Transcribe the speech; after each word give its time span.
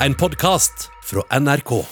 en 0.00 0.14
podkast 0.14 0.90
fra 1.04 1.40
NRK. 1.40 1.84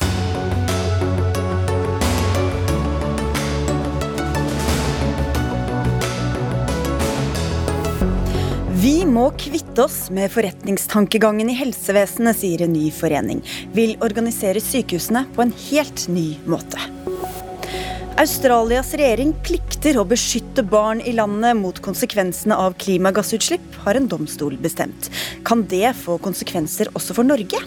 Vi 8.82 9.06
må 9.08 9.30
kvitte 9.40 9.86
oss 9.86 10.10
med 10.12 10.28
forretningstankegangen 10.34 11.48
i 11.48 11.56
helsevesenet, 11.56 12.36
sier 12.36 12.66
en 12.66 12.76
ny 12.76 12.90
forening. 12.92 13.40
Vil 13.72 13.96
organisere 14.04 14.60
sykehusene 14.60 15.24
på 15.32 15.46
en 15.46 15.56
helt 15.70 16.04
ny 16.12 16.34
måte. 16.44 16.82
Australias 18.14 18.92
regjering 18.94 19.32
plikter 19.42 19.96
å 19.98 20.04
beskytte 20.06 20.62
barn 20.62 21.00
i 21.02 21.10
landet 21.16 21.58
mot 21.58 21.80
konsekvensene 21.82 22.54
av 22.54 22.76
klimagassutslipp, 22.78 23.64
har 23.82 23.98
en 23.98 24.06
domstol 24.06 24.54
bestemt. 24.62 25.08
Kan 25.42 25.64
det 25.66 25.88
få 25.98 26.14
konsekvenser 26.22 26.92
også 26.94 27.16
for 27.16 27.26
Norge? 27.26 27.58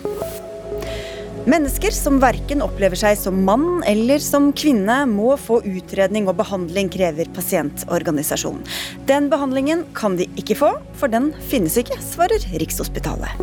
Mennesker 1.52 1.92
som 1.96 2.22
verken 2.24 2.64
opplever 2.64 3.00
seg 3.00 3.20
som 3.20 3.44
mann 3.48 3.84
eller 3.88 4.24
som 4.24 4.50
kvinne, 4.56 5.02
må 5.12 5.36
få 5.36 5.60
utredning 5.68 6.32
og 6.32 6.40
behandling, 6.40 6.88
krever 6.96 7.28
pasientorganisasjonen. 7.36 8.64
Den 9.08 9.28
behandlingen 9.32 9.84
kan 9.96 10.16
de 10.20 10.30
ikke 10.40 10.60
få, 10.64 10.74
for 10.96 11.12
den 11.12 11.34
finnes 11.52 11.76
ikke, 11.84 12.00
svarer 12.04 12.48
Rikshospitalet. 12.56 13.36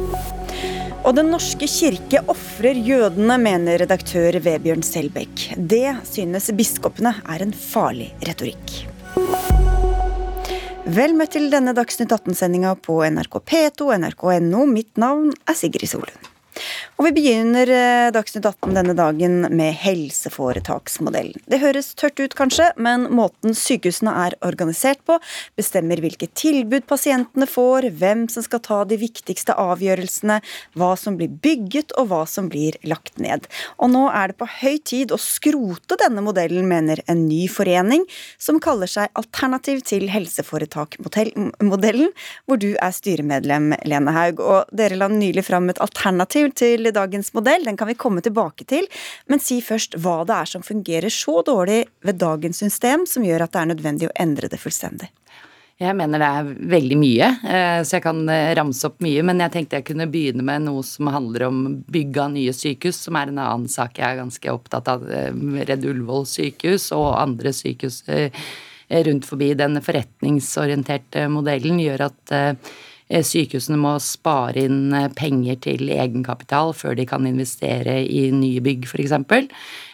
Og 1.04 1.12
Den 1.12 1.28
norske 1.28 1.66
kirke 1.68 2.22
ofrer 2.32 2.78
jødene, 2.80 3.36
mener 3.36 3.82
redaktør 3.82 4.38
Vebjørn 4.40 4.84
Selbekk. 4.86 5.50
Det 5.56 5.98
synes 6.08 6.48
biskopene 6.56 7.12
er 7.28 7.44
en 7.44 7.52
farlig 7.52 8.08
retorikk. 8.24 8.72
Vel 10.96 11.16
møtt 11.16 11.34
til 11.36 11.50
denne 11.52 11.77
Dagsnytt 11.77 12.12
18-sendinga 12.12 12.72
på 12.80 13.02
NRK 13.04 13.36
P2, 13.36 13.90
nrk.no. 14.00 14.64
Mitt 14.70 14.96
navn 15.00 15.34
er 15.44 15.60
Sigrid 15.60 15.92
Solund. 15.92 16.34
Og 16.94 17.08
vi 17.08 17.12
begynner 17.16 17.70
eh, 17.70 18.10
Dagsnytt 18.14 18.46
18 18.46 18.76
denne 18.76 18.94
dagen 18.96 19.48
med 19.50 19.74
helseforetaksmodellen. 19.82 21.42
Det 21.50 21.58
høres 21.62 21.92
tørt 21.98 22.20
ut 22.22 22.36
kanskje, 22.38 22.70
men 22.78 23.08
måten 23.14 23.56
sykehusene 23.58 24.14
er 24.27 24.36
organisert 24.46 25.02
på, 25.08 25.19
bestemmer 25.58 26.02
hvilke 26.02 26.28
tilbud 26.38 26.86
pasientene 26.91 27.48
får, 27.50 27.91
hvem 27.98 28.27
som 28.33 28.46
skal 28.46 28.62
ta 28.64 28.80
de 28.88 28.98
viktigste 29.00 29.56
avgjørelsene, 29.58 30.38
hva 30.78 30.92
som 31.00 31.19
blir 31.19 31.34
bygget 31.44 31.96
og 31.98 32.12
hva 32.12 32.22
som 32.30 32.48
blir 32.52 32.78
lagt 32.86 33.18
ned. 33.22 33.48
Og 33.83 33.91
nå 33.91 34.06
er 34.14 34.30
det 34.30 34.39
på 34.39 34.48
høy 34.61 34.78
tid 34.86 35.14
å 35.14 35.20
skrote 35.20 35.98
denne 36.00 36.22
modellen, 36.24 36.68
mener 36.70 37.02
en 37.11 37.27
ny 37.27 37.44
forening 37.50 38.06
som 38.39 38.61
kaller 38.62 38.91
seg 38.91 39.11
Alternativ 39.18 39.83
til 39.86 40.06
helseforetakmodellen, 40.11 42.11
hvor 42.46 42.61
du 42.61 42.70
er 42.74 42.94
styremedlem, 42.94 43.72
Lene 43.89 44.14
Haug. 44.14 44.42
Og 44.44 44.74
dere 44.74 44.98
la 44.98 45.08
nylig 45.11 45.44
fram 45.46 45.70
et 45.70 45.80
alternativ 45.83 46.44
til 46.53 46.92
dagens 46.92 47.33
modell, 47.33 47.64
den 47.64 47.77
kan 47.81 47.89
vi 47.89 47.97
komme 47.97 48.20
tilbake 48.20 48.69
til. 48.69 48.89
Men 49.31 49.41
si 49.41 49.62
først 49.64 49.97
hva 49.97 50.20
det 50.28 50.37
er 50.37 50.53
som 50.53 50.67
fungerer 50.67 51.12
så 51.12 51.41
dårlig 51.47 51.84
ved 52.05 52.20
dagens 52.20 52.61
system 52.61 53.09
som 53.09 53.25
gjør 53.25 53.47
at 53.47 53.55
det 53.55 53.62
er 53.62 53.73
nødvendig 53.73 54.11
å 54.11 54.17
endre 54.20 54.53
det 54.53 54.61
fullstendig. 54.61 55.09
Jeg 55.83 55.97
mener 55.98 56.23
det 56.23 56.27
er 56.31 56.51
veldig 56.70 56.97
mye, 57.01 57.28
eh, 57.51 57.81
så 57.83 57.97
jeg 57.97 58.05
kan 58.05 58.20
eh, 58.31 58.53
ramse 58.55 58.86
opp 58.86 59.01
mye. 59.03 59.25
Men 59.27 59.42
jeg 59.42 59.55
tenkte 59.56 59.81
jeg 59.81 59.86
kunne 59.89 60.06
begynne 60.11 60.45
med 60.47 60.69
noe 60.69 60.84
som 60.86 61.11
handler 61.11 61.48
om 61.48 61.64
bygg 61.91 62.20
av 62.23 62.31
nye 62.36 62.55
sykehus, 62.55 63.01
som 63.08 63.19
er 63.19 63.33
en 63.33 63.41
annen 63.42 63.67
sak 63.70 63.98
jeg 63.98 64.06
er 64.06 64.20
ganske 64.20 64.55
opptatt 64.55 64.92
av. 64.92 65.03
Eh, 65.11 65.34
Redd 65.67 65.83
Ullevål 65.91 66.29
sykehus 66.31 66.92
og 66.95 67.08
andre 67.19 67.51
sykehus 67.56 68.05
rundt 69.08 69.27
forbi. 69.27 69.51
Den 69.58 69.81
forretningsorienterte 69.83 71.27
modellen 71.33 71.81
gjør 71.83 72.06
at 72.06 72.34
sykehusene 73.10 73.77
må 73.80 73.94
spare 74.02 74.64
inn 74.64 74.94
eh, 74.97 75.10
penger 75.16 75.58
til 75.66 75.91
egenkapital 75.92 76.72
før 76.77 76.97
de 76.98 77.06
kan 77.08 77.27
investere 77.28 77.98
i 78.05 78.30
nye 78.33 78.62
bygg, 78.64 78.88
f.eks. 78.88 79.14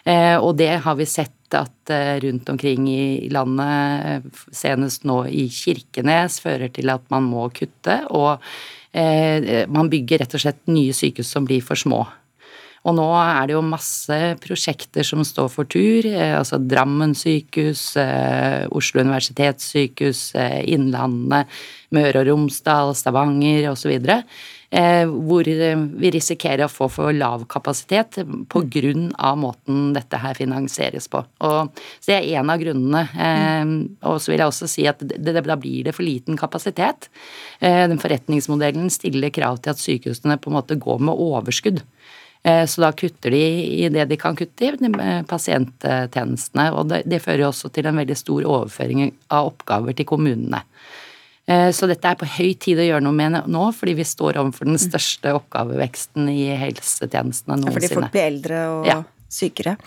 Eh, 0.05 0.37
og 0.37 0.55
det 0.61 0.71
har 0.85 0.97
vi 0.99 1.07
sett 1.09 1.35
at 1.51 1.91
rundt 2.23 2.47
omkring 2.47 2.85
i 2.87 3.27
landet, 3.27 4.29
senest 4.55 5.03
nå 5.03 5.25
i 5.27 5.49
Kirkenes, 5.51 6.39
fører 6.39 6.71
til 6.71 6.93
at 6.93 7.03
man 7.11 7.27
må 7.27 7.49
kutte. 7.51 7.97
Og 8.07 8.39
man 8.95 9.89
bygger 9.91 10.23
rett 10.23 10.37
og 10.37 10.43
slett 10.45 10.71
nye 10.71 10.95
sykehus 10.95 11.27
som 11.35 11.43
blir 11.43 11.59
for 11.59 11.75
små. 11.75 12.05
Og 12.81 12.95
nå 12.97 13.05
er 13.13 13.45
det 13.45 13.53
jo 13.53 13.61
masse 13.61 14.17
prosjekter 14.41 15.05
som 15.05 15.21
står 15.25 15.51
for 15.53 15.69
tur. 15.69 16.07
Eh, 16.07 16.33
altså 16.37 16.57
Drammen 16.57 17.13
sykehus, 17.17 17.91
eh, 18.01 18.65
Oslo 18.73 19.03
universitetssykehus, 19.05 20.23
eh, 20.33 20.63
Innlandet, 20.73 21.51
Møre 21.93 22.23
og 22.23 22.31
Romsdal, 22.31 22.95
Stavanger 22.97 23.69
osv. 23.69 23.93
Hvor 24.71 25.43
vi 25.43 26.09
risikerer 26.15 26.63
å 26.63 26.71
få 26.71 26.85
for 26.87 27.11
lav 27.11 27.41
kapasitet 27.51 28.23
pga. 28.47 29.35
måten 29.35 29.91
dette 29.93 30.15
her 30.15 30.33
finansieres 30.33 31.09
på. 31.09 31.25
Og, 31.41 31.75
så 31.99 32.05
det 32.07 32.15
er 32.15 32.39
en 32.39 32.49
av 32.49 32.57
grunnene. 32.57 33.97
Og 34.01 34.21
så 34.21 34.31
vil 34.31 34.39
jeg 34.39 34.47
også 34.47 34.69
si 34.69 34.87
at 34.87 35.03
det, 35.03 35.43
da 35.43 35.57
blir 35.57 35.83
det 35.83 35.93
for 35.93 36.03
liten 36.03 36.37
kapasitet. 36.37 37.09
Den 37.59 37.99
forretningsmodellen 37.99 38.89
stiller 38.89 39.29
krav 39.29 39.59
til 39.59 39.71
at 39.71 39.83
sykehusene 39.83 40.39
på 40.39 40.49
en 40.49 40.55
måte 40.55 40.79
går 40.79 41.03
med 41.03 41.19
overskudd. 41.19 41.83
Eh, 42.43 42.65
så 42.65 42.81
da 42.81 42.91
kutter 42.97 43.35
de 43.35 43.43
i 43.85 43.89
det 43.93 44.07
de 44.09 44.17
kan 44.17 44.35
kutte 44.37 44.65
i, 44.65 44.91
pasienttjenestene. 45.29 46.71
Og 46.73 46.89
det, 46.89 47.03
det 47.09 47.21
fører 47.23 47.47
også 47.49 47.69
til 47.73 47.89
en 47.89 48.01
veldig 48.01 48.17
stor 48.17 48.47
overføring 48.49 49.11
av 49.29 49.53
oppgaver 49.53 49.97
til 49.97 50.09
kommunene. 50.09 50.63
Eh, 51.45 51.69
så 51.75 51.89
dette 51.89 52.09
er 52.09 52.17
på 52.17 52.29
høy 52.37 52.53
tid 52.61 52.81
å 52.81 52.89
gjøre 52.89 53.05
noe 53.05 53.17
med 53.17 53.39
nå, 53.51 53.63
fordi 53.77 53.95
vi 54.01 54.07
står 54.07 54.41
overfor 54.41 54.69
den 54.69 54.81
største 54.81 55.35
oppgaveveksten 55.37 56.29
i 56.33 56.51
helsetjenestene 56.65 57.59
noensinne. 57.61 57.73
Ja, 57.73 57.79
fordi 57.79 57.95
folk 57.99 58.15
blir 58.15 58.29
eldre 58.33 58.67
og 58.73 58.87
ja 58.89 59.01
sykere. 59.31 59.77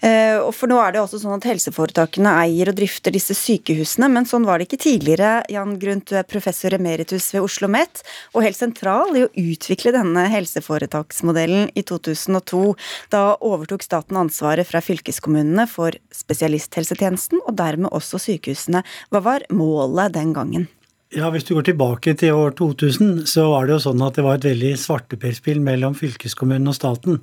Eh, 0.00 0.36
og 0.40 0.52
for 0.56 0.70
nå 0.70 0.80
er 0.82 0.96
det 0.96 1.04
også 1.04 1.22
sånn 1.22 1.38
at 1.38 1.48
Helseforetakene 1.48 2.34
eier 2.42 2.72
og 2.72 2.78
drifter 2.80 3.14
disse 3.14 3.36
sykehusene, 3.38 4.10
men 4.12 4.28
sånn 4.28 4.48
var 4.48 4.58
det 4.58 4.68
ikke 4.68 4.82
tidligere. 4.88 5.40
Jan 5.52 5.78
Grundt, 5.80 6.10
du 6.10 6.18
er 6.18 6.28
professor 6.28 6.74
emeritus 6.76 7.30
ved 7.34 7.44
Oslo 7.46 7.60
OsloMet 7.60 8.02
og 8.34 8.44
helt 8.44 8.58
sentral 8.58 9.14
i 9.16 9.24
å 9.26 9.30
utvikle 9.36 9.92
denne 9.92 10.26
helseforetaksmodellen 10.32 11.70
i 11.76 11.84
2002. 11.84 12.74
Da 13.12 13.36
overtok 13.36 13.84
staten 13.84 14.16
ansvaret 14.20 14.68
fra 14.68 14.80
fylkeskommunene 14.80 15.68
for 15.68 15.96
spesialisthelsetjenesten, 16.14 17.44
og 17.44 17.56
dermed 17.60 17.92
også 17.92 18.20
sykehusene. 18.20 18.84
Hva 19.10 19.24
var 19.24 19.48
målet 19.52 20.16
den 20.16 20.32
gangen? 20.36 20.68
Ja, 21.10 21.26
Hvis 21.34 21.42
du 21.42 21.56
går 21.56 21.64
tilbake 21.66 22.12
til 22.14 22.36
år 22.38 22.52
2000, 22.54 23.24
så 23.26 23.48
var 23.50 23.66
det 23.66 23.72
jo 23.74 23.82
sånn 23.82 24.02
at 24.06 24.14
det 24.14 24.22
var 24.22 24.36
et 24.38 24.44
veldig 24.46 24.76
svarteperspill 24.78 25.58
mellom 25.58 25.96
fylkeskommunen 25.98 26.70
og 26.70 26.76
staten. 26.76 27.16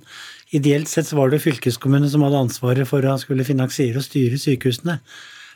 Ideelt 0.52 0.92
sett 0.92 1.08
så 1.08 1.16
var 1.16 1.32
det 1.32 1.40
fylkeskommunen 1.40 2.12
som 2.12 2.26
hadde 2.26 2.42
ansvaret 2.50 2.90
for 2.90 3.08
å 3.08 3.14
skulle 3.22 3.48
finansiere 3.48 4.02
og 4.02 4.04
styre 4.04 4.36
sykehusene. 4.42 4.98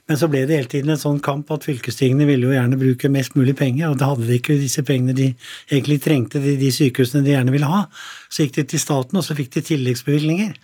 Men 0.08 0.20
så 0.22 0.30
ble 0.32 0.46
det 0.48 0.62
hele 0.62 0.72
tiden 0.72 0.94
en 0.94 1.02
sånn 1.02 1.20
kamp 1.20 1.52
at 1.52 1.68
fylkestingene 1.68 2.30
ville 2.30 2.48
jo 2.48 2.56
gjerne 2.56 2.80
bruke 2.80 3.12
mest 3.12 3.36
mulig 3.36 3.58
penger, 3.60 3.92
og 3.92 4.00
da 4.00 4.14
hadde 4.14 4.30
de 4.30 4.40
ikke 4.40 4.56
disse 4.64 4.86
pengene 4.88 5.18
de 5.18 5.28
egentlig 5.68 6.00
trengte, 6.08 6.40
de, 6.40 6.56
de 6.56 6.72
sykehusene 6.72 7.26
de 7.28 7.36
gjerne 7.36 7.52
ville 7.52 7.68
ha. 7.68 7.84
Så 8.32 8.46
gikk 8.46 8.62
de 8.62 8.68
til 8.72 8.86
staten, 8.86 9.20
og 9.20 9.28
så 9.28 9.36
fikk 9.36 9.52
de 9.58 9.68
tilleggsbevilgninger. 9.74 10.56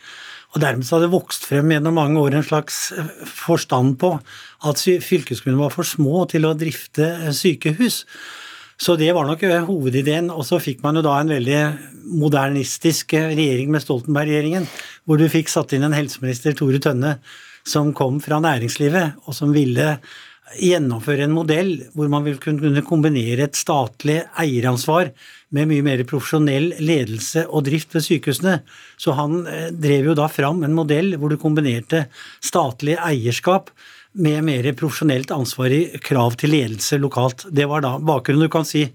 Og 0.55 0.61
dermed 0.63 0.87
så 0.87 0.95
hadde 0.95 1.09
det 1.09 1.15
vokst 1.15 1.47
frem 1.49 1.71
gjennom 1.73 1.97
mange 1.99 2.21
år 2.21 2.37
en 2.37 2.45
slags 2.45 2.91
eh, 2.95 3.09
forstand 3.27 3.97
på 4.01 4.13
at 4.67 4.81
fylkeskommunene 4.81 5.65
var 5.65 5.73
for 5.75 5.87
små 5.87 6.23
til 6.31 6.47
å 6.47 6.55
drifte 6.57 7.09
eh, 7.17 7.33
sykehus. 7.35 8.03
Så 8.77 8.95
det 8.99 9.09
var 9.17 9.27
nok 9.27 9.43
eh, 9.43 9.65
hovedideen. 9.67 10.31
Og 10.33 10.47
så 10.47 10.61
fikk 10.63 10.81
man 10.85 10.97
jo 10.97 11.03
da 11.05 11.17
en 11.19 11.33
veldig 11.33 11.61
modernistisk 12.17 13.17
regjering 13.17 13.73
med 13.73 13.83
Stoltenberg-regjeringen, 13.83 14.69
hvor 15.03 15.19
du 15.19 15.27
fikk 15.31 15.51
satt 15.51 15.75
inn 15.75 15.85
en 15.87 15.97
helseminister, 15.97 16.55
Tore 16.55 16.79
Tønne, 16.83 17.17
som 17.67 17.91
kom 17.95 18.21
fra 18.23 18.39
næringslivet, 18.39 19.19
og 19.27 19.35
som 19.35 19.51
ville 19.51 19.97
gjennomføre 20.55 21.25
en 21.25 21.35
modell 21.35 21.73
hvor 21.91 22.07
man 22.11 22.23
vil 22.23 22.37
kunne 22.39 22.85
kombinere 22.87 23.49
et 23.49 23.59
statlig 23.59 24.21
eieransvar 24.39 25.11
med 25.55 25.69
mye 25.69 25.83
mer 25.85 26.03
profesjonell 26.07 26.73
ledelse 26.83 27.45
og 27.47 27.67
drift 27.67 27.95
ved 27.95 28.05
sykehusene. 28.07 28.57
Så 28.99 29.15
han 29.17 29.45
eh, 29.47 29.69
drev 29.71 30.11
jo 30.11 30.17
da 30.17 30.27
fram 30.31 30.63
en 30.67 30.75
modell 30.75 31.15
hvor 31.19 31.31
du 31.31 31.39
kombinerte 31.41 32.07
statlig 32.43 32.97
eierskap 32.99 33.71
med 34.17 34.43
mer 34.47 34.67
profesjonelt 34.77 35.31
ansvar 35.31 35.73
i 35.73 35.83
krav 36.03 36.35
til 36.41 36.55
ledelse 36.55 36.99
lokalt. 36.99 37.47
Det 37.53 37.67
var 37.69 37.85
da 37.85 37.95
bakgrunnen. 38.01 38.47
Du 38.47 38.53
kan 38.53 38.67
si 38.67 38.87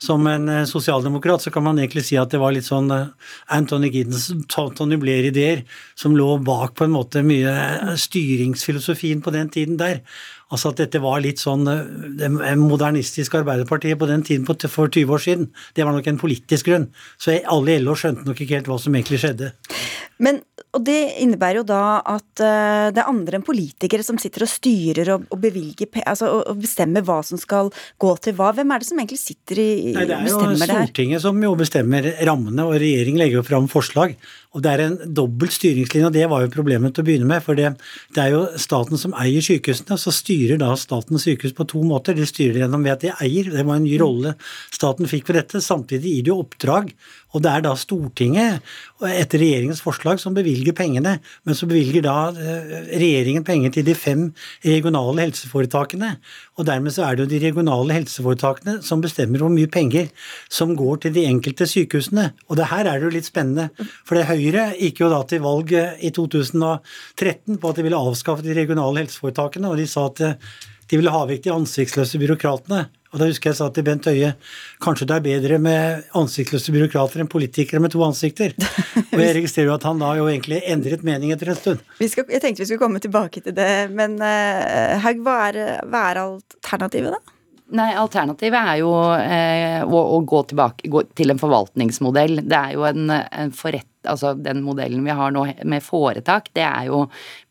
som 0.00 0.24
en 0.26 0.48
eh, 0.48 0.64
sosialdemokrat 0.64 1.42
så 1.44 1.52
kan 1.52 1.66
man 1.66 1.78
egentlig 1.78 2.06
si 2.08 2.16
at 2.16 2.32
det 2.32 2.40
var 2.40 2.54
litt 2.56 2.68
sånn 2.68 2.88
eh, 2.94 3.10
Anthony 3.52 3.90
Giddens 3.92 4.30
Tony 4.48 4.96
Blair-ideer 5.00 5.66
som 5.98 6.16
lå 6.16 6.38
bak 6.46 6.78
på 6.78 6.86
en 6.86 6.96
måte 6.96 7.24
mye 7.26 7.96
styringsfilosofien 8.00 9.20
på 9.20 9.34
den 9.36 9.52
tiden 9.52 9.76
der. 9.80 10.00
Altså 10.50 10.72
at 10.72 10.80
dette 10.82 10.98
var 11.02 11.20
litt 11.22 11.38
sånn 11.38 11.62
det 12.18 12.30
modernistiske 12.58 13.38
Arbeiderpartiet 13.38 13.98
på 14.00 14.08
den 14.10 14.24
tiden 14.26 14.46
for 14.48 14.90
20 14.90 15.14
år 15.14 15.22
siden. 15.22 15.50
Det 15.76 15.86
var 15.86 15.94
nok 15.94 16.08
en 16.10 16.18
politisk 16.18 16.66
grunn. 16.66 16.88
Så 17.22 17.38
alle 17.46 17.76
i 17.76 17.82
LO 17.82 17.94
skjønte 17.98 18.26
nok 18.26 18.42
ikke 18.42 18.58
helt 18.58 18.70
hva 18.70 18.78
som 18.82 18.96
egentlig 18.98 19.20
skjedde. 19.22 19.52
Men, 20.20 20.42
og 20.76 20.82
Det 20.84 20.98
innebærer 21.24 21.60
jo 21.62 21.66
da 21.66 21.82
at 22.04 22.42
uh, 22.42 22.90
det 22.92 23.00
er 23.00 23.08
andre 23.08 23.38
enn 23.38 23.46
politikere 23.46 24.04
som 24.04 24.18
sitter 24.20 24.44
og 24.44 24.50
styrer 24.52 25.12
og, 25.14 25.24
og 25.32 25.40
bevilger, 25.40 25.88
altså, 26.02 26.28
og, 26.28 26.42
og, 26.50 26.60
bestemmer 26.60 27.04
hva 27.06 27.20
som 27.26 27.40
skal 27.40 27.70
gå 28.00 28.10
til 28.24 28.36
hva. 28.36 28.50
Hvem 28.56 28.74
er 28.74 28.82
det 28.82 28.90
som 28.90 29.00
egentlig 29.00 29.20
sitter 29.22 29.62
i 29.62 29.70
Nei, 29.96 30.04
Det 30.10 30.18
er 30.18 30.28
jo 30.28 30.52
Stortinget 30.60 31.24
som 31.24 31.40
jo 31.40 31.54
bestemmer 31.58 32.10
rammene, 32.28 32.66
og 32.66 32.76
regjeringen 32.76 33.22
legger 33.22 33.40
jo 33.40 33.46
fram 33.46 33.70
forslag. 33.72 34.18
Og 34.50 34.64
Det 34.64 34.70
er 34.70 34.80
en 34.82 35.14
dobbelt 35.14 35.54
styringslinje, 35.54 36.08
og 36.08 36.14
det 36.16 36.24
var 36.30 36.42
jo 36.42 36.50
problemet 36.50 36.94
til 36.94 37.04
å 37.04 37.06
begynne 37.06 37.28
med. 37.30 37.42
For 37.44 37.54
det, 37.58 37.68
det 38.16 38.22
er 38.24 38.32
jo 38.34 38.40
staten 38.58 38.98
som 38.98 39.14
eier 39.14 39.44
sykehusene, 39.46 39.94
og 39.94 40.02
så 40.02 40.14
styrer 40.14 40.58
da 40.58 40.72
staten 40.74 41.22
sykehus 41.22 41.54
på 41.54 41.68
to 41.70 41.84
måter. 41.86 42.18
De 42.18 42.26
styrer 42.26 42.64
gjennom 42.64 42.82
ved 42.82 42.96
at 42.96 43.04
de 43.04 43.12
eier, 43.22 43.52
det 43.54 43.62
var 43.62 43.78
en 43.78 43.86
ny 43.86 43.94
rolle 44.02 44.34
staten 44.74 45.06
fikk 45.10 45.28
for 45.28 45.38
dette. 45.38 45.62
Samtidig 45.62 46.16
gir 46.16 46.26
de 46.26 46.34
oppdrag, 46.34 46.90
og 47.30 47.42
det 47.44 47.50
er 47.50 47.62
da 47.64 47.72
Stortinget, 47.78 48.64
etter 49.06 49.40
regjeringens 49.40 49.82
forslag, 49.84 50.18
som 50.22 50.34
bevilger 50.34 50.74
pengene. 50.76 51.16
Men 51.46 51.56
så 51.56 51.68
bevilger 51.70 52.02
da 52.04 52.16
eh, 52.34 52.72
regjeringen 52.90 53.46
penger 53.46 53.74
til 53.76 53.86
de 53.86 53.94
fem 53.94 54.24
regionale 54.64 55.26
helseforetakene. 55.28 56.16
Og 56.58 56.66
dermed 56.68 56.94
så 56.94 57.06
er 57.06 57.16
det 57.16 57.26
jo 57.26 57.30
de 57.34 57.42
regionale 57.46 57.96
helseforetakene 58.00 58.80
som 58.86 59.04
bestemmer 59.04 59.44
hvor 59.44 59.52
mye 59.54 59.70
penger 59.70 60.10
som 60.50 60.74
går 60.78 61.04
til 61.06 61.14
de 61.16 61.26
enkelte 61.30 61.68
sykehusene. 61.70 62.30
Og 62.50 62.58
det 62.58 62.70
her 62.72 62.84
er 62.84 62.98
det 62.98 63.08
jo 63.08 63.14
litt 63.14 63.30
spennende. 63.30 63.70
for 64.04 64.18
det 64.18 64.26
Høyre 64.30 64.72
gikk 64.74 65.04
jo 65.04 65.12
da 65.12 65.22
til 65.28 65.44
valg 65.44 65.72
i 65.72 66.10
2013 66.10 67.60
på 67.60 67.70
at 67.70 67.78
de 67.78 67.86
ville 67.86 68.04
avskaffe 68.10 68.44
de 68.46 68.56
regionale 68.58 69.04
helseforetakene, 69.04 69.70
og 69.70 69.78
de 69.78 69.86
sa 69.86 70.08
at 70.10 70.22
de 70.90 70.98
ville 70.98 71.12
ha 71.14 71.26
vekk 71.28 71.44
de 71.46 71.54
ansiktsløse 71.54 72.18
byråkratene. 72.18 72.88
Og 73.10 73.18
da 73.18 73.26
husker 73.26 73.50
jeg 73.50 73.58
sa 73.58 73.66
til 73.74 73.86
Bent 73.86 74.06
Høie 74.06 74.34
kanskje 74.82 75.08
det 75.10 75.16
er 75.16 75.24
bedre 75.24 75.58
med 75.62 76.12
ansiktsløse 76.18 76.74
byråkrater 76.74 77.22
enn 77.22 77.30
politikere 77.30 77.82
med 77.82 77.90
to 77.94 78.04
ansikter. 78.06 78.54
Og 79.10 79.18
jeg 79.18 79.34
registrerer 79.40 79.72
jo 79.72 79.78
at 79.78 79.88
han 79.88 80.02
da 80.02 80.12
jo 80.18 80.28
egentlig 80.30 80.60
endret 80.70 81.02
mening 81.06 81.34
etter 81.34 81.50
en 81.50 81.58
stund. 81.58 81.82
Skal, 81.98 82.28
jeg 82.30 82.42
tenkte 82.44 82.62
vi 82.62 82.70
skulle 82.70 82.84
komme 82.84 83.02
tilbake 83.02 83.42
til 83.42 83.56
det, 83.56 83.72
men 83.90 84.16
uh, 84.22 84.96
Haug, 85.02 85.24
hva 85.26 85.36
er, 85.48 85.60
hva 85.90 86.06
er 86.12 86.22
alternativet 86.22 87.18
da? 87.18 87.36
Nei, 87.80 87.92
alternativet 87.94 88.58
er 88.58 88.78
jo 88.80 88.90
eh, 89.14 89.78
å, 89.86 89.98
å, 90.16 90.16
gå 90.26 90.40
tilbake 90.50 90.90
gå 90.90 91.04
til 91.14 91.30
en 91.30 91.38
forvaltningsmodell. 91.38 92.40
Det 92.42 92.58
er 92.58 92.74
jo 92.74 92.82
en, 92.88 93.12
en 93.14 93.52
forrett 93.54 93.89
altså 94.08 94.32
den 94.38 94.62
modellen 94.64 95.04
vi 95.04 95.14
har 95.16 95.32
nå 95.34 95.44
med 95.68 95.84
foretak, 95.84 96.50
det 96.56 96.64
er 96.64 96.88
jo 96.88 97.02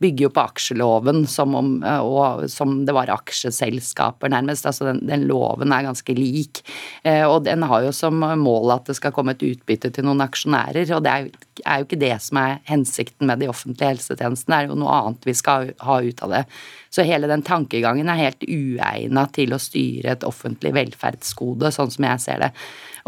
bygger 0.01 0.27
jo 0.27 0.31
på 0.33 0.45
aksjeloven 0.45 1.25
som 1.29 1.55
om 1.57 1.71
og 1.83 2.45
som 2.51 2.83
det 2.87 2.95
var 2.95 3.11
aksjeselskaper, 3.13 4.31
nærmest. 4.31 4.65
Altså 4.69 4.89
den, 4.89 5.03
den, 5.07 5.27
loven 5.29 5.73
er 5.75 5.85
ganske 5.85 6.15
lik. 6.17 6.63
Eh, 7.03 7.25
og 7.27 7.43
den 7.45 7.63
har 7.69 7.85
jo 7.85 7.93
som 7.95 8.17
mål 8.19 8.75
at 8.75 8.89
det 8.89 8.97
skal 8.97 9.13
komme 9.15 9.35
et 9.35 9.45
utbytte 9.45 9.91
til 9.93 10.07
noen 10.07 10.23
aksjonærer. 10.25 10.89
Og 10.95 11.05
det 11.05 11.13
er 11.13 11.27
jo, 11.27 11.63
er 11.63 11.81
jo 11.81 11.87
ikke 11.87 12.01
det 12.01 12.15
som 12.25 12.41
er 12.41 12.59
hensikten 12.69 13.29
med 13.29 13.43
de 13.43 13.49
offentlige 13.51 13.95
helsetjenestene, 13.95 14.49
det 14.49 14.59
er 14.59 14.71
jo 14.71 14.79
noe 14.79 14.99
annet 14.99 15.27
vi 15.27 15.35
skal 15.37 15.73
ha 15.85 15.99
ut 16.01 16.23
av 16.25 16.35
det. 16.35 16.43
Så 16.89 17.05
hele 17.05 17.29
den 17.29 17.45
tankegangen 17.45 18.09
er 18.09 18.23
helt 18.23 18.45
uegna 18.47 19.27
til 19.35 19.53
å 19.53 19.61
styre 19.61 20.15
et 20.15 20.25
offentlig 20.25 20.73
velferdsgode, 20.77 21.69
sånn 21.75 21.91
som 21.93 22.07
jeg 22.07 22.23
ser 22.23 22.47
det. 22.47 22.53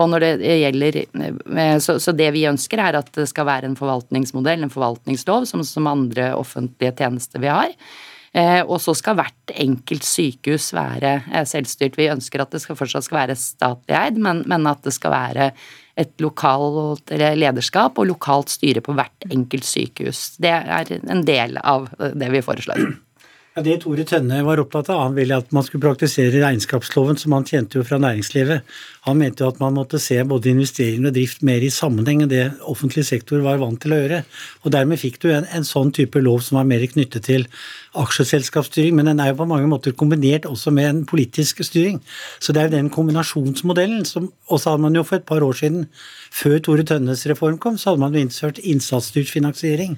Og 0.01 0.09
når 0.11 0.23
det 0.25 0.59
gjelder 0.61 1.01
eh, 1.03 1.75
så, 1.83 1.97
så, 2.01 2.13
det 2.15 2.31
vi 2.35 2.47
ønsker, 2.49 2.81
er 2.81 2.99
at 2.99 3.11
det 3.15 3.27
skal 3.29 3.47
være 3.49 3.69
en 3.69 3.77
forvaltningsmodell, 3.79 4.65
en 4.65 4.73
forvaltningslov, 4.73 5.45
som, 5.49 5.65
som 5.67 5.89
andre 5.91 6.31
offentlige 6.37 6.95
tjenester 7.03 7.43
vi 7.43 7.51
har. 7.51 7.75
Eh, 8.31 8.61
og 8.63 8.79
så 8.79 8.95
skal 8.95 9.17
hvert 9.19 9.53
enkelt 9.59 10.07
sykehus 10.07 10.69
være 10.75 11.17
eh, 11.27 11.45
selvstyrt. 11.47 11.99
Vi 11.99 12.09
ønsker 12.13 12.43
at 12.43 12.55
det 12.55 12.63
skal, 12.63 12.79
fortsatt 12.79 13.07
skal 13.07 13.23
være 13.25 13.37
statlig 13.39 13.97
eid, 13.99 14.19
men, 14.23 14.45
men, 14.47 14.67
at 14.71 14.83
det 14.87 14.95
skal 14.95 15.15
være 15.15 15.51
et 15.99 16.13
lokalt 16.23 17.11
lederskap 17.11 17.99
og 17.99 18.07
lokalt 18.13 18.53
styre 18.53 18.81
på 18.81 18.95
hvert 18.95 19.27
enkelt 19.27 19.67
sykehus. 19.67 20.37
Det 20.41 20.53
er 20.55 20.93
en 21.01 21.25
del 21.27 21.59
av 21.59 21.91
det 21.99 22.31
vi 22.31 22.45
foreslår. 22.45 22.85
Ja, 23.51 23.59
Det 23.67 23.81
Tore 23.83 24.05
Tønne 24.07 24.37
var 24.47 24.61
opptatt 24.61 24.87
av, 24.93 25.01
han 25.01 25.15
ville 25.17 25.35
at 25.35 25.49
man 25.51 25.65
skulle 25.67 25.83
praktisere 25.83 26.39
regnskapsloven, 26.39 27.17
som 27.19 27.33
han 27.35 27.43
tjente 27.43 27.75
jo 27.75 27.83
fra 27.83 27.97
næringslivet. 27.99 28.61
Han 29.03 29.19
mente 29.19 29.43
jo 29.43 29.49
at 29.51 29.59
man 29.59 29.75
måtte 29.75 29.99
se 29.99 30.21
både 30.23 30.53
investering 30.53 31.03
og 31.09 31.17
drift 31.17 31.43
mer 31.43 31.59
i 31.59 31.71
sammenheng 31.75 32.21
enn 32.23 32.31
det 32.31 32.45
offentlig 32.71 33.03
sektor 33.09 33.43
var 33.43 33.59
vant 33.59 33.75
til 33.83 33.91
å 33.91 33.99
gjøre. 33.99 34.21
Og 34.63 34.71
Dermed 34.71 35.01
fikk 35.03 35.19
du 35.19 35.27
en, 35.33 35.49
en 35.51 35.67
sånn 35.67 35.91
type 35.91 36.23
lov 36.23 36.39
som 36.47 36.61
var 36.61 36.71
mer 36.71 36.87
knyttet 36.93 37.27
til 37.27 37.43
aksjeselskapsstyring, 37.99 38.95
men 38.95 39.11
den 39.11 39.19
er 39.19 39.33
jo 39.33 39.41
på 39.43 39.49
mange 39.51 39.67
måter 39.67 39.99
kombinert 39.99 40.47
også 40.47 40.71
med 40.71 40.87
en 40.87 41.03
politisk 41.11 41.59
styring. 41.67 41.99
Så 42.39 42.55
det 42.55 42.63
er 42.63 42.71
jo 42.71 42.77
den 42.77 42.93
kombinasjonsmodellen 42.95 44.07
som 44.07 44.31
Og 44.51 44.59
så 44.59 44.71
hadde 44.71 44.83
man 44.83 44.95
jo 44.95 45.03
for 45.03 45.19
et 45.19 45.27
par 45.27 45.43
år 45.43 45.53
siden, 45.55 45.85
før 46.31 46.59
Tore 46.59 46.83
Tønnes 46.87 47.27
reform 47.27 47.59
kom, 47.59 47.77
så 47.77 47.91
hadde 47.91 48.03
man 48.03 48.15
jo 48.15 48.23
innført 48.23 48.63
innsatsstyrt 48.63 49.31
finansiering. 49.31 49.97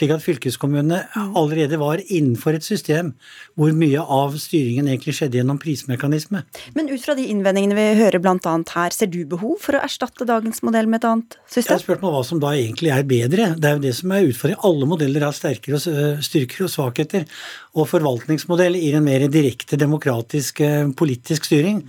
Slik 0.00 0.14
at 0.14 0.22
fylkeskommunene 0.24 1.02
allerede 1.36 1.76
var 1.76 2.00
innenfor 2.00 2.56
et 2.56 2.64
system 2.64 3.10
hvor 3.58 3.74
mye 3.76 4.00
av 4.00 4.32
styringen 4.40 4.86
egentlig 4.88 5.12
skjedde 5.18 5.36
gjennom 5.36 5.58
prismekanisme. 5.60 6.40
Men 6.72 6.88
ut 6.88 7.02
fra 7.04 7.12
de 7.18 7.26
innvendingene 7.28 7.76
vi 7.76 7.84
hører 7.98 8.22
bl.a. 8.24 8.54
her, 8.72 8.94
ser 8.96 9.10
du 9.12 9.18
behov 9.28 9.58
for 9.60 9.76
å 9.76 9.82
erstatte 9.84 10.24
dagens 10.24 10.62
modell 10.64 10.88
med 10.88 11.02
et 11.02 11.08
annet 11.10 11.36
system? 11.44 11.74
Jeg 11.74 11.74
har 11.74 11.84
spurt 11.84 12.06
meg 12.06 12.14
hva 12.14 12.22
som 12.24 12.40
da 12.40 12.54
egentlig 12.56 12.94
er 12.94 13.04
bedre. 13.10 13.50
Det 13.60 13.68
er 13.68 13.76
jo 13.76 13.84
det 13.84 13.92
som 13.98 14.14
er 14.16 14.30
utfordringen. 14.30 14.64
Alle 14.70 14.88
modeller 14.88 15.26
har 15.26 15.36
sterkere 15.36 15.82
styrker 16.24 16.64
og 16.64 16.72
svakheter. 16.72 17.28
Og 17.76 17.90
forvaltningsmodell 17.92 18.80
gir 18.80 18.96
en 18.96 19.04
mer 19.04 19.26
direkte 19.28 19.76
demokratisk 19.84 20.64
politisk 20.96 21.50
styring. 21.50 21.84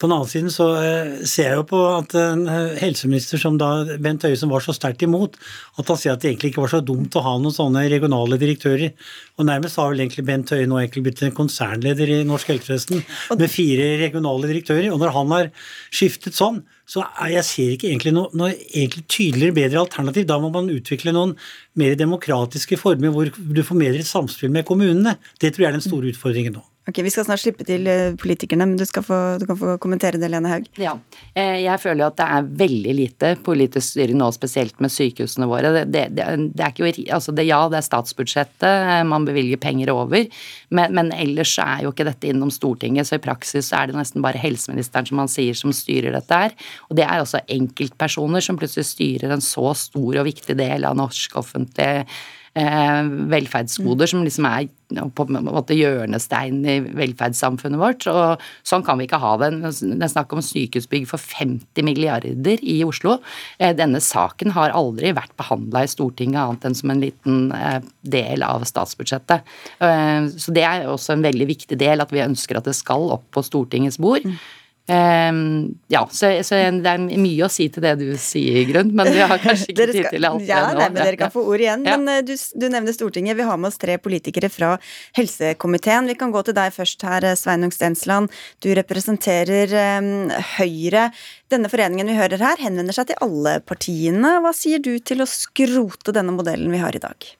På 0.00 0.08
den 0.08 0.14
annen 0.16 0.30
side 0.30 0.50
så 0.54 0.66
eh, 0.80 1.12
ser 1.28 1.50
jeg 1.50 1.58
jo 1.60 1.66
på 1.72 1.80
at 1.92 2.14
en 2.18 2.44
eh, 2.50 2.78
helseminister 2.80 3.40
som 3.40 3.58
da 3.60 3.84
Bent 4.02 4.24
Høie, 4.26 4.38
som 4.38 4.52
var 4.52 4.64
så 4.64 4.74
sterkt 4.76 5.04
imot, 5.06 5.36
at 5.78 5.92
han 5.92 6.00
sier 6.00 6.14
at 6.14 6.24
det 6.24 6.32
egentlig 6.32 6.52
ikke 6.52 6.64
var 6.64 6.72
så 6.74 6.82
dumt 6.84 7.16
å 7.18 7.24
ha 7.26 7.34
noen 7.38 7.54
sånne 7.54 7.84
regionale 7.92 8.38
direktører. 8.40 8.94
Og 9.38 9.48
nærmest 9.48 9.78
har 9.80 9.92
vel 9.92 10.04
egentlig 10.04 10.26
Bent 10.28 10.52
Høie 10.54 10.68
nå 10.70 10.80
egentlig 10.80 11.04
blitt 11.06 11.22
en 11.26 11.36
konsernleder 11.36 12.14
i 12.16 12.20
norsk 12.28 12.54
helsevesen 12.54 13.04
med 13.36 13.52
fire 13.52 13.92
regionale 14.02 14.50
direktører. 14.50 14.90
Og 14.94 15.00
når 15.02 15.14
han 15.16 15.36
har 15.36 15.52
skiftet 15.92 16.38
sånn, 16.38 16.62
så 16.88 17.04
jeg 17.30 17.46
ser 17.46 17.76
ikke 17.76 17.88
egentlig 17.92 18.12
noe, 18.16 18.32
noe 18.36 18.52
egentlig 18.56 19.06
tydeligere, 19.06 19.56
bedre 19.60 19.84
alternativ. 19.84 20.26
Da 20.28 20.40
må 20.42 20.50
man 20.52 20.72
utvikle 20.72 21.14
noen 21.14 21.36
mer 21.78 21.96
demokratiske 22.00 22.80
former 22.80 23.14
hvor 23.14 23.30
du 23.32 23.62
får 23.64 23.80
mer 23.84 24.02
samspill 24.06 24.52
med 24.52 24.66
kommunene. 24.68 25.16
Det 25.40 25.54
tror 25.54 25.66
jeg 25.66 25.72
er 25.72 25.78
den 25.80 25.88
store 25.88 26.12
utfordringen 26.12 26.58
nå. 26.58 26.66
Ok, 26.88 26.98
Vi 26.98 27.10
skal 27.14 27.24
snart 27.28 27.38
slippe 27.38 27.62
til 27.62 27.86
eh, 27.86 28.16
politikerne, 28.18 28.66
men 28.66 28.74
du, 28.74 28.82
få, 29.06 29.18
du 29.38 29.44
kan 29.46 29.58
få 29.58 29.76
kommentere 29.82 30.18
det, 30.18 30.26
Lene 30.32 30.50
Haug. 30.50 30.64
Ja, 30.82 30.96
eh, 31.30 31.60
Jeg 31.62 31.78
føler 31.78 32.08
at 32.08 32.16
det 32.18 32.26
er 32.26 32.48
veldig 32.64 32.94
lite 32.98 33.30
politisk 33.46 33.92
styring 33.92 34.18
nå, 34.18 34.32
spesielt 34.34 34.82
med 34.82 34.90
sykehusene 34.90 35.46
våre. 35.46 35.70
Det, 35.76 35.84
det, 35.94 36.02
det, 36.18 36.26
det 36.50 36.66
er 36.66 36.74
ikke, 36.74 37.04
altså 37.14 37.36
ja, 37.38 37.60
det 37.70 37.78
er 37.78 37.86
statsbudsjettet, 37.86 38.66
eh, 38.66 39.04
man 39.06 39.28
bevilger 39.30 39.62
penger 39.62 39.94
over, 39.94 40.26
men, 40.74 40.98
men, 40.98 41.14
ellers 41.14 41.54
er 41.62 41.86
jo 41.86 41.94
ikke 41.94 42.08
dette 42.10 42.32
innom 42.32 42.50
Stortinget, 42.50 43.06
så 43.06 43.20
i 43.20 43.24
praksis 43.30 43.70
er 43.70 43.92
det 43.92 44.00
nesten 44.00 44.26
bare 44.26 44.42
helseministeren 44.42 45.06
som 45.06 45.22
man 45.22 45.30
sier 45.30 45.54
som 45.54 45.70
styrer 45.76 46.10
dette 46.18 46.44
her. 46.44 46.58
Og 46.90 46.98
det 46.98 47.06
er 47.06 47.22
også 47.22 47.44
enkeltpersoner 47.46 48.42
som 48.42 48.58
plutselig 48.58 48.90
styrer 48.90 49.30
en 49.30 49.44
så 49.44 49.70
stor 49.78 50.18
og 50.18 50.26
viktig 50.26 50.58
del 50.58 50.90
av 50.90 50.98
norsk 50.98 51.38
offentlig 51.38 51.92
velferdsgoder 52.54 54.10
som 54.10 54.24
liksom 54.26 54.44
er 54.44 54.66
på 55.16 55.24
en 55.24 55.46
måte 55.46 55.76
hjørnestein 55.76 56.60
i 56.68 56.76
velferdssamfunnet 56.84 57.80
vårt. 57.80 58.06
og 58.10 58.42
Sånn 58.66 58.84
kan 58.84 59.00
vi 59.00 59.06
ikke 59.08 59.20
ha 59.22 59.34
det. 59.40 59.50
Det 59.62 59.96
er 59.96 60.12
snakk 60.12 60.34
om 60.36 60.44
sykehusbygg 60.44 61.06
for 61.08 61.22
50 61.22 61.86
milliarder 61.86 62.60
i 62.60 62.80
Oslo. 62.84 63.18
Eh, 63.58 63.74
denne 63.76 64.02
saken 64.04 64.52
har 64.56 64.76
aldri 64.76 65.14
vært 65.16 65.36
behandla 65.40 65.84
i 65.84 65.90
Stortinget 65.90 66.42
annet 66.42 66.68
enn 66.68 66.78
som 66.78 66.92
en 66.92 67.02
liten 67.02 67.52
eh, 67.56 67.78
del 68.02 68.44
av 68.46 68.66
statsbudsjettet. 68.68 69.52
Eh, 69.80 70.32
så 70.36 70.54
det 70.54 70.66
er 70.68 70.90
også 70.90 71.16
en 71.16 71.24
veldig 71.24 71.48
viktig 71.54 71.78
del 71.80 72.04
at 72.04 72.12
vi 72.12 72.24
ønsker 72.24 72.60
at 72.60 72.68
det 72.68 72.76
skal 72.78 73.12
opp 73.16 73.30
på 73.32 73.44
Stortingets 73.46 74.00
bord. 74.02 74.28
Um, 74.90 75.78
ja, 75.86 76.08
så, 76.10 76.26
så, 76.42 76.56
det 76.82 76.90
er 76.90 76.98
mye 76.98 77.44
å 77.46 77.48
si 77.52 77.68
til 77.70 77.84
det 77.84 77.92
du 78.00 78.08
sier, 78.18 78.64
Grunn, 78.66 78.88
men 78.98 79.12
vi 79.14 79.20
har 79.22 79.38
kanskje 79.38 79.68
ikke 79.70 79.84
tid 79.92 80.08
til 80.10 80.26
alt 80.26 80.42
ja, 80.42 80.64
nei, 80.74 80.88
men 80.90 80.98
Dere 80.98 81.18
kan 81.20 81.30
få 81.30 81.44
ord 81.46 81.62
igjen. 81.62 81.84
Ja. 81.86 81.94
Men 82.00 82.10
uh, 82.10 82.24
du, 82.26 82.32
du, 82.34 82.66
nevner 82.66 82.96
Stortinget. 82.96 83.38
Vi 83.38 83.46
har 83.46 83.60
med 83.62 83.70
oss 83.70 83.78
tre 83.78 83.94
politikere 84.02 84.50
fra 84.50 84.72
helsekomiteen. 85.18 86.10
Vi 86.10 86.16
kan 86.18 86.34
gå 86.34 86.42
til 86.48 86.56
deg 86.58 86.74
først 86.74 87.06
her, 87.06 87.28
eh, 87.30 87.38
Sveinung 87.38 87.70
Stensland. 87.74 88.32
Du 88.64 88.72
representerer 88.74 89.76
um, 90.02 90.32
Høyre. 90.56 91.08
Denne 91.52 91.70
foreningen 91.70 92.10
vi 92.10 92.18
hører 92.18 92.42
her, 92.42 92.58
henvender 92.66 92.96
seg 92.96 93.12
til 93.12 93.22
alle 93.22 93.60
partiene. 93.62 94.34
Hva 94.42 94.50
sier 94.56 94.82
du 94.82 94.96
til 94.98 95.22
å 95.22 95.30
skrote 95.30 96.16
denne 96.16 96.34
modellen 96.34 96.74
vi 96.74 96.82
har 96.82 96.98
i 96.98 97.02
dag? 97.02 97.30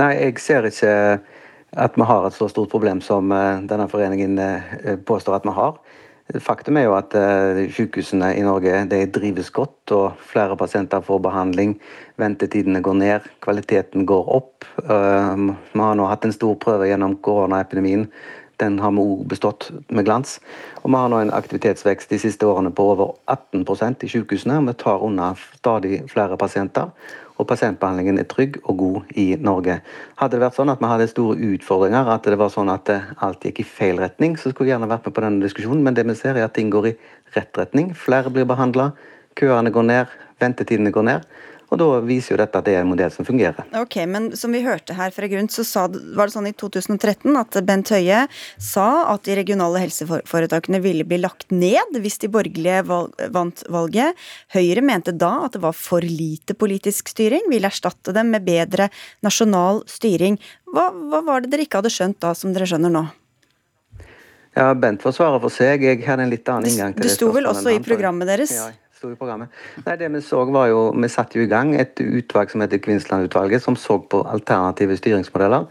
Nei, 0.00 0.14
jeg 0.16 0.40
ser 0.40 0.70
ikke 0.70 0.94
at 1.72 1.96
vi 1.96 2.06
har 2.06 2.26
et 2.26 2.34
så 2.34 2.48
stort 2.50 2.70
problem 2.72 3.00
som 3.04 3.32
eh, 3.32 3.62
denne 3.70 3.88
foreningen 3.88 4.38
påstår 5.06 5.40
at 5.40 5.48
vi 5.48 5.56
har. 5.56 5.80
Faktum 6.38 6.76
er 6.78 6.84
jo 6.86 6.92
at 6.94 7.14
uh, 7.18 7.58
sykehusene 7.74 8.28
i 8.38 8.42
Norge 8.46 8.84
drives 9.10 9.48
godt, 9.50 9.90
og 9.90 10.20
flere 10.22 10.54
pasienter 10.56 11.02
får 11.02 11.18
behandling. 11.24 11.72
Ventetidene 12.22 12.82
går 12.86 12.94
ned, 13.00 13.26
kvaliteten 13.42 14.06
går 14.06 14.28
opp. 14.30 14.68
Vi 14.78 15.80
har 15.82 15.98
nå 15.98 16.06
hatt 16.06 16.28
en 16.28 16.36
stor 16.36 16.54
prøve 16.62 16.86
gjennom 16.86 17.16
koronaepidemien. 17.18 18.06
Den 18.60 18.78
har 18.78 18.92
vi 18.92 19.00
òg 19.02 19.24
bestått 19.28 19.70
med 19.88 20.04
glans. 20.04 20.36
Og 20.82 20.90
vi 20.90 20.98
har 21.00 21.08
nå 21.10 21.22
en 21.22 21.32
aktivitetsvekst 21.34 22.12
de 22.12 22.20
siste 22.20 22.46
årene 22.46 22.72
på 22.76 22.90
over 22.92 23.14
18% 23.32 24.04
i 24.04 24.12
sykehusene. 24.12 24.60
Vi 24.68 24.76
tar 24.82 25.04
unna 25.06 25.32
stadig 25.56 26.02
flere 26.12 26.36
pasienter. 26.40 26.92
Og 27.40 27.46
pasientbehandlingen 27.48 28.20
er 28.20 28.28
trygg 28.28 28.58
og 28.62 28.76
god 28.78 29.14
i 29.18 29.26
Norge. 29.40 29.78
Hadde 30.20 30.36
det 30.36 30.42
vært 30.44 30.58
sånn 30.58 30.72
at 30.72 30.82
vi 30.82 30.90
hadde 30.90 31.08
store 31.10 31.36
utfordringer, 31.54 32.10
at 32.12 32.28
det 32.28 32.38
var 32.40 32.52
sånn 32.52 32.72
at 32.72 32.90
alt 32.92 33.46
gikk 33.46 33.62
i 33.62 33.68
feil 33.68 34.00
retning, 34.02 34.36
så 34.36 34.52
skulle 34.52 34.68
jeg 34.68 34.76
gjerne 34.76 34.90
vært 34.90 35.08
med 35.08 35.16
på 35.16 35.24
denne 35.24 35.44
diskusjonen, 35.46 35.84
men 35.86 35.96
det 35.96 36.04
vi 36.08 36.18
ser 36.18 36.36
er 36.36 36.48
at 36.48 36.56
ting 36.58 36.72
går 36.72 36.90
i 36.92 36.96
rett 37.36 37.60
retning. 37.62 37.94
Flere 37.96 38.32
blir 38.32 38.48
behandla, 38.48 38.90
køene 39.40 39.72
går 39.72 39.88
ned, 39.88 40.18
ventetidene 40.42 40.92
går 40.94 41.08
ned. 41.08 41.30
Og 41.70 41.78
Da 41.78 41.86
viser 42.02 42.34
jo 42.34 42.38
dette 42.40 42.58
at 42.58 42.66
det 42.66 42.74
er 42.74 42.82
en 42.82 42.90
modell 42.90 43.12
som 43.14 43.26
fungerer. 43.26 43.66
Ok, 43.78 44.00
men 44.10 44.30
Som 44.36 44.54
vi 44.56 44.62
hørte 44.64 44.96
her 44.98 45.12
fra 45.14 45.28
grunn, 45.30 45.48
så 45.52 45.64
sa, 45.66 45.86
var 45.88 46.28
det 46.28 46.34
sånn 46.34 46.48
i 46.50 46.54
2013 46.54 47.38
at 47.38 47.60
Bent 47.66 47.92
Høie 47.94 48.24
sa 48.58 48.88
at 49.12 49.24
de 49.28 49.36
regionale 49.38 49.82
helseforetakene 49.84 50.82
ville 50.82 51.06
bli 51.06 51.20
lagt 51.22 51.50
ned 51.54 51.94
hvis 52.00 52.18
de 52.22 52.30
borgerlige 52.32 52.82
vant 53.34 53.64
valget. 53.70 54.18
Høyre 54.54 54.82
mente 54.82 55.14
da 55.14 55.46
at 55.46 55.54
det 55.54 55.62
var 55.62 55.76
for 55.76 56.02
lite 56.02 56.56
politisk 56.58 57.12
styring, 57.14 57.46
ville 57.50 57.70
erstatte 57.70 58.14
dem 58.16 58.34
med 58.34 58.46
bedre 58.46 58.90
nasjonal 59.26 59.84
styring. 59.90 60.40
Hva, 60.70 60.90
hva 60.90 61.22
var 61.26 61.44
det 61.44 61.54
dere 61.54 61.66
ikke 61.66 61.82
hadde 61.82 61.94
skjønt 61.94 62.20
da, 62.22 62.34
som 62.34 62.54
dere 62.54 62.68
skjønner 62.68 62.92
nå? 62.94 63.06
Ja, 64.58 64.72
Bent 64.74 65.02
får 65.02 65.14
svare 65.14 65.38
for 65.42 65.54
seg. 65.54 65.84
Jeg 65.86 66.02
hadde 66.04 66.26
en 66.26 66.32
litt 66.32 66.48
annen 66.50 66.66
inngang 66.70 66.94
til 66.96 67.04
det. 67.04 67.10
Det 67.10 67.16
sto 67.16 67.30
vel 67.34 67.46
også 67.46 67.70
i 67.76 67.78
programmet 67.84 68.26
deres? 68.30 68.52
Ja, 68.54 68.70
sto 69.00 69.14
programmet. 69.16 69.48
Nei, 69.86 69.96
det 69.96 70.10
Vi 70.12 70.20
så 70.20 70.44
var 70.52 70.68
jo, 70.68 70.80
vi 70.92 71.08
satte 71.08 71.38
jo 71.38 71.46
i 71.46 71.50
gang 71.50 71.72
et 71.74 72.00
utvalg 72.00 72.52
som 72.52 72.60
heter 72.60 72.82
Kvinnsland-utvalget, 72.84 73.64
som 73.64 73.76
så 73.76 73.96
på 73.98 74.20
alternative 74.28 74.96
styringsmodeller. 75.00 75.66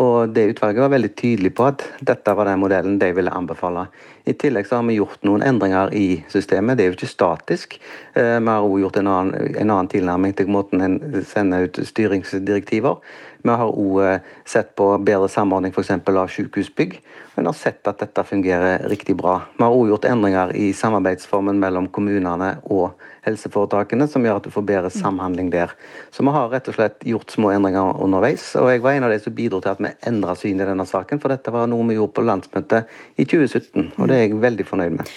Og 0.00 0.30
det 0.32 0.46
Utvalget 0.54 0.80
var 0.80 0.92
veldig 0.94 1.10
tydelig 1.18 1.50
på 1.56 1.66
at 1.68 1.82
dette 2.06 2.32
var 2.36 2.48
den 2.48 2.60
modellen 2.62 2.96
de 3.00 3.10
ville 3.12 3.32
anbefale. 3.36 3.84
I 4.24 4.32
tillegg 4.38 4.68
så 4.68 4.78
har 4.78 4.86
vi 4.88 4.96
gjort 4.96 5.24
noen 5.26 5.44
endringer 5.44 5.92
i 5.96 6.22
systemet. 6.32 6.78
Det 6.78 6.84
er 6.84 6.92
jo 6.92 6.96
ikke 6.96 7.10
statisk. 7.10 7.76
Eh, 8.14 8.38
vi 8.38 8.48
har 8.48 8.64
også 8.64 8.80
gjort 8.84 9.00
en 9.00 9.10
annen, 9.12 9.50
en 9.56 9.72
annen 9.74 9.90
tilnærming 9.92 10.36
til 10.38 10.48
måten 10.52 10.84
en 10.84 10.96
sender 11.28 11.66
ut 11.68 11.82
styringsdirektiver. 11.90 13.00
Vi 13.44 13.56
har 13.62 13.72
òg 13.72 14.00
eh, 14.06 14.32
sett 14.48 14.72
på 14.78 14.88
bedre 15.04 15.28
samordning 15.32 15.74
f.eks. 15.74 15.92
av 15.92 16.32
sykehusbygg. 16.32 16.96
Men 17.36 17.50
har 17.50 17.56
sett 17.56 17.88
at 17.88 18.00
dette 18.00 18.24
fungerer 18.28 18.86
riktig 18.92 19.16
bra. 19.20 19.38
Vi 19.56 19.64
har 19.64 19.76
òg 19.76 19.92
gjort 19.92 20.08
endringer 20.08 20.54
i 20.56 20.70
samarbeidsformen 20.76 21.60
mellom 21.60 21.88
kommunene 21.92 22.54
og 22.72 22.96
helseforetakene, 23.30 24.06
som 24.10 24.26
gjør 24.26 24.40
at 24.40 24.46
du 24.46 24.52
får 24.52 24.66
bedre 24.68 24.92
samhandling 24.92 25.50
der. 25.54 25.72
Så 26.12 26.26
vi 26.26 26.36
har 26.36 26.52
rett 26.52 26.68
og 26.70 26.76
slett 26.76 27.02
gjort 27.08 27.32
små 27.32 27.54
endringer 27.54 27.98
underveis. 28.04 28.50
Og 28.60 28.70
jeg 28.72 28.84
var 28.84 28.98
en 28.98 29.08
av 29.08 29.14
de 29.14 29.20
som 29.24 29.34
bidro 29.34 29.62
til 29.64 29.72
at 29.72 29.82
vi 29.82 29.94
endra 30.10 30.36
syn 30.38 30.60
i 30.60 30.68
denne 30.68 30.86
saken, 30.88 31.22
for 31.22 31.32
dette 31.32 31.54
var 31.54 31.70
noe 31.70 31.88
vi 31.88 31.98
gjorde 31.98 32.18
på 32.18 32.26
landsmøtet 32.28 32.96
i 33.16 33.26
2017, 33.26 33.92
og 33.96 34.08
det 34.10 34.16
er 34.16 34.26
jeg 34.26 34.42
veldig 34.42 34.66
fornøyd 34.68 34.98
med. 35.00 35.12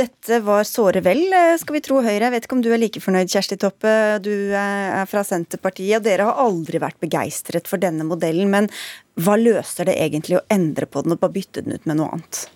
Dette 0.00 0.38
var 0.46 0.62
såre 0.64 1.02
vel, 1.04 1.24
eh, 1.34 1.56
skal 1.58 1.74
vi 1.74 1.82
tro 1.84 1.98
Høyre. 2.00 2.22
Jeg 2.22 2.32
vet 2.32 2.46
ikke 2.46 2.56
om 2.56 2.62
du 2.62 2.70
er 2.72 2.78
like 2.78 3.00
fornøyd, 3.02 3.28
Kjersti 3.28 3.58
Toppe. 3.58 3.90
Du 4.22 4.54
er 4.54 5.04
fra 5.10 5.24
Senterpartiet, 5.26 5.98
og 5.98 6.06
dere 6.06 6.28
har 6.28 6.38
aldri 6.40 6.78
vært 6.78 7.00
begeistret 7.02 7.66
for 7.68 7.76
denne 7.76 8.06
modellen. 8.06 8.48
Men 8.48 8.70
hva 9.18 9.36
løser 9.36 9.90
det 9.90 9.98
egentlig 9.98 10.38
å 10.38 10.46
endre 10.48 10.86
på 10.86 11.02
den 11.02 11.12
og 11.12 11.20
bare 11.20 11.34
bytte 11.34 11.64
den 11.66 11.74
ut 11.74 11.86
med 11.90 11.98
noe 11.98 12.14
annet? 12.14 12.46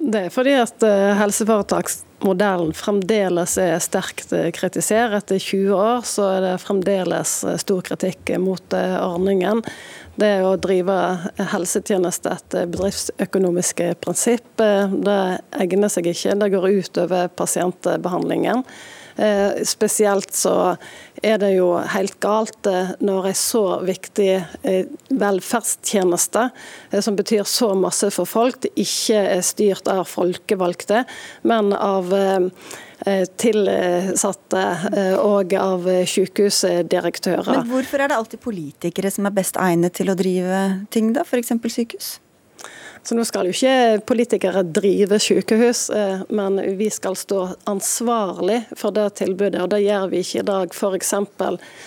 Det 0.00 0.24
er 0.26 0.32
fordi 0.32 0.56
at 0.56 0.82
eh, 0.82 1.12
helseforetaksmodellen 2.20 2.74
fremdeles 2.74 3.56
er 3.58 3.78
sterkt 3.80 4.32
eh, 4.32 4.50
kritisert. 4.52 5.14
Etter 5.14 5.38
20 5.38 5.72
år 5.72 6.04
så 6.04 6.36
er 6.36 6.40
det 6.44 6.60
fremdeles 6.60 7.44
stor 7.58 7.82
kritikk 7.82 8.38
mot 8.38 8.62
ordningen. 8.72 9.62
Det 10.16 10.42
å 10.44 10.56
drive 10.56 11.30
helsetjeneste 11.38 12.30
etter 12.30 12.66
bedriftsøkonomiske 12.68 13.94
prinsipp, 14.00 14.56
det 14.58 15.40
egner 15.56 15.88
seg 15.88 16.10
ikke. 16.10 16.36
Det 16.36 16.50
går 16.52 16.68
ut 16.68 16.98
over 16.98 17.28
pasientbehandlingen. 17.28 18.64
Eh, 19.16 19.62
spesielt 19.64 20.32
så 20.32 20.76
er 21.22 21.40
det 21.42 21.52
jo 21.54 21.72
helt 21.94 22.18
galt 22.22 22.68
eh, 22.70 22.92
når 23.04 23.30
en 23.30 23.38
så 23.38 23.64
viktig 23.86 24.30
eh, 24.36 24.92
velferdstjeneste, 25.08 26.46
som 27.00 27.18
betyr 27.18 27.48
så 27.48 27.72
masse 27.78 28.12
for 28.14 28.28
folk, 28.28 28.68
ikke 28.74 29.24
er 29.36 29.42
styrt 29.46 29.90
av 29.90 30.06
folkevalgte, 30.10 31.04
men 31.48 31.74
av 31.76 32.14
Eh, 33.06 33.22
tilsatte 33.40 34.62
eh, 34.92 35.14
og 35.16 35.54
av 35.56 35.86
sykehusdirektører. 36.04 37.46
Men 37.48 37.70
hvorfor 37.70 38.02
er 38.04 38.12
det 38.12 38.18
alltid 38.18 38.42
politikere 38.44 39.12
som 39.12 39.24
er 39.24 39.32
best 39.38 39.56
egnet 39.56 39.96
til 39.96 40.12
å 40.12 40.16
drive 40.18 40.58
ting, 40.92 41.14
da, 41.16 41.24
f.eks. 41.24 41.54
sykehus? 41.64 42.18
Så 43.02 43.16
nå 43.16 43.24
skal 43.24 43.48
jo 43.48 43.54
ikke 43.54 44.02
politikere 44.06 44.60
drive 44.62 45.16
sykehus, 45.22 45.86
eh, 45.90 46.20
men 46.28 46.60
vi 46.76 46.90
skal 46.92 47.16
stå 47.16 47.46
ansvarlig 47.70 48.58
for 48.76 48.92
det 48.92 49.06
tilbudet, 49.22 49.62
og 49.62 49.70
det 49.72 49.80
gjør 49.86 50.10
vi 50.12 50.20
ikke 50.20 50.42
i 50.42 50.48
dag. 50.50 50.74
F.eks. 50.76 51.14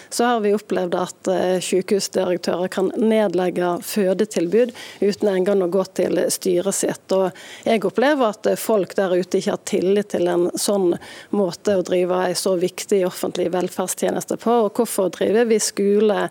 så 0.09 0.25
har 0.25 0.41
vi 0.41 0.55
opplevd 0.57 0.97
at 0.97 1.29
eh, 1.29 1.59
sykehusdirektører 1.61 2.71
kan 2.73 2.89
nedlegge 2.97 3.75
fødetilbud 3.85 4.73
uten 5.03 5.29
engang 5.29 5.61
å 5.61 5.69
gå 5.73 5.85
til 5.93 6.17
styret 6.33 6.79
sitt. 6.79 7.05
Og 7.13 7.29
jeg 7.67 7.85
opplever 7.85 8.33
at 8.33 8.49
folk 8.59 8.97
der 8.97 9.13
ute 9.13 9.37
ikke 9.37 9.53
har 9.53 9.63
tillit 9.69 10.11
til 10.15 10.27
en 10.33 10.49
sånn 10.57 10.95
måte 11.29 11.77
å 11.77 11.85
drive 11.85 12.23
en 12.25 12.41
så 12.41 12.55
viktig 12.57 13.03
offentlig 13.05 13.51
velferdstjeneste 13.53 14.39
på. 14.41 14.57
Og 14.65 14.81
hvorfor 14.81 15.13
driver 15.13 15.45
vi 15.45 15.61
skole, 15.61 16.25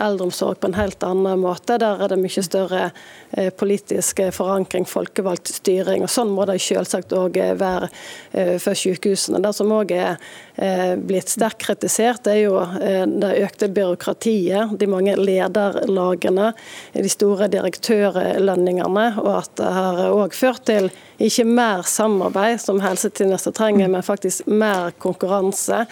eldreomsorg 0.00 0.60
på 0.60 0.70
en 0.70 0.78
helt 0.78 1.02
annen 1.06 1.40
måte? 1.42 1.78
Der 1.80 2.02
er 2.02 2.12
det 2.12 2.20
mye 2.20 2.44
større 2.44 2.90
eh, 3.32 3.50
politisk 3.50 4.20
forankring, 4.32 4.86
folkevalgt 4.88 5.50
styring. 5.54 6.04
og 6.04 6.12
Sånn 6.12 6.32
må 6.34 6.46
det 6.48 6.58
selvsagt 6.62 7.14
òg 7.16 7.38
eh, 7.40 7.54
være 7.58 7.88
eh, 8.32 8.56
for 8.62 8.78
sykehusene. 8.78 9.40
Det 9.44 9.52
som 9.56 9.72
òg 9.74 9.94
er 9.96 10.16
eh, 10.56 10.94
blitt 10.96 11.32
sterkt 11.32 11.62
kritisert, 11.66 12.26
er 12.30 12.42
jo 12.44 12.60
det 12.76 13.32
økte 13.44 13.68
byråkratiet, 13.72 14.76
de 14.78 14.88
mange 14.90 15.16
lederlagene, 15.18 16.52
de 16.94 17.10
store 17.10 17.48
direktørlønningene, 17.52 19.06
og 19.22 19.32
at 19.40 19.52
det 19.58 19.72
har 19.78 20.02
òg 20.12 20.36
ført 20.36 20.66
til 20.68 20.90
ikke 21.22 21.46
mer 21.48 21.84
samarbeid, 21.88 22.60
som 22.60 22.80
helsetjenester 22.84 23.54
trenger, 23.56 23.88
men 23.88 24.04
faktisk 24.04 24.46
mer 24.46 24.92
konkurranse. 25.00 25.86